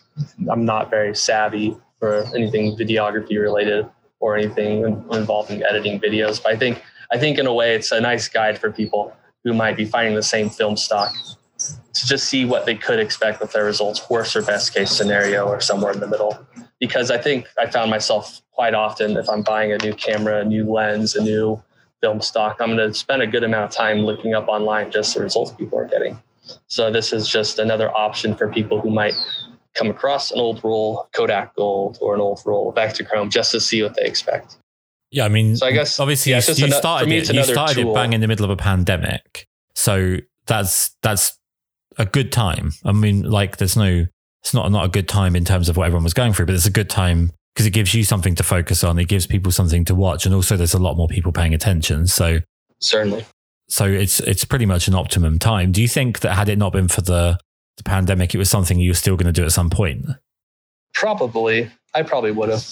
I'm 0.50 0.64
not 0.64 0.90
very 0.90 1.14
savvy 1.14 1.76
for 2.00 2.24
anything 2.34 2.76
videography 2.76 3.40
related 3.40 3.86
or 4.18 4.36
anything 4.36 4.82
involving 5.12 5.62
editing 5.62 6.00
videos. 6.00 6.42
But 6.42 6.52
I 6.52 6.56
think 6.56 6.82
I 7.12 7.18
think 7.18 7.38
in 7.38 7.46
a 7.46 7.54
way 7.54 7.74
it's 7.74 7.92
a 7.92 8.00
nice 8.00 8.26
guide 8.28 8.58
for 8.58 8.72
people 8.72 9.16
who 9.44 9.52
might 9.54 9.76
be 9.76 9.84
finding 9.84 10.14
the 10.14 10.22
same 10.22 10.50
film 10.50 10.76
stock 10.76 11.12
to 11.58 12.06
just 12.06 12.28
see 12.28 12.44
what 12.44 12.66
they 12.66 12.74
could 12.74 12.98
expect 12.98 13.40
with 13.40 13.52
their 13.52 13.64
results, 13.64 14.08
worst 14.08 14.34
or 14.36 14.42
best 14.42 14.74
case 14.74 14.90
scenario, 14.90 15.46
or 15.46 15.60
somewhere 15.60 15.92
in 15.92 16.00
the 16.00 16.06
middle. 16.06 16.38
Because 16.78 17.10
I 17.10 17.18
think 17.18 17.46
I 17.58 17.66
found 17.66 17.90
myself 17.90 18.40
quite 18.52 18.74
often 18.74 19.16
if 19.16 19.28
I'm 19.28 19.42
buying 19.42 19.72
a 19.72 19.78
new 19.78 19.94
camera, 19.94 20.40
a 20.40 20.44
new 20.44 20.70
lens, 20.70 21.14
a 21.16 21.22
new 21.22 21.62
film 22.00 22.20
stock, 22.20 22.58
I'm 22.60 22.74
going 22.76 22.88
to 22.88 22.94
spend 22.94 23.22
a 23.22 23.26
good 23.26 23.44
amount 23.44 23.64
of 23.64 23.70
time 23.76 23.98
looking 23.98 24.34
up 24.34 24.48
online 24.48 24.90
just 24.90 25.14
the 25.14 25.22
results 25.22 25.52
people 25.52 25.78
are 25.78 25.86
getting. 25.86 26.18
So 26.66 26.90
this 26.90 27.12
is 27.12 27.28
just 27.28 27.58
another 27.58 27.94
option 27.94 28.34
for 28.34 28.50
people 28.50 28.80
who 28.80 28.90
might 28.90 29.14
come 29.80 29.90
across 29.90 30.30
an 30.30 30.38
old 30.38 30.62
roll 30.62 31.08
Kodak 31.14 31.56
Gold 31.56 31.96
or 32.02 32.14
an 32.14 32.20
old 32.20 32.42
roll 32.44 32.68
of 32.68 32.74
Ektachrome 32.74 33.30
just 33.30 33.50
to 33.52 33.60
see 33.60 33.82
what 33.82 33.96
they 33.96 34.04
expect. 34.04 34.58
Yeah, 35.10 35.24
I 35.24 35.28
mean, 35.28 35.56
so 35.56 35.66
I 35.66 35.72
guess 35.72 35.98
obviously 35.98 36.32
yeah, 36.32 36.42
you, 36.46 36.66
you 36.66 36.72
started 36.72 37.08
me, 37.08 37.16
it, 37.16 37.32
you 37.32 37.42
started 37.42 37.78
it 37.78 37.94
bang 37.94 38.12
in 38.12 38.20
the 38.20 38.28
middle 38.28 38.44
of 38.44 38.50
a 38.50 38.56
pandemic, 38.56 39.46
so 39.74 40.18
that's 40.46 40.94
that's 41.02 41.36
a 41.98 42.04
good 42.04 42.30
time. 42.30 42.72
I 42.84 42.92
mean, 42.92 43.22
like, 43.22 43.56
there's 43.56 43.76
no, 43.76 44.06
it's 44.42 44.54
not 44.54 44.70
not 44.70 44.84
a 44.84 44.88
good 44.88 45.08
time 45.08 45.34
in 45.34 45.44
terms 45.44 45.68
of 45.68 45.76
what 45.76 45.86
everyone 45.86 46.04
was 46.04 46.14
going 46.14 46.32
through, 46.32 46.46
but 46.46 46.54
it's 46.54 46.66
a 46.66 46.70
good 46.70 46.90
time 46.90 47.32
because 47.54 47.66
it 47.66 47.70
gives 47.70 47.92
you 47.92 48.04
something 48.04 48.36
to 48.36 48.44
focus 48.44 48.84
on. 48.84 48.98
It 48.98 49.08
gives 49.08 49.26
people 49.26 49.50
something 49.50 49.84
to 49.86 49.94
watch, 49.94 50.26
and 50.26 50.34
also 50.34 50.56
there's 50.56 50.74
a 50.74 50.78
lot 50.78 50.96
more 50.96 51.08
people 51.08 51.32
paying 51.32 51.54
attention. 51.54 52.06
So 52.06 52.38
certainly, 52.78 53.24
so 53.68 53.86
it's 53.86 54.20
it's 54.20 54.44
pretty 54.44 54.66
much 54.66 54.86
an 54.86 54.94
optimum 54.94 55.40
time. 55.40 55.72
Do 55.72 55.82
you 55.82 55.88
think 55.88 56.20
that 56.20 56.34
had 56.34 56.48
it 56.48 56.58
not 56.58 56.72
been 56.72 56.86
for 56.86 57.00
the 57.00 57.40
the 57.80 57.88
pandemic, 57.88 58.34
it 58.34 58.38
was 58.38 58.50
something 58.50 58.78
you 58.78 58.90
were 58.90 58.94
still 58.94 59.16
going 59.16 59.32
to 59.32 59.40
do 59.40 59.44
at 59.44 59.52
some 59.52 59.70
point? 59.70 60.06
Probably. 60.94 61.70
I 61.94 62.02
probably 62.02 62.32
would 62.32 62.48
have. 62.48 62.64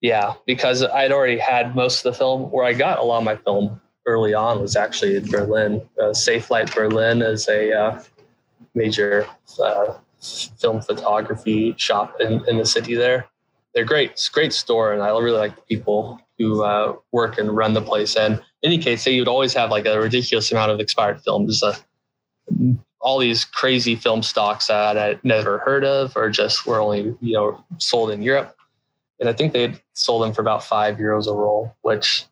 Yeah, 0.00 0.34
because 0.46 0.82
I'd 0.82 1.12
already 1.12 1.38
had 1.38 1.74
most 1.74 2.04
of 2.04 2.12
the 2.12 2.18
film 2.18 2.50
where 2.50 2.64
I 2.64 2.72
got 2.72 2.98
a 2.98 3.02
lot 3.02 3.18
of 3.18 3.24
my 3.24 3.36
film 3.36 3.80
early 4.06 4.34
on 4.34 4.60
was 4.60 4.76
actually 4.76 5.16
in 5.16 5.28
Berlin. 5.30 5.82
Uh, 6.00 6.12
Safelight 6.12 6.74
Berlin 6.74 7.22
is 7.22 7.48
a 7.48 7.72
uh, 7.72 8.02
major 8.74 9.26
uh, 9.62 9.94
film 10.20 10.80
photography 10.80 11.74
shop 11.76 12.16
in, 12.20 12.44
in 12.48 12.58
the 12.58 12.66
city 12.66 12.94
there. 12.94 13.26
They're 13.74 13.84
great. 13.84 14.12
It's 14.12 14.28
a 14.28 14.32
great 14.32 14.52
store, 14.52 14.92
and 14.92 15.02
I 15.02 15.08
really 15.08 15.38
like 15.38 15.56
the 15.56 15.62
people 15.62 16.20
who 16.38 16.62
uh, 16.62 16.96
work 17.12 17.38
and 17.38 17.54
run 17.54 17.74
the 17.74 17.82
place. 17.82 18.16
And 18.16 18.34
in 18.62 18.72
any 18.72 18.78
case, 18.78 19.04
they 19.04 19.18
would 19.18 19.28
always 19.28 19.54
have 19.54 19.70
like 19.70 19.86
a 19.86 20.00
ridiculous 20.00 20.50
amount 20.52 20.70
of 20.70 20.80
expired 20.80 21.20
films. 21.22 21.62
Uh, 21.62 21.74
all 23.06 23.20
these 23.20 23.44
crazy 23.44 23.94
film 23.94 24.20
stocks 24.20 24.66
that 24.66 24.98
I'd 24.98 25.24
never 25.24 25.58
heard 25.58 25.84
of 25.84 26.16
or 26.16 26.28
just 26.28 26.66
were 26.66 26.80
only, 26.80 27.14
you 27.20 27.34
know, 27.34 27.64
sold 27.78 28.10
in 28.10 28.20
Europe. 28.20 28.56
And 29.20 29.28
I 29.28 29.32
think 29.32 29.52
they 29.52 29.74
sold 29.92 30.22
them 30.22 30.32
for 30.34 30.40
about 30.42 30.64
five 30.64 30.96
euros 30.96 31.28
a 31.28 31.32
roll, 31.32 31.72
which 31.82 32.24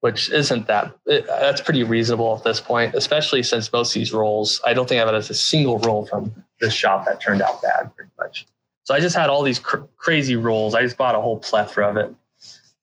which 0.00 0.30
isn't 0.30 0.66
that 0.66 0.94
it, 1.06 1.26
that's 1.26 1.62
pretty 1.62 1.82
reasonable 1.82 2.36
at 2.36 2.44
this 2.44 2.60
point, 2.60 2.94
especially 2.94 3.42
since 3.42 3.72
most 3.72 3.96
of 3.96 4.00
these 4.00 4.12
rolls, 4.12 4.60
I 4.66 4.74
don't 4.74 4.86
think 4.86 5.00
I've 5.00 5.06
had 5.06 5.14
a 5.14 5.22
single 5.22 5.78
roll 5.78 6.04
from 6.04 6.44
this 6.60 6.74
shop 6.74 7.06
that 7.06 7.22
turned 7.22 7.40
out 7.40 7.62
bad 7.62 7.90
pretty 7.96 8.10
much. 8.18 8.46
So 8.82 8.94
I 8.94 9.00
just 9.00 9.16
had 9.16 9.30
all 9.30 9.42
these 9.42 9.58
cr- 9.58 9.86
crazy 9.96 10.36
rolls. 10.36 10.74
I 10.74 10.82
just 10.82 10.98
bought 10.98 11.14
a 11.14 11.20
whole 11.22 11.38
plethora 11.38 11.88
of 11.88 11.96
it. 11.96 12.14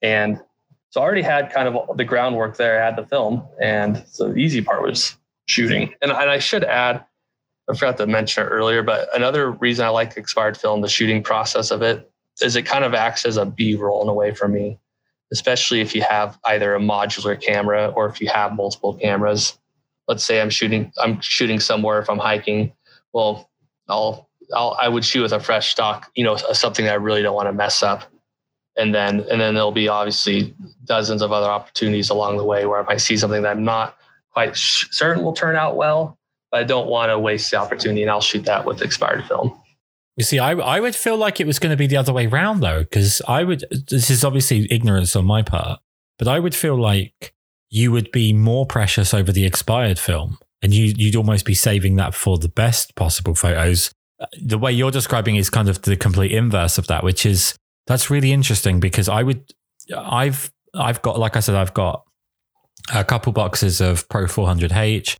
And 0.01 0.41
so 0.89 0.99
I 0.99 1.03
already 1.03 1.21
had 1.21 1.53
kind 1.53 1.67
of 1.67 1.95
the 1.95 2.03
groundwork 2.03 2.57
there. 2.57 2.81
I 2.81 2.85
had 2.85 2.95
the 2.95 3.05
film. 3.05 3.43
And 3.61 4.03
so 4.09 4.29
the 4.29 4.37
easy 4.37 4.63
part 4.63 4.81
was 4.81 5.15
shooting. 5.45 5.93
And, 6.01 6.11
and 6.11 6.31
I 6.31 6.39
should 6.39 6.63
add, 6.63 7.05
I 7.71 7.75
forgot 7.75 7.97
to 7.97 8.07
mention 8.07 8.43
it 8.43 8.49
earlier, 8.49 8.83
but 8.83 9.07
another 9.15 9.51
reason 9.51 9.85
I 9.85 9.89
like 9.89 10.17
expired 10.17 10.57
film, 10.57 10.81
the 10.81 10.89
shooting 10.89 11.23
process 11.23 11.71
of 11.71 11.81
it, 11.81 12.09
is 12.41 12.55
it 12.55 12.63
kind 12.63 12.83
of 12.83 12.93
acts 12.93 13.25
as 13.25 13.37
a 13.37 13.45
B 13.45 13.75
roll 13.75 14.01
in 14.01 14.09
a 14.09 14.13
way 14.13 14.33
for 14.33 14.47
me, 14.47 14.79
especially 15.31 15.81
if 15.81 15.95
you 15.95 16.01
have 16.01 16.37
either 16.45 16.75
a 16.75 16.79
modular 16.79 17.39
camera 17.41 17.87
or 17.89 18.07
if 18.07 18.19
you 18.19 18.27
have 18.27 18.53
multiple 18.53 18.93
cameras. 18.93 19.57
Let's 20.07 20.23
say 20.23 20.41
I'm 20.41 20.49
shooting, 20.49 20.91
I'm 21.01 21.21
shooting 21.21 21.59
somewhere 21.59 21.99
if 21.99 22.09
I'm 22.09 22.19
hiking. 22.19 22.73
Well, 23.13 23.49
I'll, 23.87 24.29
I'll 24.53 24.77
I 24.81 24.89
would 24.89 25.05
shoot 25.05 25.21
with 25.21 25.33
a 25.33 25.39
fresh 25.39 25.71
stock, 25.71 26.11
you 26.15 26.23
know, 26.23 26.35
something 26.35 26.85
that 26.85 26.91
I 26.91 26.95
really 26.95 27.21
don't 27.21 27.35
want 27.35 27.47
to 27.47 27.53
mess 27.53 27.83
up. 27.83 28.03
And 28.77 28.95
then, 28.95 29.19
and 29.29 29.39
then 29.39 29.53
there'll 29.53 29.71
be 29.71 29.87
obviously 29.87 30.55
dozens 30.85 31.21
of 31.21 31.31
other 31.31 31.47
opportunities 31.47 32.09
along 32.09 32.37
the 32.37 32.45
way 32.45 32.65
where 32.65 32.81
I 32.81 32.83
might 32.83 33.01
see 33.01 33.17
something 33.17 33.41
that 33.43 33.51
I'm 33.51 33.63
not 33.63 33.97
quite 34.33 34.55
certain 34.55 35.23
will 35.23 35.33
turn 35.33 35.55
out 35.55 35.75
well, 35.75 36.17
I 36.53 36.63
don't 36.63 36.87
want 36.87 37.09
to 37.09 37.19
waste 37.19 37.51
the 37.51 37.57
opportunity, 37.57 38.01
and 38.01 38.11
I'll 38.11 38.21
shoot 38.21 38.45
that 38.45 38.65
with 38.65 38.81
expired 38.81 39.25
film. 39.25 39.57
You 40.17 40.23
see, 40.23 40.39
I 40.39 40.51
I 40.51 40.79
would 40.79 40.95
feel 40.95 41.17
like 41.17 41.39
it 41.39 41.47
was 41.47 41.59
going 41.59 41.71
to 41.71 41.77
be 41.77 41.87
the 41.87 41.97
other 41.97 42.13
way 42.13 42.27
around 42.27 42.59
though, 42.59 42.79
because 42.79 43.21
I 43.27 43.43
would. 43.43 43.63
This 43.89 44.09
is 44.09 44.23
obviously 44.23 44.67
ignorance 44.71 45.15
on 45.15 45.25
my 45.25 45.41
part, 45.41 45.79
but 46.19 46.27
I 46.27 46.39
would 46.39 46.53
feel 46.53 46.79
like 46.79 47.33
you 47.69 47.91
would 47.91 48.11
be 48.11 48.33
more 48.33 48.65
precious 48.65 49.13
over 49.13 49.31
the 49.31 49.45
expired 49.45 49.97
film, 49.97 50.37
and 50.61 50.73
you 50.73 50.93
you'd 50.97 51.15
almost 51.15 51.45
be 51.45 51.53
saving 51.53 51.95
that 51.95 52.13
for 52.13 52.37
the 52.37 52.49
best 52.49 52.95
possible 52.95 53.33
photos. 53.33 53.91
The 54.39 54.57
way 54.57 54.71
you're 54.71 54.91
describing 54.91 55.37
is 55.37 55.49
kind 55.49 55.69
of 55.69 55.81
the 55.81 55.95
complete 55.95 56.31
inverse 56.31 56.77
of 56.77 56.87
that, 56.87 57.03
which 57.03 57.25
is 57.25 57.55
that's 57.87 58.09
really 58.09 58.31
interesting 58.31 58.79
because 58.79 59.09
I 59.09 59.23
would, 59.23 59.51
I've 59.97 60.51
I've 60.75 61.01
got 61.01 61.17
like 61.17 61.37
I 61.37 61.39
said, 61.39 61.55
I've 61.55 61.73
got 61.73 62.03
a 62.93 63.03
couple 63.03 63.31
boxes 63.31 63.81
of 63.81 64.07
Pro 64.09 64.25
400H. 64.25 65.15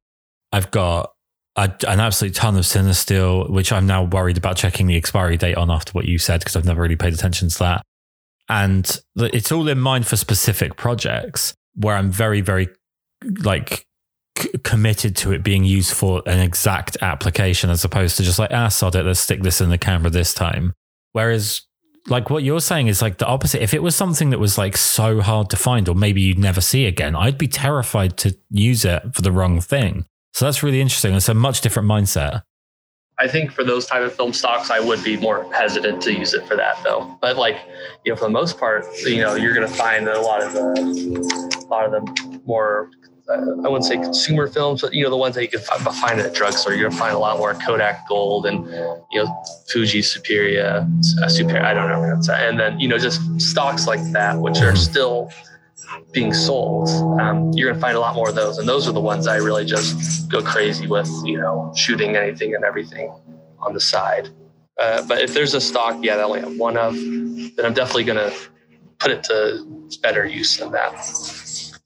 I've 0.52 0.70
got 0.72 1.14
a, 1.56 1.72
an 1.88 2.00
absolute 2.00 2.34
ton 2.34 2.56
of 2.56 2.64
Cinestill, 2.64 3.50
which 3.50 3.72
I'm 3.72 3.86
now 3.86 4.04
worried 4.04 4.38
about 4.38 4.56
checking 4.56 4.88
the 4.88 4.96
expiry 4.96 5.38
date 5.38 5.58
on 5.58 5.70
after 5.70 5.92
what 5.92 6.06
you 6.06 6.18
said 6.18 6.40
because 6.40 6.56
I've 6.56 6.66
never 6.66 6.82
really 6.82 6.96
paid 6.96 7.14
attention 7.14 7.50
to 7.50 7.60
that. 7.60 7.82
And 8.50 9.02
it's 9.18 9.52
all 9.52 9.68
in 9.68 9.80
mind 9.80 10.08
for 10.08 10.18
specific 10.18 10.76
projects 10.76 11.54
where 11.76 11.96
I'm 11.96 12.12
very, 12.12 12.42
very 12.42 12.70
like 13.44 13.86
c- 14.38 14.50
committed 14.64 15.16
to 15.18 15.32
it 15.32 15.44
being 15.44 15.64
used 15.64 15.94
for 15.94 16.22
an 16.26 16.40
exact 16.40 16.98
application 17.02 17.70
as 17.70 17.84
opposed 17.86 18.18
to 18.18 18.24
just 18.24 18.40
like, 18.40 18.52
ah, 18.52 18.68
sod 18.68 18.96
it, 18.96 19.06
let's 19.06 19.20
stick 19.20 19.42
this 19.42 19.62
in 19.62 19.70
the 19.70 19.78
camera 19.78 20.10
this 20.10 20.34
time. 20.34 20.74
Whereas 21.14 21.62
like 22.08 22.30
what 22.30 22.44
you're 22.44 22.62
saying 22.62 22.88
is 22.88 23.02
like 23.02 23.18
the 23.18 23.28
opposite. 23.28 23.62
If 23.62 23.74
it 23.74 23.84
was 23.84 23.96
something 23.96 24.32
that 24.32 24.40
was 24.40 24.58
like 24.58 24.76
so 24.76 25.22
hard 25.22 25.50
to 25.52 25.56
find, 25.56 25.88
or 25.88 25.96
maybe 25.96 26.22
you'd 26.22 26.40
never 26.40 26.62
see 26.62 26.86
again, 26.86 27.16
I'd 27.16 27.38
be 27.38 27.48
terrified 27.48 28.18
to 28.18 28.36
use 28.50 28.86
it 28.86 29.04
for 29.14 29.22
the 29.22 29.32
wrong 29.32 29.62
thing. 29.62 30.06
So 30.34 30.46
that's 30.46 30.64
really 30.64 30.82
interesting. 30.82 31.14
It's 31.14 31.30
a 31.30 31.34
much 31.34 31.62
different 31.62 31.88
mindset. 31.88 32.44
I 33.22 33.28
think 33.28 33.52
for 33.52 33.64
those 33.64 33.86
type 33.86 34.02
of 34.02 34.16
film 34.16 34.34
stocks, 34.34 34.72
I 34.72 34.80
would 34.80 35.04
be 35.04 35.16
more 35.16 35.52
hesitant 35.54 36.02
to 36.04 36.14
use 36.14 36.34
it 36.34 36.48
for 36.48 36.56
that 36.56 36.82
though. 36.84 37.18
But 37.22 37.38
like, 37.38 37.58
you 38.04 38.12
know, 38.12 38.16
for 38.16 38.26
the 38.26 38.32
most 38.32 38.58
part, 38.58 38.84
you 39.06 39.22
know, 39.22 39.36
you're 39.36 39.54
going 39.54 39.68
to 39.68 39.74
find 39.74 40.08
a 40.08 40.20
lot 40.20 40.42
of 40.42 40.54
the, 40.54 41.60
a 41.60 41.68
lot 41.68 41.86
of 41.86 41.92
the 41.92 42.42
more, 42.46 42.90
uh, 43.30 43.34
I 43.34 43.70
wouldn't 43.70 43.86
say 43.86 43.98
consumer 43.98 44.48
films, 44.48 44.82
but 44.82 44.94
you 44.94 45.04
know, 45.04 45.12
the 45.12 45.18
ones 45.18 45.36
that 45.36 45.44
you 45.44 45.50
can 45.50 45.60
find 45.60 46.20
at 46.20 46.26
a 46.26 46.32
drugstore. 46.32 46.74
You're 46.74 46.90
going 46.90 46.94
to 46.94 46.98
find 46.98 47.14
a 47.14 47.20
lot 47.20 47.38
more 47.38 47.54
Kodak 47.54 48.08
Gold 48.08 48.48
and 48.48 48.66
you 49.12 49.24
know 49.24 49.44
Fuji 49.70 50.02
Superia, 50.02 50.90
uh, 51.22 51.30
Super. 51.30 51.60
I 51.60 51.76
don't 51.76 51.90
know, 51.90 52.34
and 52.34 52.60
then 52.60 52.80
you 52.80 52.88
know 52.88 52.98
just 52.98 53.22
stocks 53.40 53.86
like 53.86 54.02
that, 54.14 54.40
which 54.40 54.62
are 54.62 54.76
still 54.76 55.32
being 56.12 56.34
sold, 56.34 56.90
um, 57.20 57.52
you're 57.54 57.70
going 57.70 57.76
to 57.76 57.82
find 57.82 57.96
a 57.96 58.00
lot 58.00 58.16
more 58.16 58.30
of 58.30 58.36
those. 58.36 58.58
And 58.58 58.68
those 58.68 58.88
are 58.88 58.92
the 58.92 59.02
ones 59.02 59.28
I 59.28 59.38
really 59.38 59.66
just 59.66 60.30
go 60.30 60.42
crazy 60.42 60.88
with, 60.88 61.10
you 61.24 61.38
know, 61.38 61.74
shooting 61.76 62.16
anything 62.16 62.56
and 62.56 62.64
everything 62.64 63.14
on 63.60 63.74
the 63.74 63.80
side. 63.80 64.30
Uh, 64.80 65.06
but 65.08 65.22
if 65.22 65.34
there's 65.34 65.54
a 65.54 65.62
stock, 65.62 65.98
yeah, 66.02 66.16
that 66.16 66.22
I 66.22 66.26
only 66.26 66.40
have 66.42 66.58
one 66.58 66.78
of, 66.78 66.96
then 66.96 67.66
I'm 67.66 67.74
definitely 67.74 68.06
going 68.06 68.30
to 68.30 68.36
put 69.00 69.12
it 69.12 69.24
to 69.26 69.66
better 70.02 70.26
use 70.26 70.58
than 70.58 70.72
that. 70.72 70.94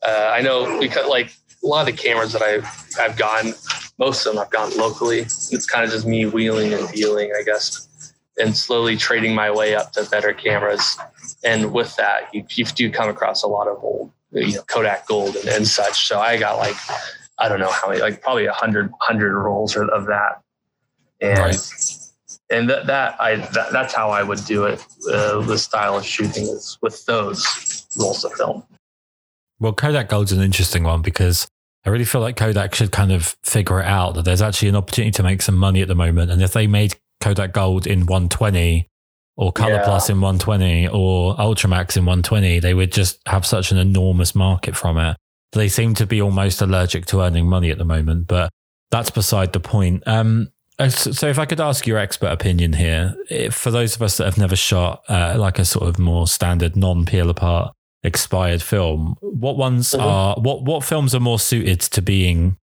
Uh, 0.03 0.31
I 0.33 0.41
know 0.41 0.79
because 0.79 1.07
like 1.07 1.33
a 1.63 1.67
lot 1.67 1.87
of 1.87 1.95
the 1.95 2.01
cameras 2.01 2.33
that 2.33 2.41
I've, 2.41 2.67
I've 2.99 3.17
gotten, 3.17 3.53
most 3.97 4.25
of 4.25 4.33
them 4.33 4.41
I've 4.41 4.51
gotten 4.51 4.77
locally. 4.77 5.19
It's 5.19 5.65
kind 5.65 5.83
of 5.83 5.91
just 5.91 6.05
me 6.05 6.25
wheeling 6.25 6.73
and 6.73 6.87
dealing, 6.89 7.31
I 7.37 7.43
guess, 7.43 8.13
and 8.37 8.55
slowly 8.55 8.97
trading 8.97 9.33
my 9.33 9.49
way 9.49 9.75
up 9.75 9.91
to 9.93 10.07
better 10.09 10.33
cameras 10.33 10.97
and 11.45 11.71
with 11.71 11.95
that, 11.95 12.33
you, 12.33 12.43
you 12.49 12.65
do 12.65 12.91
come 12.91 13.07
across 13.07 13.43
a 13.43 13.47
lot 13.47 13.67
of 13.67 13.81
old, 13.83 14.11
you 14.31 14.55
know, 14.55 14.61
Kodak 14.63 15.07
Gold 15.07 15.35
and, 15.35 15.47
and 15.47 15.67
such. 15.67 16.07
So 16.07 16.19
I 16.19 16.37
got 16.37 16.57
like, 16.57 16.75
I 17.37 17.47
don't 17.47 17.59
know 17.59 17.71
how 17.71 17.87
many, 17.87 18.01
like 18.01 18.21
probably 18.21 18.45
a 18.45 18.51
hundred 18.51 18.91
hundred 18.99 19.39
rolls 19.39 19.77
of 19.77 20.07
that, 20.07 20.41
and 21.21 21.39
right. 21.39 21.57
and 22.49 22.69
that 22.69 22.87
that 22.87 23.21
I 23.21 23.35
that, 23.35 23.71
that's 23.71 23.93
how 23.93 24.09
I 24.09 24.23
would 24.23 24.43
do 24.45 24.65
it. 24.65 24.83
Uh, 25.09 25.41
the 25.41 25.57
style 25.57 25.97
of 25.97 26.05
shooting 26.05 26.45
is 26.45 26.79
with 26.81 27.05
those 27.05 27.85
rolls 27.97 28.23
of 28.25 28.33
film. 28.33 28.63
Well, 29.59 29.73
Kodak 29.73 30.09
Gold's 30.09 30.31
an 30.31 30.41
interesting 30.41 30.83
one 30.83 31.01
because 31.01 31.47
I 31.85 31.89
really 31.89 32.05
feel 32.05 32.21
like 32.21 32.37
Kodak 32.37 32.73
should 32.73 32.91
kind 32.91 33.11
of 33.11 33.35
figure 33.43 33.79
it 33.79 33.85
out 33.85 34.15
that 34.15 34.25
there's 34.25 34.41
actually 34.41 34.69
an 34.69 34.75
opportunity 34.75 35.11
to 35.11 35.23
make 35.23 35.41
some 35.41 35.55
money 35.55 35.81
at 35.81 35.87
the 35.87 35.95
moment, 35.95 36.31
and 36.31 36.41
if 36.41 36.53
they 36.53 36.65
made 36.65 36.95
Kodak 37.21 37.53
Gold 37.53 37.85
in 37.85 38.07
120 38.07 38.87
or 39.37 39.51
Color 39.51 39.75
yeah. 39.75 39.83
Plus 39.83 40.09
in 40.09 40.21
120 40.21 40.87
or 40.87 41.35
Ultramax 41.35 41.97
in 41.97 42.05
120, 42.05 42.59
they 42.59 42.73
would 42.73 42.91
just 42.91 43.19
have 43.27 43.45
such 43.45 43.71
an 43.71 43.77
enormous 43.77 44.33
market 44.33 44.75
from 44.75 44.97
it. 44.97 45.17
They 45.51 45.67
seem 45.67 45.93
to 45.95 46.05
be 46.05 46.21
almost 46.21 46.61
allergic 46.61 47.05
to 47.07 47.21
earning 47.21 47.47
money 47.47 47.69
at 47.69 47.77
the 47.77 47.85
moment, 47.85 48.27
but 48.27 48.51
that's 48.91 49.09
beside 49.09 49.53
the 49.53 49.59
point. 49.59 50.03
Um, 50.05 50.51
uh, 50.77 50.89
so, 50.89 51.27
if 51.27 51.39
I 51.39 51.45
could 51.45 51.61
ask 51.61 51.87
your 51.87 51.97
expert 51.97 52.27
opinion 52.27 52.73
here, 52.73 53.15
for 53.51 53.71
those 53.71 53.95
of 53.95 54.01
us 54.01 54.17
that 54.17 54.25
have 54.25 54.37
never 54.37 54.57
shot 54.57 55.03
uh, 55.07 55.35
like 55.37 55.57
a 55.57 55.65
sort 55.65 55.87
of 55.87 55.97
more 55.97 56.27
standard 56.27 56.75
non 56.75 57.05
peel 57.05 57.29
apart 57.29 57.73
expired 58.03 58.61
film, 58.61 59.15
what 59.21 59.57
ones 59.57 59.91
mm-hmm. 59.91 60.01
are 60.01 60.35
what 60.35 60.63
what 60.63 60.83
films 60.83 61.15
are 61.15 61.21
more 61.21 61.39
suited 61.39 61.79
to 61.79 62.01
being 62.01 62.57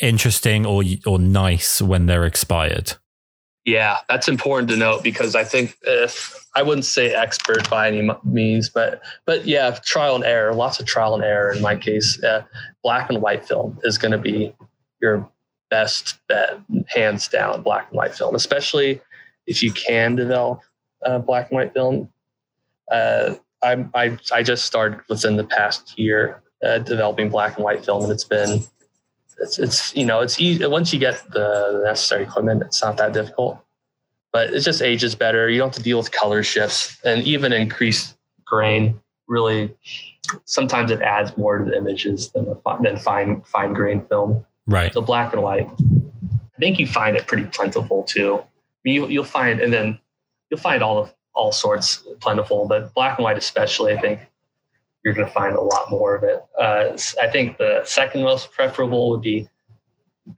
interesting 0.00 0.66
or 0.66 0.82
or 1.06 1.20
nice 1.20 1.80
when 1.80 2.06
they're 2.06 2.26
expired? 2.26 2.94
Yeah, 3.64 3.98
that's 4.08 4.26
important 4.26 4.68
to 4.70 4.76
note 4.76 5.04
because 5.04 5.36
I 5.36 5.44
think 5.44 5.76
if 5.82 6.34
I 6.54 6.62
wouldn't 6.62 6.84
say 6.84 7.14
expert 7.14 7.68
by 7.70 7.86
any 7.88 8.10
means, 8.24 8.68
but 8.68 9.02
but 9.24 9.46
yeah, 9.46 9.78
trial 9.84 10.16
and 10.16 10.24
error, 10.24 10.52
lots 10.52 10.80
of 10.80 10.86
trial 10.86 11.14
and 11.14 11.22
error. 11.22 11.52
In 11.52 11.62
my 11.62 11.76
case, 11.76 12.22
uh, 12.24 12.42
black 12.82 13.08
and 13.08 13.22
white 13.22 13.46
film 13.46 13.78
is 13.84 13.98
going 13.98 14.12
to 14.12 14.18
be 14.18 14.52
your 15.00 15.30
best 15.70 16.18
bet, 16.28 16.58
hands 16.88 17.28
down. 17.28 17.62
Black 17.62 17.88
and 17.90 17.96
white 17.96 18.14
film, 18.16 18.34
especially 18.34 19.00
if 19.46 19.62
you 19.62 19.72
can 19.72 20.16
develop 20.16 20.60
black 21.24 21.50
and 21.50 21.56
white 21.56 21.72
film. 21.72 22.08
Uh, 22.90 23.36
I, 23.62 23.86
I 23.94 24.18
I 24.32 24.42
just 24.42 24.64
started 24.64 25.00
within 25.08 25.36
the 25.36 25.44
past 25.44 25.96
year 25.96 26.42
developing 26.84 27.28
black 27.28 27.56
and 27.56 27.64
white 27.64 27.84
film, 27.84 28.02
and 28.02 28.12
it's 28.12 28.24
been 28.24 28.64
it's, 29.42 29.58
it's 29.58 29.94
you 29.94 30.06
know 30.06 30.20
it's 30.20 30.40
easy 30.40 30.66
once 30.66 30.92
you 30.92 30.98
get 30.98 31.22
the 31.30 31.82
necessary 31.84 32.22
equipment 32.22 32.62
it's 32.62 32.82
not 32.82 32.96
that 32.96 33.12
difficult. 33.12 33.58
But 34.32 34.54
it 34.54 34.60
just 34.60 34.80
ages 34.80 35.14
better. 35.14 35.50
You 35.50 35.58
don't 35.58 35.68
have 35.68 35.76
to 35.76 35.82
deal 35.82 35.98
with 35.98 36.10
color 36.10 36.42
shifts 36.42 36.98
and 37.04 37.22
even 37.24 37.52
increased 37.52 38.16
grain 38.46 38.98
really 39.28 39.74
sometimes 40.44 40.90
it 40.90 41.02
adds 41.02 41.36
more 41.36 41.58
to 41.58 41.64
the 41.64 41.76
images 41.76 42.30
than 42.30 42.46
a, 42.48 42.82
than 42.82 42.96
fine 42.96 43.42
fine 43.42 43.72
grain 43.74 44.06
film. 44.06 44.44
Right. 44.66 44.92
So 44.92 45.02
black 45.02 45.32
and 45.32 45.42
white 45.42 45.68
i 45.68 46.58
think 46.58 46.78
you 46.78 46.86
find 46.86 47.16
it 47.16 47.26
pretty 47.26 47.44
plentiful 47.44 48.04
too. 48.04 48.42
You, 48.84 49.06
you'll 49.08 49.24
find 49.24 49.60
and 49.60 49.72
then 49.72 49.98
you'll 50.50 50.60
find 50.60 50.82
all 50.82 50.98
of 50.98 51.14
all 51.34 51.52
sorts 51.52 52.04
plentiful 52.20 52.66
but 52.66 52.92
black 52.94 53.18
and 53.18 53.24
white 53.24 53.38
especially 53.38 53.94
i 53.94 54.00
think 54.00 54.20
you're 55.04 55.14
going 55.14 55.26
to 55.26 55.32
find 55.32 55.56
a 55.56 55.60
lot 55.60 55.90
more 55.90 56.14
of 56.14 56.22
it. 56.22 56.44
Uh, 56.58 56.96
I 57.20 57.28
think 57.28 57.58
the 57.58 57.82
second 57.84 58.22
most 58.22 58.52
preferable 58.52 59.10
would 59.10 59.22
be 59.22 59.48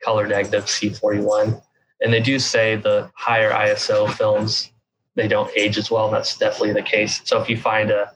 color 0.02 0.26
negative 0.26 0.64
C41. 0.64 1.62
And 2.00 2.12
they 2.12 2.20
do 2.20 2.38
say 2.38 2.76
the 2.76 3.10
higher 3.14 3.50
ISO 3.50 4.10
films, 4.12 4.72
they 5.14 5.28
don't 5.28 5.50
age 5.56 5.78
as 5.78 5.90
well. 5.90 6.10
That's 6.10 6.36
definitely 6.36 6.72
the 6.72 6.82
case. 6.82 7.20
So 7.24 7.40
if 7.40 7.48
you 7.48 7.56
find 7.56 7.90
a, 7.90 8.12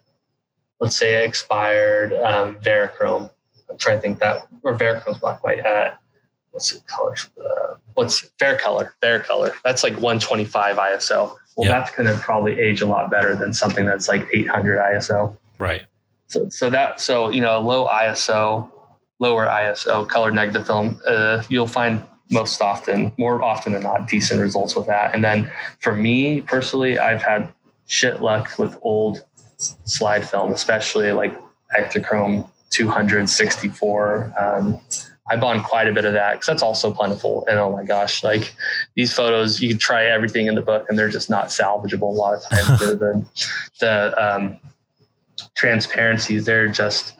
let's 0.81 0.97
say, 0.97 1.25
expired 1.25 2.13
um, 2.15 2.57
Verichrome, 2.57 3.31
I'm 3.71 3.79
trying 3.79 3.99
to 3.99 4.03
think 4.03 4.19
that, 4.21 4.47
or 4.63 4.77
Verichrome's 4.77 5.19
black 5.19 5.45
white, 5.45 5.65
uh, 5.65 5.93
what's 6.51 6.73
the 6.73 6.81
color? 6.87 7.15
Uh, 7.39 7.75
what's 7.95 8.31
Vericolor? 8.41 8.91
Fair 9.01 9.21
color. 9.21 9.53
That's 9.65 9.83
like 9.83 9.95
125 9.95 10.77
ISO. 10.77 11.37
Well, 11.57 11.69
that's 11.69 11.91
going 11.91 12.07
to 12.07 12.17
probably 12.23 12.59
age 12.59 12.83
a 12.83 12.87
lot 12.87 13.11
better 13.11 13.35
than 13.35 13.53
something 13.53 13.85
that's 13.85 14.09
like 14.09 14.27
800 14.33 14.79
ISO. 14.79 15.37
Right. 15.59 15.83
So, 16.29 16.49
so 16.51 16.71
that 16.71 17.01
so 17.01 17.31
you 17.31 17.41
know 17.41 17.61
low 17.61 17.87
ISO, 17.89 18.71
lower 19.19 19.47
ISO 19.47 20.09
color 20.09 20.31
negative 20.31 20.67
film, 20.67 21.01
uh, 21.07 21.43
you'll 21.49 21.67
find 21.67 22.03
most 22.31 22.61
often, 22.61 23.13
more 23.17 23.43
often 23.43 23.73
than 23.73 23.83
not, 23.83 24.09
decent 24.09 24.41
results 24.41 24.77
with 24.77 24.87
that. 24.87 25.15
And 25.15 25.25
then 25.25 25.51
for 25.81 25.95
me 25.95 26.43
personally, 26.43 26.99
I've 26.99 27.23
had 27.23 27.53
shit 27.87 28.21
luck 28.21 28.59
with 28.59 28.77
old 28.83 29.25
slide 29.57 30.29
film, 30.29 30.53
especially 30.53 31.13
like 31.13 31.35
Ektachrome 31.77 32.49
264. 32.71 34.35
Um, 34.39 34.81
I 35.31 35.37
bought 35.37 35.63
quite 35.65 35.89
a 35.89 35.93
bit 35.93 36.05
of 36.05 36.15
that 36.15 36.35
because 36.35 36.47
that's 36.47 36.63
also 36.63 36.93
plentiful. 36.93 37.47
And 37.49 37.59
oh 37.59 37.71
my 37.71 37.85
gosh, 37.85 38.23
like 38.23 38.55
these 38.95 39.13
photos, 39.13 39.61
you 39.61 39.69
can 39.69 39.79
try 39.79 40.07
everything 40.07 40.47
in 40.47 40.55
the 40.55 40.63
book 40.63 40.87
and 40.89 40.99
they're 40.99 41.11
just 41.11 41.29
not 41.29 41.47
salvageable 41.47 42.03
a 42.03 42.05
lot 42.07 42.35
of 42.35 42.43
times. 42.49 42.79
the, 42.81 43.27
the 43.81 44.15
um, 44.17 44.59
transparencies 45.59 46.45
they're 46.45 46.69
just 46.69 47.15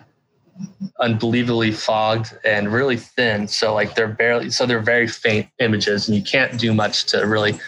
unbelievably 1.01 1.73
fogged 1.73 2.37
and 2.45 2.73
really 2.73 2.97
thin. 2.97 3.49
So 3.49 3.75
like 3.75 3.95
they're 3.95 4.09
barely 4.09 4.51
so 4.51 4.65
they're 4.65 4.81
very 4.81 5.09
faint 5.09 5.49
images 5.59 6.09
and 6.09 6.17
you 6.17 6.23
can't 6.23 6.59
do 6.59 6.73
much 6.73 7.05
to 7.07 7.27
really 7.27 7.59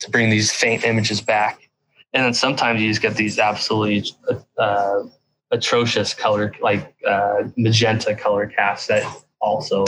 to 0.00 0.10
bring 0.10 0.30
these 0.30 0.50
faint 0.50 0.84
images 0.84 1.20
back. 1.20 1.68
And 2.12 2.24
then 2.24 2.34
sometimes 2.34 2.80
you 2.80 2.88
just 2.88 3.02
get 3.02 3.16
these 3.16 3.38
absolutely 3.38 4.10
uh, 4.58 5.02
atrocious 5.50 6.14
color 6.14 6.52
like 6.60 6.94
uh, 7.06 7.44
magenta 7.56 8.14
color 8.14 8.46
casts 8.46 8.86
that 8.86 9.04
also 9.40 9.84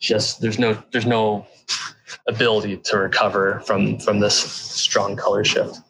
just 0.00 0.40
there's 0.40 0.58
no 0.58 0.82
there's 0.92 1.06
no 1.06 1.46
ability 2.28 2.78
to 2.78 2.96
recover 2.96 3.62
from 3.66 3.98
from 3.98 4.20
this 4.20 4.36
strong 4.36 5.16
color 5.16 5.44
shift 5.44 5.80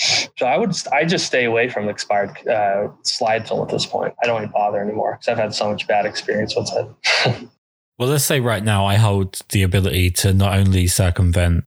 so 0.00 0.46
I 0.46 0.56
would, 0.56 0.74
I 0.92 1.04
just 1.04 1.26
stay 1.26 1.44
away 1.44 1.68
from 1.68 1.88
expired 1.88 2.46
uh, 2.48 2.88
slide 3.02 3.46
film 3.46 3.62
at 3.62 3.68
this 3.68 3.86
point. 3.86 4.14
I 4.22 4.26
don't 4.26 4.42
even 4.42 4.52
bother 4.52 4.80
anymore 4.80 5.12
because 5.12 5.28
I've 5.28 5.38
had 5.38 5.54
so 5.54 5.70
much 5.70 5.86
bad 5.86 6.06
experience 6.06 6.56
with 6.56 6.70
it. 6.72 7.48
well, 7.98 8.08
let's 8.08 8.24
say 8.24 8.40
right 8.40 8.64
now 8.64 8.86
I 8.86 8.96
hold 8.96 9.40
the 9.50 9.62
ability 9.62 10.10
to 10.12 10.32
not 10.32 10.58
only 10.58 10.86
circumvent 10.86 11.64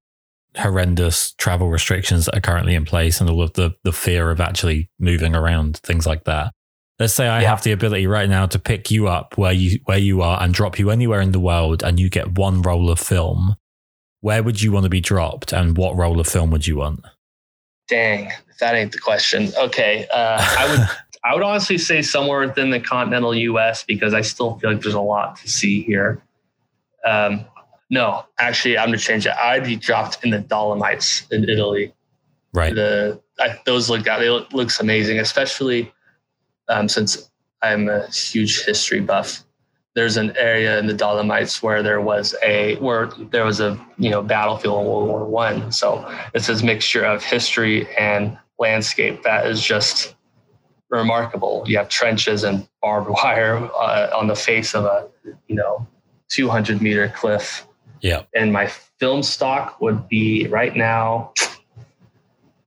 horrendous 0.58 1.34
travel 1.34 1.70
restrictions 1.70 2.26
that 2.26 2.38
are 2.38 2.42
currently 2.42 2.76
in 2.76 2.86
place 2.86 3.20
and 3.20 3.30
all 3.30 3.42
of 3.42 3.54
the 3.54 3.76
the 3.84 3.94
fear 3.94 4.30
of 4.32 4.40
actually 4.40 4.90
moving 5.00 5.36
around, 5.36 5.78
things 5.78 6.06
like 6.06 6.24
that. 6.26 6.54
Let's 7.00 7.14
say 7.14 7.28
I 7.28 7.42
yeah. 7.42 7.50
have 7.50 7.64
the 7.64 7.72
ability 7.72 8.08
right 8.08 8.30
now 8.30 8.46
to 8.46 8.60
pick 8.60 8.92
you 8.92 9.08
up 9.08 9.38
where 9.38 9.52
you 9.52 9.80
where 9.86 9.98
you 9.98 10.22
are 10.22 10.42
and 10.42 10.54
drop 10.54 10.78
you 10.78 10.90
anywhere 10.90 11.22
in 11.22 11.32
the 11.32 11.40
world, 11.40 11.84
and 11.84 12.00
you 12.00 12.10
get 12.10 12.38
one 12.38 12.62
roll 12.62 12.90
of 12.90 13.00
film. 13.00 13.56
Where 14.22 14.42
would 14.42 14.62
you 14.62 14.72
want 14.72 14.86
to 14.86 14.90
be 14.90 15.02
dropped, 15.02 15.52
and 15.52 15.78
what 15.78 15.98
roll 15.98 16.20
of 16.20 16.28
film 16.28 16.52
would 16.52 16.68
you 16.68 16.78
want? 16.78 17.04
Dang, 17.88 18.32
that 18.60 18.76
ain't 18.76 18.92
the 18.92 19.00
question. 19.00 19.50
Okay, 19.58 20.08
uh, 20.14 20.38
I 20.40 20.70
would 20.70 20.90
I 21.26 21.34
would 21.34 21.44
honestly 21.44 21.78
say 21.78 22.02
somewhere 22.02 22.42
within 22.42 22.70
the 22.70 22.80
continental 22.80 23.34
U.S. 23.34 23.84
because 23.84 24.14
I 24.14 24.22
still 24.22 24.58
feel 24.60 24.74
like 24.74 24.82
there's 24.82 24.94
a 24.94 25.02
lot 25.02 25.38
to 25.38 25.50
see 25.50 25.82
here. 25.84 26.22
Um, 27.06 27.46
no, 27.90 28.26
actually, 28.40 28.78
I'm 28.78 28.88
gonna 28.88 28.98
change 28.98 29.26
it. 29.26 29.34
I'd 29.34 29.64
be 29.64 29.76
dropped 29.76 30.24
in 30.24 30.32
the 30.32 30.40
Dolomites 30.40 31.28
in 31.32 31.48
Italy. 31.50 31.94
Right. 32.54 32.74
The 32.74 33.22
I, 33.40 33.60
those 33.66 33.90
look 33.90 34.08
out. 34.08 34.22
It 34.22 34.54
looks 34.54 34.80
amazing, 34.80 35.20
especially 35.20 35.92
um, 36.68 36.90
since 36.90 37.30
I'm 37.62 37.90
a 37.90 38.08
huge 38.08 38.64
history 38.66 39.00
buff. 39.00 39.44
There's 39.96 40.18
an 40.18 40.36
area 40.38 40.80
in 40.80 40.88
the 40.88 40.94
Dolomites 40.94 41.62
where 41.62 41.84
there 41.84 42.02
was 42.02 42.34
a 42.44 42.76
where 42.78 43.08
there 43.32 43.46
was 43.46 43.60
a 43.60 43.80
you 43.98 44.10
know 44.10 44.22
battlefield 44.24 44.82
in 44.82 44.88
World 44.88 45.08
War 45.08 45.26
One. 45.26 45.72
So 45.72 46.10
it's 46.34 46.48
this 46.48 46.64
mixture 46.64 47.04
of 47.04 47.24
history 47.24 47.88
and 47.96 48.38
landscape 48.58 49.22
that 49.24 49.46
is 49.46 49.64
just 49.64 50.16
remarkable. 50.90 51.64
You 51.68 51.78
have 51.78 51.90
trenches 51.90 52.44
and 52.44 52.68
barbed 52.82 53.10
wire 53.24 53.58
uh, 53.58 54.10
on 54.16 54.28
the 54.28 54.36
face 54.36 54.74
of 54.74 54.86
a 54.86 55.08
you 55.48 55.56
know 55.56 55.88
200 56.30 56.82
meter 56.82 57.10
cliff. 57.16 57.68
Yeah. 58.02 58.24
And 58.36 58.52
my 58.52 58.68
film 59.00 59.24
stock 59.24 59.80
would 59.80 60.10
be 60.10 60.48
right 60.48 60.76
now. 60.76 61.34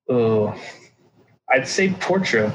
Oh, 0.08 0.54
I'd 1.50 1.66
say 1.66 1.88
Portra. 1.88 2.52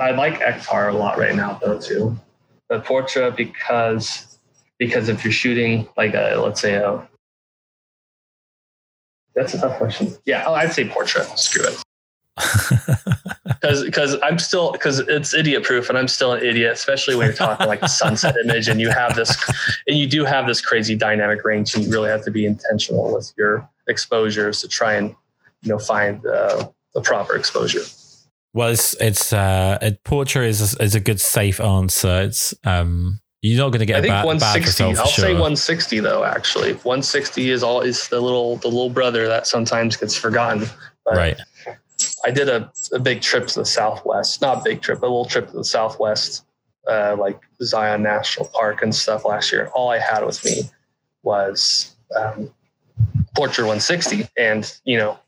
I 0.00 0.10
like 0.12 0.40
Ektar 0.40 0.92
a 0.92 0.96
lot 0.96 1.18
right 1.18 1.34
now 1.34 1.58
though 1.62 1.78
too 1.78 2.18
the 2.68 2.80
Portra 2.80 3.34
because 3.34 4.38
because 4.78 5.08
if 5.08 5.24
you're 5.24 5.32
shooting 5.32 5.88
like 5.96 6.14
a 6.14 6.36
let's 6.36 6.60
say 6.60 6.74
a 6.74 7.06
that's 9.34 9.52
a 9.52 9.60
tough 9.60 9.76
question. 9.76 10.14
Yeah, 10.24 10.44
oh, 10.46 10.54
I'd 10.54 10.72
say 10.72 10.84
Portra. 10.84 11.24
Screw 11.38 11.64
it. 11.66 11.82
Because 13.60 13.84
because 13.84 14.16
I'm 14.22 14.38
still 14.38 14.72
because 14.72 15.00
it's 15.00 15.32
idiot 15.34 15.64
proof 15.64 15.88
and 15.88 15.96
I'm 15.96 16.08
still 16.08 16.32
an 16.32 16.44
idiot, 16.44 16.72
especially 16.72 17.16
when 17.16 17.26
you're 17.26 17.36
talking 17.36 17.66
like 17.66 17.82
a 17.82 17.88
sunset 17.88 18.36
image 18.44 18.68
and 18.68 18.80
you 18.80 18.90
have 18.90 19.16
this 19.16 19.36
and 19.86 19.96
you 19.96 20.06
do 20.06 20.24
have 20.24 20.46
this 20.46 20.60
crazy 20.60 20.94
dynamic 20.94 21.44
range 21.44 21.74
and 21.74 21.84
you 21.84 21.90
really 21.90 22.08
have 22.08 22.22
to 22.24 22.30
be 22.30 22.44
intentional 22.44 23.12
with 23.12 23.32
your 23.36 23.68
exposures 23.88 24.60
to 24.60 24.68
try 24.68 24.94
and 24.94 25.14
you 25.62 25.70
know 25.70 25.78
find 25.78 26.24
uh, 26.26 26.68
the 26.94 27.00
proper 27.00 27.34
exposure. 27.34 27.82
Well, 28.56 28.70
it's 28.70 28.94
it's 29.02 29.34
uh, 29.34 29.76
a 29.82 29.90
Portra 30.06 30.46
is 30.46 30.74
a, 30.74 30.82
is 30.82 30.94
a 30.94 31.00
good 31.00 31.20
safe 31.20 31.60
answer. 31.60 32.22
It's 32.22 32.54
um, 32.64 33.20
you're 33.42 33.58
not 33.58 33.68
going 33.68 33.80
to 33.80 33.84
get. 33.84 33.96
I 33.96 34.00
think 34.00 34.12
bad, 34.12 34.24
160. 34.24 34.82
Bad 34.82 34.96
I'll 34.96 35.06
sure. 35.08 35.24
say 35.26 35.32
160 35.32 36.00
though. 36.00 36.24
Actually, 36.24 36.72
160 36.72 37.50
is 37.50 37.62
all 37.62 37.82
is 37.82 38.08
the 38.08 38.18
little 38.18 38.56
the 38.56 38.68
little 38.68 38.88
brother 38.88 39.28
that 39.28 39.46
sometimes 39.46 39.98
gets 39.98 40.16
forgotten. 40.16 40.64
But 41.04 41.16
right. 41.16 41.40
I 42.24 42.30
did 42.30 42.48
a, 42.48 42.72
a 42.94 42.98
big 42.98 43.20
trip 43.20 43.46
to 43.48 43.58
the 43.58 43.66
Southwest, 43.66 44.40
not 44.40 44.64
big 44.64 44.80
trip, 44.80 45.00
but 45.00 45.08
a 45.08 45.12
little 45.12 45.26
trip 45.26 45.50
to 45.50 45.56
the 45.58 45.64
Southwest, 45.64 46.46
uh, 46.90 47.14
like 47.18 47.38
Zion 47.62 48.02
National 48.02 48.48
Park 48.48 48.80
and 48.80 48.94
stuff 48.94 49.26
last 49.26 49.52
year. 49.52 49.70
All 49.74 49.90
I 49.90 49.98
had 49.98 50.24
with 50.24 50.42
me 50.46 50.62
was 51.22 51.94
um, 52.18 52.50
Portra 53.36 53.64
160, 53.64 54.26
and 54.38 54.74
you 54.84 54.96
know, 54.96 55.18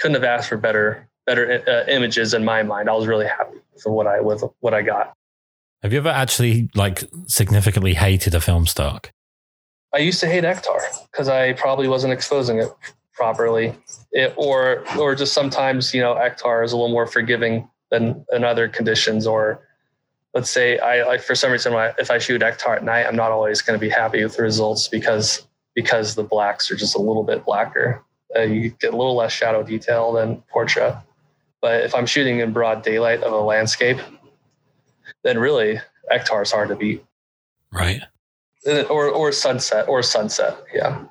couldn't 0.00 0.16
have 0.16 0.24
asked 0.24 0.48
for 0.48 0.56
better 0.56 1.06
better 1.30 1.62
uh, 1.68 1.88
images 1.88 2.34
in 2.34 2.44
my 2.44 2.62
mind. 2.64 2.90
I 2.90 2.92
was 2.92 3.06
really 3.06 3.26
happy 3.26 3.58
for 3.80 3.92
what 3.92 4.08
I 4.08 4.20
with 4.20 4.42
what 4.60 4.74
I 4.74 4.82
got. 4.82 5.14
Have 5.82 5.92
you 5.92 5.98
ever 5.98 6.08
actually 6.08 6.68
like 6.74 7.04
significantly 7.26 7.94
hated 7.94 8.34
a 8.34 8.40
film 8.40 8.66
stock? 8.66 9.12
I 9.94 9.98
used 9.98 10.20
to 10.20 10.26
hate 10.26 10.44
Ektar 10.44 10.80
because 11.10 11.28
I 11.28 11.52
probably 11.52 11.86
wasn't 11.86 12.12
exposing 12.12 12.58
it 12.58 12.68
properly, 13.14 13.74
it, 14.10 14.34
or 14.36 14.84
or 14.98 15.14
just 15.14 15.32
sometimes 15.32 15.94
you 15.94 16.00
know 16.00 16.14
Ektar 16.14 16.64
is 16.64 16.72
a 16.72 16.76
little 16.76 16.90
more 16.90 17.06
forgiving 17.06 17.68
than 17.92 18.24
than 18.30 18.42
other 18.42 18.68
conditions. 18.68 19.24
Or 19.24 19.62
let's 20.34 20.50
say 20.50 20.78
I 20.78 21.06
like 21.06 21.22
for 21.22 21.36
some 21.36 21.52
reason 21.52 21.72
if 21.98 22.10
I 22.10 22.18
shoot 22.18 22.42
Ektar 22.42 22.76
at 22.76 22.84
night, 22.84 23.06
I'm 23.06 23.16
not 23.16 23.30
always 23.30 23.62
going 23.62 23.78
to 23.78 23.80
be 23.80 23.90
happy 23.90 24.24
with 24.24 24.36
the 24.36 24.42
results 24.42 24.88
because 24.88 25.46
because 25.76 26.16
the 26.16 26.24
blacks 26.24 26.72
are 26.72 26.76
just 26.76 26.96
a 26.96 27.00
little 27.00 27.22
bit 27.22 27.44
blacker. 27.44 28.04
Uh, 28.36 28.42
you 28.42 28.70
get 28.80 28.92
a 28.92 28.96
little 28.96 29.16
less 29.16 29.32
shadow 29.32 29.62
detail 29.62 30.12
than 30.12 30.42
Portra. 30.52 31.02
But 31.60 31.82
if 31.82 31.94
I'm 31.94 32.06
shooting 32.06 32.40
in 32.40 32.52
broad 32.52 32.82
daylight 32.82 33.22
of 33.22 33.32
a 33.32 33.40
landscape, 33.40 33.98
then 35.22 35.38
really 35.38 35.78
Ektar 36.10 36.42
is 36.42 36.50
hard 36.50 36.68
to 36.68 36.76
beat. 36.76 37.04
Right. 37.72 38.00
Uh, 38.66 38.82
or 38.82 39.08
or 39.08 39.32
sunset 39.32 39.88
or 39.88 40.02
sunset. 40.02 40.56
Yeah. 40.74 41.04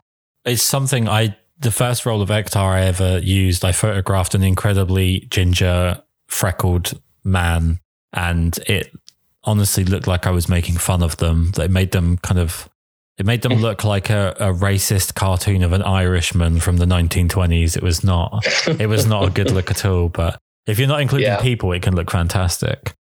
It's 0.45 0.63
something 0.63 1.07
I 1.07 1.35
the 1.59 1.71
first 1.71 2.05
roll 2.05 2.21
of 2.21 2.29
Ektar 2.29 2.73
I 2.73 2.81
ever 2.81 3.19
used, 3.19 3.65
I 3.65 3.71
photographed 3.71 4.33
an 4.33 4.43
incredibly 4.43 5.21
ginger, 5.29 6.01
freckled 6.27 6.99
man, 7.23 7.79
and 8.13 8.57
it 8.67 8.91
honestly 9.43 9.83
looked 9.83 10.07
like 10.07 10.25
I 10.25 10.31
was 10.31 10.47
making 10.47 10.77
fun 10.77 11.03
of 11.03 11.17
them. 11.17 11.51
They 11.55 11.67
made 11.67 11.91
them 11.91 12.17
kind 12.17 12.39
of 12.39 12.69
it 13.19 13.25
made 13.25 13.41
them 13.41 13.55
look 13.55 13.83
like 13.83 14.09
a, 14.09 14.33
a, 14.39 14.53
racist 14.53 15.13
cartoon 15.13 15.61
of 15.61 15.73
an 15.73 15.83
Irishman 15.83 16.61
from 16.61 16.77
the 16.77 16.85
1920s. 16.85 17.75
It 17.75 17.83
was 17.83 18.01
not. 18.01 18.45
It 18.79 18.87
was 18.87 19.05
not 19.05 19.27
a 19.27 19.29
good 19.29 19.51
look 19.51 19.69
at 19.69 19.85
all. 19.85 20.07
But 20.07 20.39
if 20.65 20.79
you're 20.79 20.87
not 20.87 21.01
including 21.01 21.27
yeah. 21.27 21.41
people, 21.41 21.73
it 21.73 21.81
can 21.81 21.95
look 21.95 22.09
fantastic. 22.09 22.93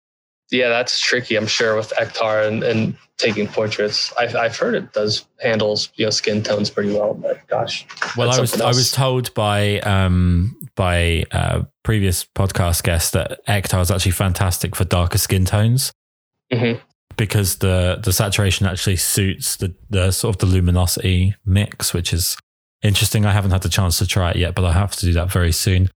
Yeah, 0.51 0.71
that's 0.71 0.99
tricky. 0.99 1.37
I'm 1.37 1.47
sure 1.47 1.77
with 1.77 1.93
Ektar 2.01 2.49
and, 2.49 2.64
and 2.64 2.97
taking 3.16 3.47
portraits. 3.47 4.12
I've, 4.19 4.35
I've 4.35 4.57
heard 4.57 4.75
it 4.75 4.93
does 4.93 5.25
handles 5.41 5.93
you 5.95 6.07
know 6.07 6.11
skin 6.11 6.43
tones 6.43 6.69
pretty 6.69 6.93
well. 6.93 7.14
But 7.14 7.47
gosh, 7.47 7.87
well, 8.16 8.33
I 8.33 8.41
was 8.41 8.55
else. 8.55 8.61
I 8.62 8.69
was 8.69 8.91
told 8.91 9.33
by 9.35 9.79
um 9.81 10.59
by 10.75 11.27
uh, 11.31 11.62
previous 11.85 12.25
podcast 12.25 12.83
guests 12.83 13.12
that 13.12 13.45
Ektar 13.47 13.83
is 13.83 13.91
actually 13.93 14.12
fantastic 14.12 14.75
for 14.75 14.85
darker 14.85 15.19
skin 15.19 15.45
tones. 15.45 15.93
Mm-hmm 16.53 16.81
because 17.19 17.59
the 17.59 18.01
the 18.03 18.12
saturation 18.12 18.66
actually 18.66 18.97
suits 18.97 19.57
the 19.57 19.75
the 19.91 20.11
sort 20.11 20.35
of 20.35 20.39
the 20.39 20.47
luminosity 20.47 21.35
mix, 21.45 21.93
which 21.93 22.14
is 22.14 22.39
interesting. 22.81 23.27
I 23.27 23.33
haven't 23.33 23.51
had 23.51 23.62
the 23.62 23.69
chance 23.69 23.99
to 23.99 24.07
try 24.07 24.31
it 24.31 24.37
yet, 24.37 24.55
but 24.55 24.64
I 24.64 24.73
have 24.73 24.93
to 24.97 25.05
do 25.05 25.12
that 25.12 25.31
very 25.31 25.53
soon. 25.53 25.91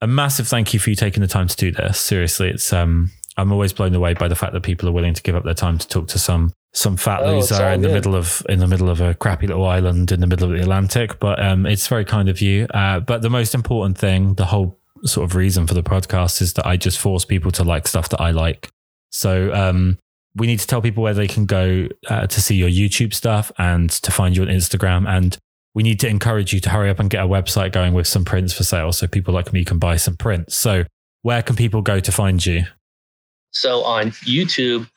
A 0.00 0.06
massive 0.06 0.48
thank 0.48 0.72
you 0.72 0.80
for 0.80 0.88
you 0.90 0.96
taking 0.96 1.20
the 1.20 1.26
time 1.26 1.48
to 1.48 1.56
do 1.56 1.70
this. 1.70 2.00
Seriously, 2.00 2.48
it's 2.48 2.72
um 2.72 3.10
I'm 3.36 3.52
always 3.52 3.72
blown 3.72 3.94
away 3.94 4.14
by 4.14 4.28
the 4.28 4.34
fact 4.34 4.52
that 4.54 4.62
people 4.62 4.88
are 4.88 4.92
willing 4.92 5.14
to 5.14 5.22
give 5.22 5.34
up 5.34 5.44
their 5.44 5.54
time 5.54 5.76
to 5.78 5.88
talk 5.88 6.08
to 6.08 6.18
some 6.18 6.52
some 6.72 6.96
fat 6.96 7.20
oh, 7.22 7.36
loser 7.36 7.68
in 7.68 7.82
the 7.82 7.88
middle 7.88 8.14
of 8.14 8.42
in 8.48 8.60
the 8.60 8.66
middle 8.66 8.88
of 8.88 9.00
a 9.00 9.14
crappy 9.14 9.46
little 9.46 9.66
island 9.66 10.12
in 10.12 10.20
the 10.20 10.26
middle 10.26 10.50
of 10.50 10.56
the 10.56 10.62
Atlantic. 10.62 11.18
But 11.18 11.42
um, 11.42 11.66
it's 11.66 11.88
very 11.88 12.04
kind 12.04 12.28
of 12.28 12.40
you. 12.40 12.66
Uh, 12.66 13.00
but 13.00 13.22
the 13.22 13.30
most 13.30 13.54
important 13.54 13.98
thing, 13.98 14.34
the 14.34 14.46
whole 14.46 14.78
sort 15.04 15.28
of 15.28 15.36
reason 15.36 15.66
for 15.66 15.74
the 15.74 15.82
podcast 15.82 16.40
is 16.40 16.54
that 16.54 16.66
I 16.66 16.76
just 16.76 16.98
force 16.98 17.24
people 17.24 17.50
to 17.52 17.64
like 17.64 17.88
stuff 17.88 18.08
that 18.10 18.20
I 18.20 18.30
like. 18.30 18.68
So 19.10 19.52
um, 19.54 19.98
we 20.38 20.46
need 20.46 20.60
to 20.60 20.66
tell 20.66 20.80
people 20.80 21.02
where 21.02 21.14
they 21.14 21.26
can 21.26 21.46
go 21.46 21.88
uh, 22.08 22.26
to 22.26 22.40
see 22.40 22.54
your 22.54 22.68
YouTube 22.68 23.12
stuff 23.12 23.50
and 23.58 23.90
to 23.90 24.10
find 24.10 24.36
you 24.36 24.42
on 24.42 24.48
Instagram. 24.48 25.08
And 25.08 25.36
we 25.74 25.82
need 25.82 26.00
to 26.00 26.08
encourage 26.08 26.52
you 26.52 26.60
to 26.60 26.70
hurry 26.70 26.90
up 26.90 26.98
and 26.98 27.10
get 27.10 27.24
a 27.24 27.28
website 27.28 27.72
going 27.72 27.94
with 27.94 28.06
some 28.06 28.24
prints 28.24 28.52
for 28.52 28.64
sale 28.64 28.92
so 28.92 29.06
people 29.06 29.34
like 29.34 29.52
me 29.52 29.64
can 29.64 29.78
buy 29.78 29.96
some 29.96 30.16
prints. 30.16 30.56
So, 30.56 30.84
where 31.22 31.42
can 31.42 31.56
people 31.56 31.82
go 31.82 32.00
to 32.00 32.12
find 32.12 32.44
you? 32.44 32.64
So, 33.50 33.82
on 33.82 34.10
YouTube, 34.10 34.88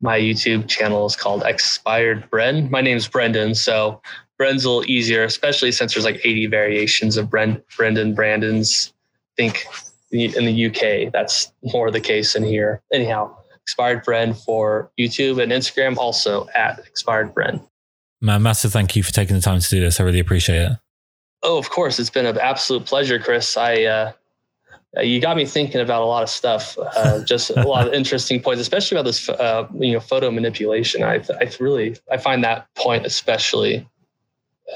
my 0.00 0.18
YouTube 0.18 0.68
channel 0.68 1.06
is 1.06 1.16
called 1.16 1.42
Expired 1.44 2.28
Bren. 2.30 2.70
My 2.70 2.80
name 2.80 2.96
is 2.96 3.08
Brendan. 3.08 3.54
So, 3.54 4.00
Bren's 4.40 4.64
a 4.64 4.70
little 4.70 4.90
easier, 4.90 5.24
especially 5.24 5.72
since 5.72 5.94
there's 5.94 6.04
like 6.04 6.20
80 6.24 6.46
variations 6.46 7.16
of 7.16 7.28
Bren, 7.28 7.62
Brendan, 7.76 8.14
Brandon's. 8.14 8.92
I 9.38 9.42
think 9.42 9.66
in 10.10 10.44
the 10.44 10.66
UK, 10.66 11.12
that's 11.12 11.52
more 11.62 11.90
the 11.90 12.00
case 12.00 12.34
in 12.34 12.44
here. 12.44 12.82
Anyhow, 12.92 13.36
Expired 13.68 14.02
Bren 14.02 14.34
for 14.34 14.90
YouTube 14.98 15.42
and 15.42 15.52
Instagram, 15.52 15.98
also 15.98 16.48
at 16.54 16.78
Expired 16.86 17.34
Bren. 17.34 17.62
Man, 18.22 18.42
massive 18.42 18.72
thank 18.72 18.96
you 18.96 19.02
for 19.02 19.12
taking 19.12 19.36
the 19.36 19.42
time 19.42 19.60
to 19.60 19.68
do 19.68 19.78
this. 19.78 20.00
I 20.00 20.04
really 20.04 20.20
appreciate 20.20 20.62
it. 20.62 20.72
Oh, 21.42 21.58
of 21.58 21.68
course. 21.68 21.98
It's 21.98 22.08
been 22.08 22.24
an 22.24 22.38
absolute 22.38 22.86
pleasure, 22.86 23.18
Kris. 23.18 23.58
I, 23.58 23.82
uh, 23.82 24.12
you 25.02 25.20
got 25.20 25.36
me 25.36 25.44
thinking 25.44 25.82
about 25.82 26.00
a 26.00 26.06
lot 26.06 26.22
of 26.22 26.30
stuff, 26.30 26.78
uh, 26.78 27.22
just 27.26 27.50
a 27.50 27.68
lot 27.68 27.86
of 27.86 27.92
interesting 27.92 28.40
points, 28.40 28.62
especially 28.62 28.96
about 28.96 29.04
this, 29.04 29.28
uh, 29.28 29.68
you 29.78 29.92
know, 29.92 30.00
photo 30.00 30.30
manipulation. 30.30 31.02
I, 31.02 31.22
I 31.38 31.50
really, 31.60 31.94
I 32.10 32.16
find 32.16 32.42
that 32.44 32.68
point 32.74 33.04
especially 33.04 33.86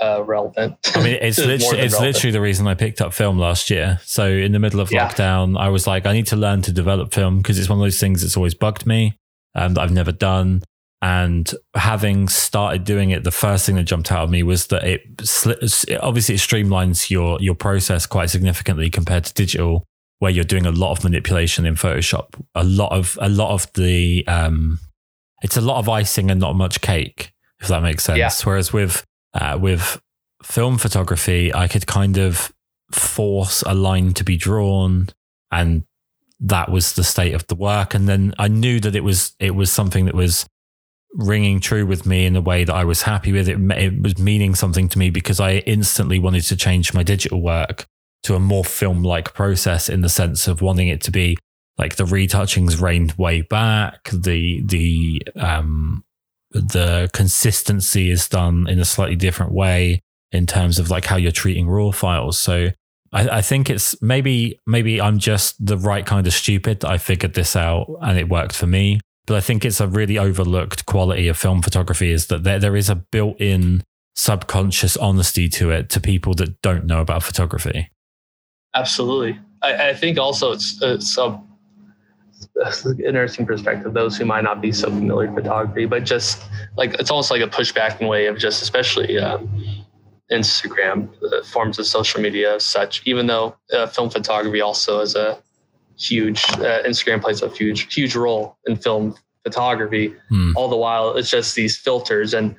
uh, 0.00 0.22
relevant. 0.24 0.76
I 0.94 1.02
mean, 1.02 1.18
it's 1.20 1.38
literally 1.38 1.80
it's 1.80 1.94
relevant. 1.94 2.00
literally 2.00 2.32
the 2.32 2.40
reason 2.40 2.66
I 2.66 2.74
picked 2.74 3.00
up 3.00 3.12
film 3.12 3.38
last 3.38 3.70
year. 3.70 4.00
So 4.04 4.26
in 4.26 4.52
the 4.52 4.58
middle 4.58 4.80
of 4.80 4.90
yeah. 4.90 5.08
lockdown, 5.08 5.58
I 5.58 5.68
was 5.68 5.86
like, 5.86 6.06
I 6.06 6.12
need 6.12 6.26
to 6.28 6.36
learn 6.36 6.62
to 6.62 6.72
develop 6.72 7.12
film 7.12 7.38
because 7.38 7.58
it's 7.58 7.68
one 7.68 7.78
of 7.78 7.84
those 7.84 8.00
things 8.00 8.22
that's 8.22 8.36
always 8.36 8.54
bugged 8.54 8.86
me 8.86 9.18
um, 9.54 9.74
that 9.74 9.82
I've 9.82 9.92
never 9.92 10.12
done. 10.12 10.62
And 11.02 11.52
having 11.74 12.28
started 12.28 12.84
doing 12.84 13.10
it, 13.10 13.24
the 13.24 13.32
first 13.32 13.66
thing 13.66 13.74
that 13.74 13.84
jumped 13.84 14.12
out 14.12 14.22
of 14.22 14.30
me 14.30 14.44
was 14.44 14.68
that 14.68 14.84
it, 14.84 15.02
it 15.18 16.00
obviously 16.00 16.36
it 16.36 16.38
streamlines 16.38 17.10
your 17.10 17.40
your 17.40 17.56
process 17.56 18.06
quite 18.06 18.30
significantly 18.30 18.88
compared 18.88 19.24
to 19.24 19.34
digital, 19.34 19.84
where 20.20 20.30
you're 20.30 20.44
doing 20.44 20.64
a 20.64 20.70
lot 20.70 20.96
of 20.96 21.02
manipulation 21.02 21.66
in 21.66 21.74
Photoshop. 21.74 22.40
A 22.54 22.62
lot 22.62 22.92
of 22.92 23.18
a 23.20 23.28
lot 23.28 23.50
of 23.50 23.72
the 23.72 24.24
um, 24.28 24.78
it's 25.42 25.56
a 25.56 25.60
lot 25.60 25.78
of 25.78 25.88
icing 25.88 26.30
and 26.30 26.38
not 26.38 26.54
much 26.54 26.80
cake, 26.80 27.32
if 27.60 27.66
that 27.66 27.82
makes 27.82 28.04
sense. 28.04 28.18
Yeah. 28.18 28.30
Whereas 28.44 28.72
with 28.72 29.04
uh, 29.34 29.58
with 29.60 30.00
film 30.42 30.78
photography, 30.78 31.54
I 31.54 31.68
could 31.68 31.86
kind 31.86 32.18
of 32.18 32.52
force 32.90 33.62
a 33.62 33.74
line 33.74 34.14
to 34.14 34.24
be 34.24 34.36
drawn, 34.36 35.08
and 35.50 35.84
that 36.40 36.70
was 36.70 36.94
the 36.94 37.04
state 37.04 37.34
of 37.34 37.46
the 37.46 37.54
work. 37.54 37.94
And 37.94 38.08
then 38.08 38.34
I 38.38 38.48
knew 38.48 38.80
that 38.80 38.96
it 38.96 39.04
was 39.04 39.34
it 39.38 39.54
was 39.54 39.72
something 39.72 40.06
that 40.06 40.14
was 40.14 40.46
ringing 41.14 41.60
true 41.60 41.86
with 41.86 42.06
me 42.06 42.24
in 42.24 42.36
a 42.36 42.40
way 42.40 42.64
that 42.64 42.74
I 42.74 42.84
was 42.84 43.02
happy 43.02 43.32
with. 43.32 43.48
It, 43.48 43.58
it 43.72 44.02
was 44.02 44.18
meaning 44.18 44.54
something 44.54 44.88
to 44.88 44.98
me 44.98 45.10
because 45.10 45.40
I 45.40 45.56
instantly 45.58 46.18
wanted 46.18 46.42
to 46.44 46.56
change 46.56 46.94
my 46.94 47.02
digital 47.02 47.40
work 47.40 47.86
to 48.24 48.34
a 48.34 48.40
more 48.40 48.64
film 48.64 49.02
like 49.02 49.34
process 49.34 49.88
in 49.88 50.00
the 50.00 50.08
sense 50.08 50.46
of 50.48 50.62
wanting 50.62 50.88
it 50.88 51.00
to 51.02 51.10
be 51.10 51.36
like 51.78 51.96
the 51.96 52.04
retouchings 52.04 52.80
reined 52.80 53.12
way 53.12 53.42
back, 53.42 54.08
the 54.10 54.62
the 54.64 55.22
um 55.36 56.04
the 56.52 57.10
consistency 57.12 58.10
is 58.10 58.28
done 58.28 58.68
in 58.68 58.78
a 58.78 58.84
slightly 58.84 59.16
different 59.16 59.52
way 59.52 60.00
in 60.30 60.46
terms 60.46 60.78
of 60.78 60.90
like 60.90 61.04
how 61.06 61.16
you're 61.16 61.32
treating 61.32 61.68
raw 61.68 61.90
files. 61.90 62.38
So 62.38 62.70
I, 63.12 63.28
I, 63.28 63.42
think 63.42 63.68
it's 63.68 64.00
maybe 64.00 64.58
maybe 64.66 65.00
I'm 65.00 65.18
just 65.18 65.64
the 65.64 65.76
right 65.76 66.04
kind 66.04 66.26
of 66.26 66.32
stupid 66.32 66.84
I 66.84 66.98
figured 66.98 67.34
this 67.34 67.54
out 67.54 67.86
and 68.00 68.18
it 68.18 68.28
worked 68.28 68.54
for 68.54 68.66
me. 68.66 69.00
But 69.26 69.36
I 69.36 69.40
think 69.40 69.64
it's 69.64 69.80
a 69.80 69.86
really 69.86 70.18
overlooked 70.18 70.86
quality 70.86 71.28
of 71.28 71.36
film 71.36 71.62
photography 71.62 72.10
is 72.10 72.26
that 72.26 72.42
there, 72.42 72.58
there 72.58 72.76
is 72.76 72.90
a 72.90 72.96
built-in 72.96 73.84
subconscious 74.16 74.96
honesty 74.96 75.48
to 75.48 75.70
it 75.70 75.88
to 75.90 76.00
people 76.00 76.34
that 76.34 76.60
don't 76.60 76.86
know 76.86 77.00
about 77.00 77.22
photography. 77.22 77.88
Absolutely. 78.74 79.38
I, 79.62 79.90
I 79.90 79.94
think 79.94 80.18
also 80.18 80.52
it's, 80.52 80.82
uh, 80.82 80.94
it's 80.94 81.16
a 81.18 81.40
interesting 82.98 83.46
perspective, 83.46 83.94
those 83.94 84.16
who 84.16 84.24
might 84.24 84.44
not 84.44 84.60
be 84.60 84.72
so 84.72 84.88
familiar 84.88 85.30
with 85.30 85.44
photography, 85.44 85.86
but 85.86 86.04
just 86.04 86.42
like 86.76 86.94
it's 86.94 87.10
almost 87.10 87.30
like 87.30 87.42
a 87.42 87.46
pushback 87.46 88.00
in 88.00 88.08
way 88.08 88.26
of 88.26 88.38
just, 88.38 88.62
especially 88.62 89.18
um, 89.18 89.48
Instagram, 90.30 91.08
uh, 91.22 91.42
forms 91.44 91.78
of 91.78 91.86
social 91.86 92.20
media, 92.20 92.56
as 92.56 92.64
such, 92.64 93.02
even 93.06 93.26
though 93.26 93.56
uh, 93.72 93.86
film 93.86 94.10
photography 94.10 94.60
also 94.60 95.00
is 95.00 95.14
a 95.14 95.38
huge, 95.98 96.42
uh, 96.54 96.82
Instagram 96.84 97.20
plays 97.20 97.42
a 97.42 97.48
huge, 97.48 97.92
huge 97.94 98.16
role 98.16 98.56
in 98.66 98.76
film 98.76 99.14
photography. 99.44 100.14
Hmm. 100.28 100.52
All 100.56 100.68
the 100.68 100.76
while, 100.76 101.16
it's 101.16 101.30
just 101.30 101.54
these 101.54 101.76
filters 101.76 102.34
and 102.34 102.56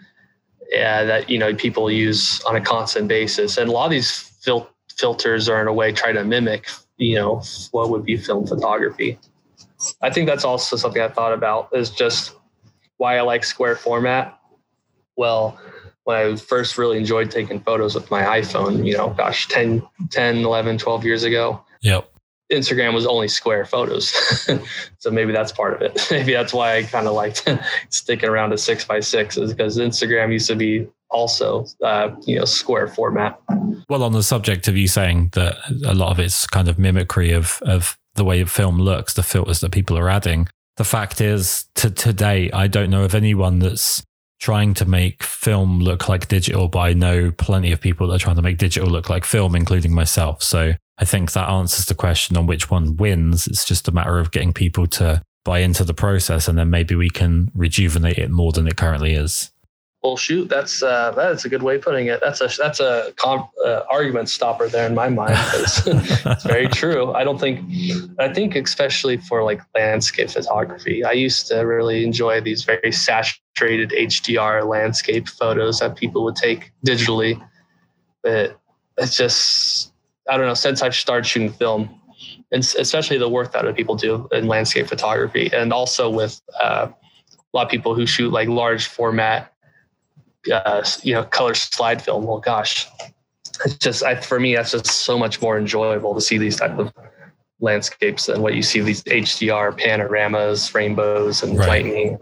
that, 0.71 1.29
you 1.29 1.37
know, 1.37 1.53
people 1.53 1.91
use 1.91 2.41
on 2.43 2.55
a 2.55 2.61
constant 2.61 3.07
basis. 3.07 3.57
And 3.57 3.69
a 3.69 3.71
lot 3.71 3.85
of 3.85 3.91
these 3.91 4.11
fil- 4.41 4.69
filters 4.95 5.49
are 5.49 5.61
in 5.61 5.67
a 5.67 5.73
way 5.73 5.91
try 5.91 6.11
to 6.11 6.23
mimic, 6.23 6.67
you 6.97 7.15
know, 7.15 7.43
what 7.71 7.89
would 7.89 8.05
be 8.05 8.17
film 8.17 8.47
photography. 8.47 9.19
I 10.01 10.09
think 10.09 10.27
that's 10.27 10.45
also 10.45 10.75
something 10.75 11.01
I 11.01 11.09
thought 11.09 11.33
about 11.33 11.69
is 11.73 11.89
just 11.89 12.33
why 12.97 13.17
I 13.17 13.21
like 13.21 13.43
square 13.43 13.75
format. 13.75 14.37
Well, 15.15 15.59
when 16.03 16.17
I 16.17 16.35
first 16.35 16.77
really 16.77 16.97
enjoyed 16.97 17.31
taking 17.31 17.59
photos 17.59 17.95
with 17.95 18.11
my 18.11 18.23
iPhone, 18.23 18.85
you 18.85 18.97
know, 18.97 19.09
gosh, 19.09 19.47
10, 19.47 19.81
10, 20.11 20.37
11, 20.37 20.77
12 20.77 21.05
years 21.05 21.23
ago. 21.23 21.63
Yep. 21.81 22.09
Instagram 22.51 22.93
was 22.93 23.05
only 23.05 23.27
square 23.27 23.65
photos. 23.65 24.11
so 24.99 25.11
maybe 25.11 25.31
that's 25.31 25.51
part 25.51 25.73
of 25.73 25.81
it. 25.81 26.07
maybe 26.11 26.33
that's 26.33 26.53
why 26.53 26.77
I 26.77 26.83
kind 26.83 27.07
of 27.07 27.13
liked 27.13 27.47
sticking 27.89 28.29
around 28.29 28.51
to 28.51 28.57
six 28.57 28.85
by 28.85 28.99
six 28.99 29.37
is 29.37 29.53
because 29.53 29.77
Instagram 29.77 30.31
used 30.31 30.47
to 30.47 30.55
be 30.55 30.87
also, 31.09 31.65
uh, 31.83 32.09
you 32.25 32.37
know, 32.37 32.45
square 32.45 32.87
format. 32.87 33.39
Well, 33.89 34.03
on 34.03 34.13
the 34.13 34.23
subject 34.23 34.67
of 34.67 34.75
you 34.75 34.87
saying 34.87 35.29
that 35.33 35.57
a 35.85 35.93
lot 35.93 36.11
of 36.11 36.19
it's 36.19 36.45
kind 36.47 36.67
of 36.67 36.77
mimicry 36.77 37.31
of, 37.31 37.59
of 37.63 37.97
the 38.15 38.23
way 38.23 38.43
film 38.45 38.77
looks, 38.79 39.13
the 39.13 39.23
filters 39.23 39.59
that 39.61 39.71
people 39.71 39.97
are 39.97 40.09
adding. 40.09 40.47
The 40.77 40.83
fact 40.83 41.21
is, 41.21 41.67
to 41.75 41.91
today, 41.91 42.49
I 42.51 42.67
don't 42.67 42.89
know 42.89 43.03
of 43.03 43.15
anyone 43.15 43.59
that's 43.59 44.03
trying 44.39 44.73
to 44.73 44.85
make 44.85 45.23
film 45.23 45.79
look 45.79 46.09
like 46.09 46.27
digital, 46.27 46.67
but 46.67 46.79
I 46.79 46.93
know 46.93 47.31
plenty 47.31 47.71
of 47.71 47.79
people 47.79 48.07
that 48.07 48.15
are 48.15 48.19
trying 48.19 48.35
to 48.35 48.41
make 48.41 48.57
digital 48.57 48.89
look 48.89 49.09
like 49.09 49.23
film, 49.23 49.55
including 49.55 49.93
myself. 49.93 50.43
So 50.43 50.73
I 50.97 51.05
think 51.05 51.31
that 51.31 51.47
answers 51.47 51.85
the 51.85 51.95
question 51.95 52.35
on 52.35 52.45
which 52.45 52.69
one 52.69 52.97
wins. 52.97 53.47
It's 53.47 53.63
just 53.63 53.87
a 53.87 53.93
matter 53.93 54.19
of 54.19 54.31
getting 54.31 54.51
people 54.51 54.85
to 54.87 55.21
buy 55.45 55.59
into 55.59 55.85
the 55.85 55.93
process, 55.93 56.49
and 56.49 56.57
then 56.57 56.69
maybe 56.69 56.93
we 56.93 57.09
can 57.09 57.51
rejuvenate 57.55 58.17
it 58.17 58.31
more 58.31 58.51
than 58.51 58.67
it 58.67 58.75
currently 58.75 59.13
is. 59.13 59.52
Well, 60.03 60.17
shoot, 60.17 60.49
that's 60.49 60.83
uh, 60.83 61.11
that's 61.11 61.45
a 61.45 61.49
good 61.49 61.63
way 61.63 61.77
of 61.77 61.81
putting 61.81 62.07
it. 62.07 62.19
That's 62.19 62.41
a 62.41 62.49
that's 62.57 62.81
a 62.81 63.13
comp, 63.15 63.49
uh, 63.65 63.83
argument 63.89 64.27
stopper 64.27 64.67
there 64.67 64.85
in 64.85 64.93
my 64.93 65.07
mind. 65.07 65.35
it's 65.37 66.43
very 66.43 66.67
true. 66.67 67.13
I 67.13 67.23
don't 67.23 67.39
think 67.39 67.61
I 68.19 68.27
think 68.27 68.57
especially 68.57 69.15
for 69.15 69.43
like 69.43 69.61
landscape 69.73 70.29
photography, 70.29 71.05
I 71.05 71.13
used 71.13 71.47
to 71.47 71.59
really 71.59 72.03
enjoy 72.03 72.41
these 72.41 72.65
very 72.65 72.91
saturated 72.91 73.91
HDR 73.91 74.67
landscape 74.67 75.29
photos 75.29 75.79
that 75.79 75.95
people 75.95 76.25
would 76.25 76.35
take 76.35 76.73
digitally. 76.85 77.41
But 78.23 78.59
it's 78.97 79.15
just 79.15 79.93
I 80.29 80.35
don't 80.35 80.47
know. 80.47 80.53
Since 80.53 80.81
I've 80.81 80.95
started 80.95 81.25
shooting 81.25 81.53
film, 81.53 81.89
and 82.51 82.61
especially 82.61 83.19
the 83.19 83.29
work 83.29 83.53
that 83.53 83.73
people 83.77 83.95
do 83.95 84.27
in 84.33 84.47
landscape 84.47 84.87
photography, 84.87 85.49
and 85.53 85.71
also 85.71 86.09
with 86.09 86.41
uh, 86.61 86.89
a 86.91 87.57
lot 87.57 87.67
of 87.67 87.71
people 87.71 87.95
who 87.95 88.05
shoot 88.05 88.33
like 88.33 88.49
large 88.49 88.87
format 88.87 89.52
uh, 90.51 90.83
you 91.01 91.13
know 91.13 91.23
color 91.23 91.53
slide 91.53 92.01
film. 92.01 92.25
Well, 92.25 92.39
gosh, 92.39 92.87
it's 93.65 93.77
just 93.77 94.03
I, 94.03 94.15
for 94.15 94.39
me 94.39 94.55
that's 94.55 94.71
just 94.71 94.85
so 94.85 95.17
much 95.17 95.41
more 95.41 95.57
enjoyable 95.57 96.13
to 96.15 96.21
see 96.21 96.37
these 96.37 96.57
type 96.57 96.77
of 96.77 96.93
landscapes 97.59 98.25
than 98.25 98.41
what 98.41 98.55
you 98.55 98.61
see 98.61 98.81
these 98.81 99.03
HDR 99.03 99.77
panoramas, 99.77 100.73
rainbows, 100.73 101.43
and 101.43 101.57
right. 101.57 101.67
lightning. 101.67 102.19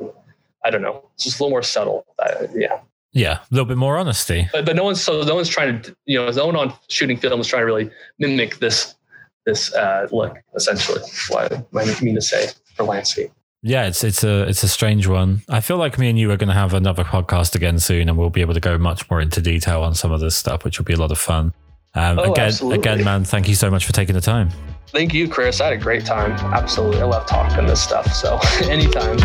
I 0.63 0.69
don't 0.69 0.82
know, 0.82 1.09
it's 1.15 1.24
just 1.24 1.39
a 1.39 1.43
little 1.43 1.51
more 1.51 1.63
subtle. 1.63 2.05
Uh, 2.19 2.47
yeah. 2.53 2.80
Yeah, 3.13 3.39
a 3.39 3.47
little 3.49 3.65
bit 3.65 3.78
more 3.78 3.97
honesty. 3.97 4.47
But, 4.53 4.65
but 4.65 4.76
no 4.76 4.86
one's 4.86 5.01
so 5.01 5.24
no 5.24 5.36
one's 5.36 5.49
trying 5.49 5.82
to 5.82 5.95
you 6.05 6.17
know 6.17 6.32
no 6.32 6.45
one 6.45 6.55
on 6.55 6.74
shooting 6.88 7.17
film 7.17 7.41
is 7.41 7.47
trying 7.47 7.61
to 7.61 7.65
really 7.65 7.91
mimic 8.19 8.59
this 8.59 8.95
this 9.45 9.74
uh, 9.74 10.07
look 10.11 10.38
essentially. 10.55 11.01
What 11.30 11.51
I 11.76 12.01
mean 12.01 12.15
to 12.15 12.22
say 12.22 12.47
for 12.76 12.84
landscape. 12.84 13.32
Yeah, 13.64 13.86
it's 13.86 14.03
it's 14.03 14.24
a 14.24 14.43
it's 14.47 14.64
a 14.64 14.68
strange 14.68 15.05
one. 15.05 15.41
I 15.47 15.62
feel 15.62 15.78
like 15.78 15.99
me 15.99 16.09
and 16.09 16.18
you 16.18 16.32
are 16.32 16.38
going 16.38 16.47
to 16.47 16.55
have 16.55 16.74
another 16.74 17.03
podcast 17.03 17.53
again 17.55 17.78
soon, 17.78 18.09
and 18.09 18.18
we'll 18.18 18.32
be 18.32 18.41
able 18.41 18.55
to 18.55 18.59
go 18.59 18.78
much 18.78 19.07
more 19.09 19.22
into 19.22 19.39
detail 19.39 19.84
on 19.84 19.93
some 19.93 20.12
of 20.12 20.20
this 20.20 20.36
stuff, 20.36 20.64
which 20.64 20.80
will 20.80 20.86
be 20.86 20.93
a 20.93 20.97
lot 20.97 21.12
of 21.12 21.20
fun. 21.20 21.53
Um, 21.93 22.18
oh, 22.18 22.32
again, 22.32 22.47
absolutely. 22.47 22.80
again, 22.80 23.03
man, 23.03 23.24
thank 23.24 23.47
you 23.47 23.55
so 23.55 23.70
much 23.70 23.86
for 23.86 23.93
taking 23.93 24.16
the 24.16 24.22
time. 24.22 24.49
Thank 24.88 25.14
you, 25.14 25.28
Kris. 25.30 25.62
I 25.62 25.66
had 25.66 25.74
a 25.74 25.78
great 25.78 26.05
time. 26.05 26.32
Absolutely, 26.53 27.01
I 27.01 27.05
love 27.05 27.28
talking 27.28 27.68
this 27.68 27.82
stuff. 27.82 28.12
So 28.14 28.39
anytime. 28.64 29.20